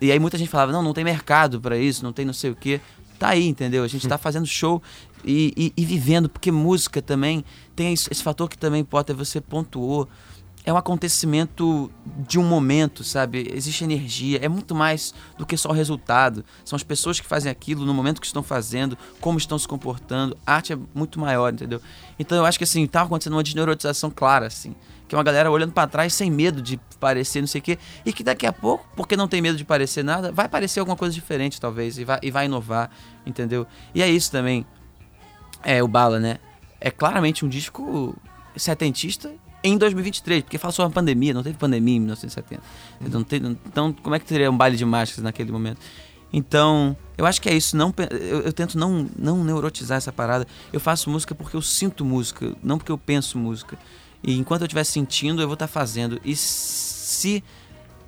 e 0.00 0.10
aí 0.10 0.18
muita 0.18 0.38
gente 0.38 0.48
falava, 0.48 0.72
não, 0.72 0.82
não 0.82 0.94
tem 0.94 1.04
mercado 1.04 1.60
para 1.60 1.76
isso, 1.76 2.02
não 2.02 2.14
tem 2.14 2.24
não 2.24 2.32
sei 2.32 2.50
o 2.50 2.56
quê. 2.56 2.80
Tá 3.18 3.28
aí, 3.28 3.46
entendeu? 3.46 3.84
A 3.84 3.88
gente 3.88 4.08
tá 4.08 4.16
fazendo 4.16 4.46
show 4.46 4.82
e, 5.24 5.52
e, 5.56 5.82
e 5.82 5.84
vivendo, 5.84 6.28
porque 6.28 6.50
música 6.50 7.00
também 7.02 7.44
tem 7.74 7.92
esse, 7.92 8.08
esse 8.10 8.22
fator 8.22 8.48
que 8.48 8.58
também 8.58 8.84
pode 8.84 9.12
você 9.12 9.40
pontuou 9.40 10.08
é 10.66 10.72
um 10.72 10.76
acontecimento 10.76 11.88
de 12.26 12.40
um 12.40 12.42
momento, 12.42 13.04
sabe? 13.04 13.48
Existe 13.54 13.84
energia, 13.84 14.40
é 14.42 14.48
muito 14.48 14.74
mais 14.74 15.14
do 15.38 15.46
que 15.46 15.56
só 15.56 15.68
o 15.68 15.72
resultado. 15.72 16.44
São 16.64 16.74
as 16.76 16.82
pessoas 16.82 17.20
que 17.20 17.26
fazem 17.26 17.50
aquilo 17.50 17.86
no 17.86 17.94
momento 17.94 18.20
que 18.20 18.26
estão 18.26 18.42
fazendo, 18.42 18.98
como 19.20 19.38
estão 19.38 19.56
se 19.56 19.68
comportando. 19.68 20.36
A 20.44 20.56
arte 20.56 20.72
é 20.72 20.78
muito 20.92 21.20
maior, 21.20 21.52
entendeu? 21.52 21.80
Então 22.18 22.36
eu 22.36 22.44
acho 22.44 22.58
que 22.58 22.64
assim, 22.64 22.84
tá 22.84 23.02
acontecendo 23.02 23.34
uma 23.34 23.44
desneurotização 23.44 24.10
clara, 24.10 24.48
assim. 24.48 24.74
Que 25.06 25.14
é 25.14 25.18
uma 25.18 25.22
galera 25.22 25.48
olhando 25.52 25.70
para 25.70 25.86
trás 25.86 26.12
sem 26.12 26.32
medo 26.32 26.60
de 26.60 26.80
parecer 26.98 27.40
não 27.40 27.46
sei 27.46 27.60
o 27.60 27.62
quê. 27.62 27.78
E 28.04 28.12
que 28.12 28.24
daqui 28.24 28.44
a 28.44 28.52
pouco, 28.52 28.84
porque 28.96 29.16
não 29.16 29.28
tem 29.28 29.40
medo 29.40 29.56
de 29.56 29.64
parecer 29.64 30.02
nada, 30.02 30.32
vai 30.32 30.48
parecer 30.48 30.80
alguma 30.80 30.96
coisa 30.96 31.14
diferente, 31.14 31.60
talvez, 31.60 31.96
e 31.96 32.04
vai, 32.04 32.18
e 32.20 32.28
vai 32.32 32.46
inovar, 32.46 32.90
entendeu? 33.24 33.68
E 33.94 34.02
é 34.02 34.08
isso 34.08 34.32
também. 34.32 34.66
É, 35.62 35.82
o 35.82 35.88
Bala, 35.88 36.18
né? 36.18 36.38
É 36.80 36.90
claramente 36.90 37.44
um 37.44 37.48
disco 37.48 38.16
setentista 38.56 39.32
em 39.62 39.76
2023, 39.76 40.42
porque 40.42 40.58
fala 40.58 40.72
sobre 40.72 40.92
a 40.92 40.94
pandemia, 40.94 41.34
não 41.34 41.42
teve 41.42 41.58
pandemia 41.58 41.96
em 41.96 42.00
1970. 42.00 42.62
Uhum. 43.00 43.08
Não 43.08 43.24
teve, 43.24 43.46
então, 43.66 43.92
como 43.92 44.14
é 44.14 44.18
que 44.18 44.24
teria 44.24 44.50
um 44.50 44.56
baile 44.56 44.76
de 44.76 44.84
máscaras 44.84 45.24
naquele 45.24 45.50
momento? 45.50 45.80
Então, 46.32 46.96
eu 47.16 47.24
acho 47.24 47.40
que 47.40 47.48
é 47.48 47.54
isso. 47.54 47.76
Não, 47.76 47.94
eu, 48.10 48.42
eu, 48.42 48.52
tento 48.52 48.78
não, 48.78 49.08
não 49.18 49.42
neurotizar 49.42 49.96
essa 49.96 50.12
parada. 50.12 50.46
Eu 50.72 50.80
faço 50.80 51.08
música 51.10 51.34
porque 51.34 51.56
eu 51.56 51.62
sinto 51.62 52.04
música, 52.04 52.54
não 52.62 52.78
porque 52.78 52.92
eu 52.92 52.98
penso 52.98 53.38
música. 53.38 53.78
E 54.22 54.38
enquanto 54.38 54.62
eu 54.62 54.66
estiver 54.66 54.84
sentindo, 54.84 55.40
eu 55.40 55.46
vou 55.46 55.54
estar 55.54 55.66
tá 55.66 55.72
fazendo. 55.72 56.20
E 56.24 56.36
se 56.36 57.42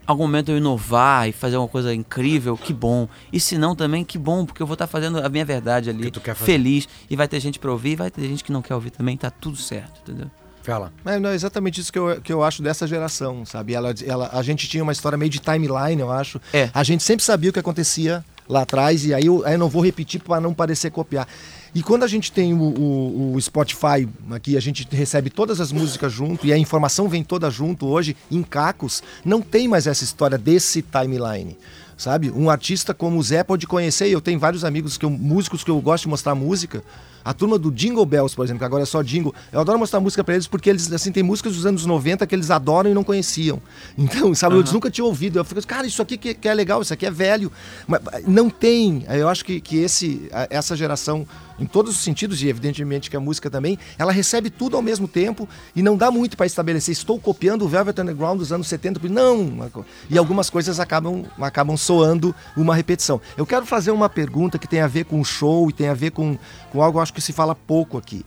algum 0.09 0.23
momento 0.23 0.51
eu 0.51 0.57
inovar 0.57 1.29
e 1.29 1.33
fazer 1.33 1.59
uma 1.59 1.69
coisa 1.69 1.95
incrível, 1.95 2.57
que 2.57 2.73
bom. 2.73 3.07
E 3.31 3.39
se 3.39 3.59
não 3.59 3.77
também, 3.77 4.03
que 4.03 4.17
bom, 4.17 4.47
porque 4.47 4.63
eu 4.63 4.67
vou 4.67 4.73
estar 4.73 4.87
tá 4.87 4.91
fazendo 4.91 5.19
a 5.19 5.29
minha 5.29 5.45
verdade 5.45 5.91
ali, 5.91 6.11
feliz. 6.35 6.89
E 7.11 7.15
vai 7.15 7.29
ter 7.29 7.39
gente 7.41 7.59
para 7.59 7.71
ouvir, 7.71 7.91
e 7.91 7.97
vai 7.97 8.11
ter 8.11 8.23
gente 8.23 8.43
que 8.43 8.51
não 8.51 8.63
quer 8.63 8.75
ouvir 8.75 8.91
também, 8.91 9.19
tá 9.19 9.31
tudo 9.31 9.59
certo, 9.59 10.01
entendeu? 10.01 10.31
Fala. 10.63 10.93
É, 11.05 11.19
não, 11.19 11.31
é 11.31 11.35
exatamente 11.35 11.81
isso 11.81 11.93
que 11.93 11.99
eu, 11.99 12.21
que 12.23 12.33
eu 12.33 12.43
acho 12.43 12.63
dessa 12.63 12.87
geração, 12.87 13.45
sabe? 13.45 13.75
Ela, 13.75 13.95
ela, 14.05 14.31
a 14.33 14.43
gente 14.43 14.67
tinha 14.67 14.83
uma 14.83 14.93
história 14.93 15.17
meio 15.19 15.31
de 15.31 15.41
timeline, 15.41 16.01
eu 16.01 16.11
acho. 16.11 16.41
É. 16.55 16.71
A 16.73 16.83
gente 16.83 17.03
sempre 17.03 17.23
sabia 17.23 17.51
o 17.51 17.53
que 17.53 17.59
acontecia 17.59 18.25
lá 18.49 18.63
atrás, 18.63 19.05
e 19.05 19.13
aí 19.13 19.27
eu, 19.27 19.45
aí 19.45 19.55
eu 19.55 19.59
não 19.59 19.69
vou 19.69 19.83
repetir 19.83 20.23
para 20.23 20.41
não 20.41 20.55
parecer 20.55 20.91
copiar. 20.91 21.29
E 21.75 21.83
quando 21.83 22.03
a 22.03 22.07
gente 22.07 22.33
tem 22.33 22.55
o, 22.55 22.63
o, 22.63 23.35
o, 23.35 23.41
Spotify 23.41 24.09
aqui, 24.31 24.57
a 24.57 24.61
gente 24.61 24.87
recebe 24.91 25.31
todas 25.31 25.61
as 25.61 25.71
músicas 25.71 26.13
junto 26.13 26.47
e 26.47 26.53
a 26.53 26.59
informação 26.59 27.09
vem 27.09 27.23
toda 27.23 27.51
junto 27.51 27.87
hoje 27.87 28.17
em 28.31 28.43
cacos, 28.43 29.03
não 29.25 29.43
tem 29.43 29.69
mais 29.69 29.87
essa 29.87 30.05
história 30.05 30.39
desse 30.39 30.83
timeline. 30.83 31.57
Sabe? 31.97 32.31
Um 32.31 32.49
artista 32.49 32.95
como 32.95 33.19
o 33.19 33.23
Zé 33.23 33.43
pode 33.43 33.67
conhecer, 33.67 34.09
eu 34.09 34.21
tenho 34.21 34.39
vários 34.39 34.65
amigos 34.65 34.97
que 34.97 35.05
eu, 35.05 35.11
músicos 35.11 35.65
que 35.65 35.71
eu 35.71 35.81
gosto 35.81 36.05
de 36.05 36.09
mostrar 36.09 36.33
música, 36.33 36.83
a 37.25 37.35
turma 37.35 37.59
do 37.59 37.71
Jingle 37.71 38.07
Bells, 38.07 38.35
por 38.35 38.45
exemplo, 38.45 38.61
que 38.61 38.65
agora 38.65 38.85
é 38.85 38.87
só 38.87 39.03
jingle, 39.03 39.35
eu 39.53 39.61
adoro 39.61 39.79
mostrar 39.79 40.01
música 40.01 40.25
para 40.25 40.35
eles 40.35 40.47
porque 40.47 40.71
eles, 40.71 40.91
assim, 40.93 41.13
tem 41.13 41.23
músicas 41.23 41.55
dos 41.55 41.67
anos 41.67 41.85
90 41.85 42.27
que 42.27 42.35
eles 42.35 42.51
adoram 42.51 42.91
e 42.91 42.95
não 42.95 43.05
conheciam. 43.05 43.61
Então, 43.99 44.35
sabe, 44.35 44.55
uhum. 44.55 44.61
eles 44.61 44.73
nunca 44.73 44.91
tinham 44.91 45.07
ouvido. 45.07 45.39
Eu 45.39 45.45
fico, 45.45 45.67
cara, 45.67 45.87
isso 45.87 46.01
aqui 46.01 46.17
que, 46.17 46.33
que, 46.33 46.49
é 46.49 46.55
legal, 46.55 46.81
isso 46.81 46.95
aqui 46.95 47.05
é 47.05 47.11
velho. 47.11 47.53
Mas 47.87 48.01
não 48.27 48.49
tem. 48.49 49.05
Eu 49.09 49.29
acho 49.29 49.45
que, 49.45 49.61
que 49.61 49.77
esse, 49.77 50.31
essa 50.49 50.75
geração 50.75 51.27
em 51.59 51.67
todos 51.67 51.97
os 51.97 52.03
sentidos, 52.03 52.43
e 52.43 52.49
evidentemente 52.49 53.11
que 53.11 53.17
a 53.17 53.21
música 53.21 53.51
também, 53.51 53.79
ela 53.99 54.13
recebe 54.13 54.51
tudo 54.51 54.77
ao 54.77 54.83
mesmo 54.83 55.09
tempo 55.09 55.49
e 55.75 55.83
não 55.83 55.97
dá 55.97 56.11
muito 56.11 56.37
para 56.37 56.47
estabelecer. 56.47 56.93
Estou 56.93 57.19
copiando 57.19 57.63
o 57.63 57.69
Velvet 57.69 58.01
Underground 58.01 58.39
dos 58.39 58.53
anos 58.53 58.69
70, 58.69 59.09
não. 59.09 59.71
E 60.09 60.17
algumas 60.19 60.51
coisas 60.51 60.79
acabam, 60.79 61.25
acabam 61.41 61.77
soando 61.77 62.35
uma 62.57 62.75
repetição. 62.75 63.21
Eu 63.37 63.47
quero 63.47 63.67
fazer 63.67 63.91
uma 63.91 64.09
pergunta 64.09 64.59
que 64.59 64.69
tem 64.69 64.81
a 64.81 64.87
ver 64.87 65.05
com 65.05 65.21
o 65.21 65.25
show 65.25 65.69
e 65.69 65.73
tem 65.73 65.89
a 65.89 65.95
ver 65.95 66.11
com, 66.11 66.39
com 66.71 66.83
algo 66.83 67.01
acho 67.01 67.13
que 67.13 67.21
se 67.21 67.33
fala 67.33 67.55
pouco 67.55 67.99
aqui. 67.99 68.25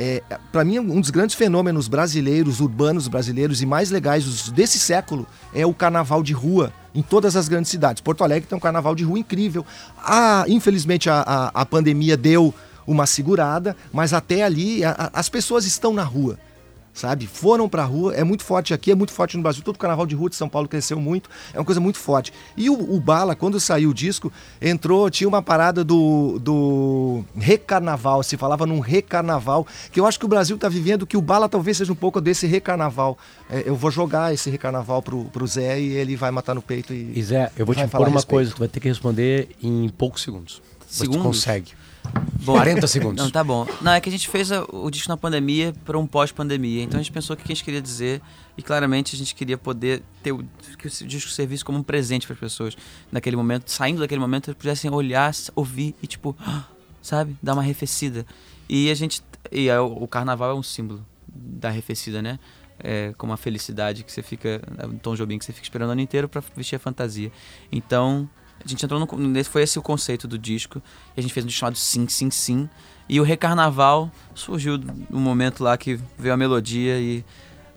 É, 0.00 0.22
para 0.52 0.64
mim, 0.64 0.78
um 0.78 1.00
dos 1.00 1.10
grandes 1.10 1.34
fenômenos 1.34 1.88
brasileiros, 1.88 2.60
urbanos 2.60 3.08
brasileiros 3.08 3.60
e 3.60 3.66
mais 3.66 3.90
legais 3.90 4.48
desse 4.50 4.78
século 4.78 5.26
é 5.52 5.66
o 5.66 5.74
carnaval 5.74 6.22
de 6.22 6.32
rua 6.32 6.72
em 6.94 7.02
todas 7.02 7.34
as 7.34 7.48
grandes 7.48 7.68
cidades. 7.68 8.00
Porto 8.00 8.22
Alegre 8.22 8.48
tem 8.48 8.56
um 8.56 8.60
carnaval 8.60 8.94
de 8.94 9.02
rua 9.02 9.18
incrível. 9.18 9.66
Ah, 9.98 10.44
infelizmente, 10.46 11.10
a, 11.10 11.20
a, 11.22 11.62
a 11.62 11.66
pandemia 11.66 12.16
deu 12.16 12.54
uma 12.88 13.06
segurada, 13.06 13.76
mas 13.92 14.12
até 14.12 14.42
ali 14.42 14.84
a, 14.84 15.10
as 15.12 15.28
pessoas 15.28 15.66
estão 15.66 15.92
na 15.92 16.02
rua 16.02 16.38
sabe? 16.98 17.26
Foram 17.26 17.68
pra 17.68 17.84
rua, 17.84 18.14
é 18.14 18.24
muito 18.24 18.42
forte 18.42 18.74
aqui, 18.74 18.90
é 18.90 18.94
muito 18.94 19.12
forte 19.12 19.36
no 19.36 19.42
Brasil. 19.42 19.62
Todo 19.62 19.76
o 19.76 19.78
carnaval 19.78 20.04
de 20.04 20.14
rua 20.14 20.28
de 20.28 20.36
São 20.36 20.48
Paulo 20.48 20.68
cresceu 20.68 20.98
muito, 20.98 21.30
é 21.54 21.58
uma 21.58 21.64
coisa 21.64 21.80
muito 21.80 21.98
forte. 21.98 22.32
E 22.56 22.68
o, 22.68 22.74
o 22.74 23.00
Bala, 23.00 23.36
quando 23.36 23.60
saiu 23.60 23.90
o 23.90 23.94
disco, 23.94 24.32
entrou, 24.60 25.08
tinha 25.08 25.28
uma 25.28 25.40
parada 25.40 25.84
do, 25.84 26.38
do 26.40 27.24
recarnaval, 27.36 28.22
se 28.22 28.36
falava 28.36 28.66
num 28.66 28.80
recarnaval, 28.80 29.66
que 29.92 30.00
eu 30.00 30.06
acho 30.06 30.18
que 30.18 30.24
o 30.24 30.28
Brasil 30.28 30.58
tá 30.58 30.68
vivendo, 30.68 31.06
que 31.06 31.16
o 31.16 31.22
Bala 31.22 31.48
talvez 31.48 31.76
seja 31.76 31.92
um 31.92 31.96
pouco 31.96 32.20
desse 32.20 32.46
recarnaval. 32.46 33.16
É, 33.48 33.62
eu 33.64 33.76
vou 33.76 33.90
jogar 33.90 34.34
esse 34.34 34.50
recarnaval 34.50 35.00
pro, 35.00 35.24
pro 35.26 35.46
Zé 35.46 35.80
e 35.80 35.92
ele 35.92 36.16
vai 36.16 36.30
matar 36.30 36.54
no 36.54 36.62
peito 36.62 36.92
e. 36.92 37.12
E 37.14 37.22
Zé, 37.22 37.52
eu 37.56 37.64
vou 37.64 37.74
te 37.74 37.86
pôr 37.86 38.08
uma 38.08 38.22
coisa, 38.22 38.52
tu 38.52 38.58
vai 38.58 38.68
ter 38.68 38.80
que 38.80 38.88
responder 38.88 39.50
em 39.62 39.88
poucos 39.88 40.22
segundos. 40.22 40.60
Segundos? 40.88 41.16
Você 41.16 41.22
consegue. 41.22 41.77
Bom, 42.40 42.52
40 42.52 42.86
segundos. 42.86 43.24
Não, 43.24 43.30
tá 43.30 43.44
bom. 43.44 43.66
Não, 43.82 43.92
é 43.92 44.00
que 44.00 44.08
a 44.08 44.12
gente 44.12 44.28
fez 44.28 44.50
o 44.50 44.90
disco 44.90 45.08
na 45.08 45.16
pandemia 45.16 45.74
para 45.84 45.98
um 45.98 46.06
pós-pandemia. 46.06 46.82
Então 46.82 46.98
a 46.98 47.02
gente 47.02 47.12
pensou 47.12 47.34
o 47.34 47.36
que 47.36 47.42
a 47.44 47.48
gente 47.48 47.62
queria 47.62 47.82
dizer 47.82 48.22
e 48.56 48.62
claramente 48.62 49.14
a 49.14 49.18
gente 49.18 49.34
queria 49.34 49.58
poder 49.58 50.02
ter 50.22 50.32
o, 50.32 50.44
que 50.78 50.86
o 50.86 50.90
disco 51.06 51.30
servisse 51.30 51.64
como 51.64 51.78
um 51.78 51.82
presente 51.82 52.26
para 52.26 52.34
as 52.34 52.40
pessoas 52.40 52.76
naquele 53.12 53.36
momento, 53.36 53.70
saindo 53.70 54.00
daquele 54.00 54.20
momento, 54.20 54.48
eles 54.48 54.58
pudessem 54.58 54.90
olhar, 54.90 55.32
ouvir 55.54 55.94
e 56.02 56.06
tipo, 56.06 56.34
sabe, 57.02 57.36
dar 57.42 57.52
uma 57.52 57.62
arrefecida. 57.62 58.24
E 58.68 58.90
a 58.90 58.94
gente. 58.94 59.22
E 59.50 59.68
é, 59.68 59.78
o 59.80 60.06
carnaval 60.06 60.50
é 60.50 60.54
um 60.54 60.62
símbolo 60.62 61.04
da 61.26 61.68
arrefecida, 61.68 62.22
né? 62.22 62.38
É, 62.80 63.12
como 63.18 63.32
a 63.32 63.36
felicidade 63.36 64.04
que 64.04 64.12
você 64.12 64.22
fica, 64.22 64.62
o 64.84 64.98
Tom 64.98 65.16
Jobim 65.16 65.38
que 65.38 65.44
você 65.44 65.52
fica 65.52 65.64
esperando 65.64 65.88
o 65.88 65.92
ano 65.92 66.00
inteiro 66.00 66.28
para 66.28 66.42
vestir 66.54 66.76
a 66.76 66.78
fantasia. 66.78 67.32
Então, 67.72 68.28
a 68.64 68.68
gente 68.68 68.84
entrou 68.84 69.00
no. 69.00 69.44
Foi 69.44 69.62
esse 69.62 69.78
o 69.78 69.82
conceito 69.82 70.26
do 70.26 70.38
disco. 70.38 70.82
E 71.16 71.20
a 71.20 71.22
gente 71.22 71.32
fez 71.32 71.44
um 71.44 71.48
disco 71.48 71.60
chamado 71.60 71.76
Sim, 71.76 72.08
Sim, 72.08 72.30
Sim. 72.30 72.68
E 73.08 73.20
o 73.20 73.22
Recarnaval 73.22 74.10
surgiu 74.34 74.78
no 75.08 75.18
momento 75.18 75.64
lá 75.64 75.76
que 75.78 75.98
veio 76.18 76.34
a 76.34 76.36
melodia 76.36 76.98
e 76.98 77.24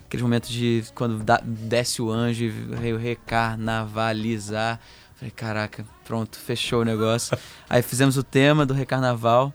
aquele 0.05 0.23
momento 0.23 0.49
de 0.49 0.83
quando 0.93 1.23
desce 1.43 2.01
o 2.01 2.11
anjo 2.11 2.43
e 2.43 2.49
veio 2.49 2.97
recarnavalizar. 2.97 4.79
Falei, 5.15 5.31
caraca, 5.31 5.85
pronto, 6.03 6.37
fechou 6.37 6.81
o 6.81 6.83
negócio. 6.83 7.37
Aí 7.69 7.81
fizemos 7.81 8.17
o 8.17 8.23
tema 8.23 8.65
do 8.65 8.73
Recarnaval. 8.73 9.53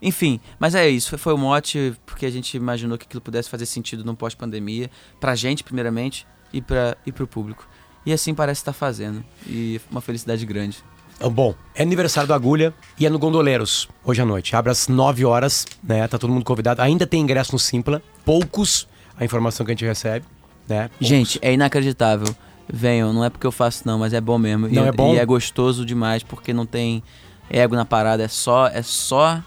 Enfim, 0.00 0.40
mas 0.58 0.74
é 0.74 0.88
isso. 0.88 1.10
Foi, 1.10 1.18
foi 1.18 1.32
o 1.32 1.38
mote 1.38 1.96
porque 2.04 2.26
a 2.26 2.30
gente 2.30 2.56
imaginou 2.56 2.96
que 2.96 3.06
aquilo 3.06 3.20
pudesse 3.20 3.48
fazer 3.48 3.66
sentido 3.66 4.04
no 4.04 4.14
pós-pandemia. 4.14 4.90
Pra 5.18 5.34
gente, 5.34 5.64
primeiramente, 5.64 6.26
e, 6.52 6.60
pra, 6.60 6.96
e 7.04 7.10
pro 7.10 7.26
público. 7.26 7.68
E 8.06 8.12
assim 8.12 8.32
parece 8.32 8.60
estar 8.60 8.72
fazendo. 8.72 9.22
E 9.46 9.80
uma 9.90 10.00
felicidade 10.00 10.46
grande. 10.46 10.78
Ah, 11.20 11.28
bom, 11.28 11.54
é 11.74 11.82
aniversário 11.82 12.28
do 12.28 12.34
Agulha 12.34 12.72
e 12.98 13.04
é 13.04 13.10
no 13.10 13.18
Gondoleiros, 13.18 13.88
hoje 14.04 14.22
à 14.22 14.24
noite. 14.24 14.54
Abre 14.54 14.70
às 14.70 14.86
9 14.86 15.24
horas, 15.24 15.66
né? 15.82 16.06
Tá 16.06 16.18
todo 16.18 16.32
mundo 16.32 16.44
convidado. 16.44 16.80
Ainda 16.82 17.06
tem 17.06 17.20
ingresso 17.20 17.52
no 17.52 17.58
Simpla, 17.58 18.02
poucos, 18.24 18.86
a 19.18 19.24
informação 19.24 19.66
que 19.66 19.72
a 19.72 19.74
gente 19.74 19.84
recebe. 19.84 20.24
né? 20.68 20.90
Gente, 21.00 21.38
é 21.42 21.52
inacreditável. 21.52 22.34
Venham, 22.68 23.12
não 23.12 23.24
é 23.24 23.30
porque 23.30 23.46
eu 23.46 23.52
faço 23.52 23.82
não, 23.86 23.98
mas 23.98 24.12
é 24.12 24.20
bom 24.20 24.38
mesmo. 24.38 24.68
Não 24.68 24.84
e, 24.84 24.88
é 24.88 24.92
bom? 24.92 25.14
E 25.14 25.18
é 25.18 25.24
gostoso 25.24 25.86
demais 25.86 26.22
porque 26.22 26.52
não 26.52 26.66
tem 26.66 27.02
ego 27.48 27.76
na 27.76 27.84
parada, 27.84 28.24
é 28.24 28.28
só 28.28 28.66
é 28.66 28.82
só 28.82 29.40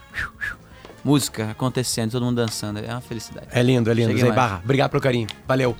música 1.03 1.51
acontecendo, 1.51 2.11
todo 2.11 2.25
mundo 2.25 2.37
dançando, 2.37 2.79
é 2.79 2.91
uma 2.91 3.01
felicidade. 3.01 3.47
É 3.51 3.61
lindo, 3.61 3.91
é 3.91 3.93
lindo. 3.93 4.17
Zé. 4.17 4.31
Barra, 4.31 4.61
obrigado 4.63 4.91
pelo 4.91 5.01
carinho. 5.03 5.27
Valeu. 5.47 5.75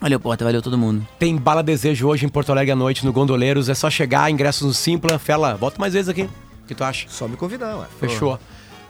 Valeu, 0.00 0.20
Porta, 0.20 0.44
valeu 0.44 0.62
todo 0.62 0.78
mundo. 0.78 1.06
Tem 1.18 1.36
Bala 1.36 1.62
Desejo 1.62 2.06
hoje 2.06 2.24
em 2.24 2.28
Porto 2.28 2.52
Alegre 2.52 2.72
à 2.72 2.76
noite 2.76 3.04
no 3.04 3.12
Gondoleiros. 3.12 3.68
É 3.68 3.74
só 3.74 3.90
chegar, 3.90 4.30
ingressos 4.30 4.66
no 4.66 4.72
Simpla. 4.72 5.18
Fela, 5.18 5.56
volta 5.56 5.76
mais 5.78 5.92
vezes 5.92 6.08
aqui. 6.08 6.22
O 6.22 6.66
que 6.68 6.74
tu 6.74 6.84
acha? 6.84 7.06
Só 7.08 7.26
me 7.26 7.36
convidar, 7.36 7.76
ué. 7.76 7.86
Fechou. 7.98 8.38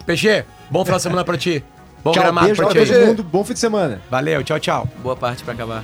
PG, 0.05 0.45
bom 0.71 0.85
final 0.85 0.99
de 0.99 1.03
semana 1.03 1.25
pra 1.25 1.39
ti. 1.39 1.65
Bom 2.05 2.13
Tchau, 2.13 2.23
gramado 2.23 2.47
beijo 2.47 2.63
pra 2.63 2.85
ti. 2.85 2.93
todo 2.93 3.07
mundo. 3.07 3.23
Bom 3.23 3.45
fim 3.45 3.55
de 3.55 3.59
semana. 3.59 4.01
Valeu, 4.11 4.43
tchau, 4.45 4.61
tchau. 4.61 4.89
Boa 5.03 5.17
parte 5.17 5.43
pra 5.43 5.55
acabar. 5.55 5.83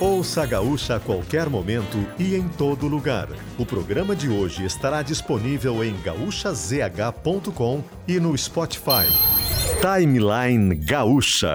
Ouça 0.00 0.42
a 0.42 0.46
Gaúcha 0.46 0.96
a 0.96 1.00
qualquer 1.00 1.48
momento 1.48 1.96
e 2.18 2.34
em 2.34 2.48
todo 2.48 2.88
lugar. 2.88 3.28
O 3.56 3.64
programa 3.64 4.16
de 4.16 4.28
hoje 4.28 4.64
estará 4.64 5.00
disponível 5.00 5.84
em 5.84 5.94
gaúchazh.com 6.02 7.84
e 8.08 8.18
no 8.18 8.36
Spotify. 8.36 9.06
Timeline 9.80 10.74
Gaúcha. 10.74 11.54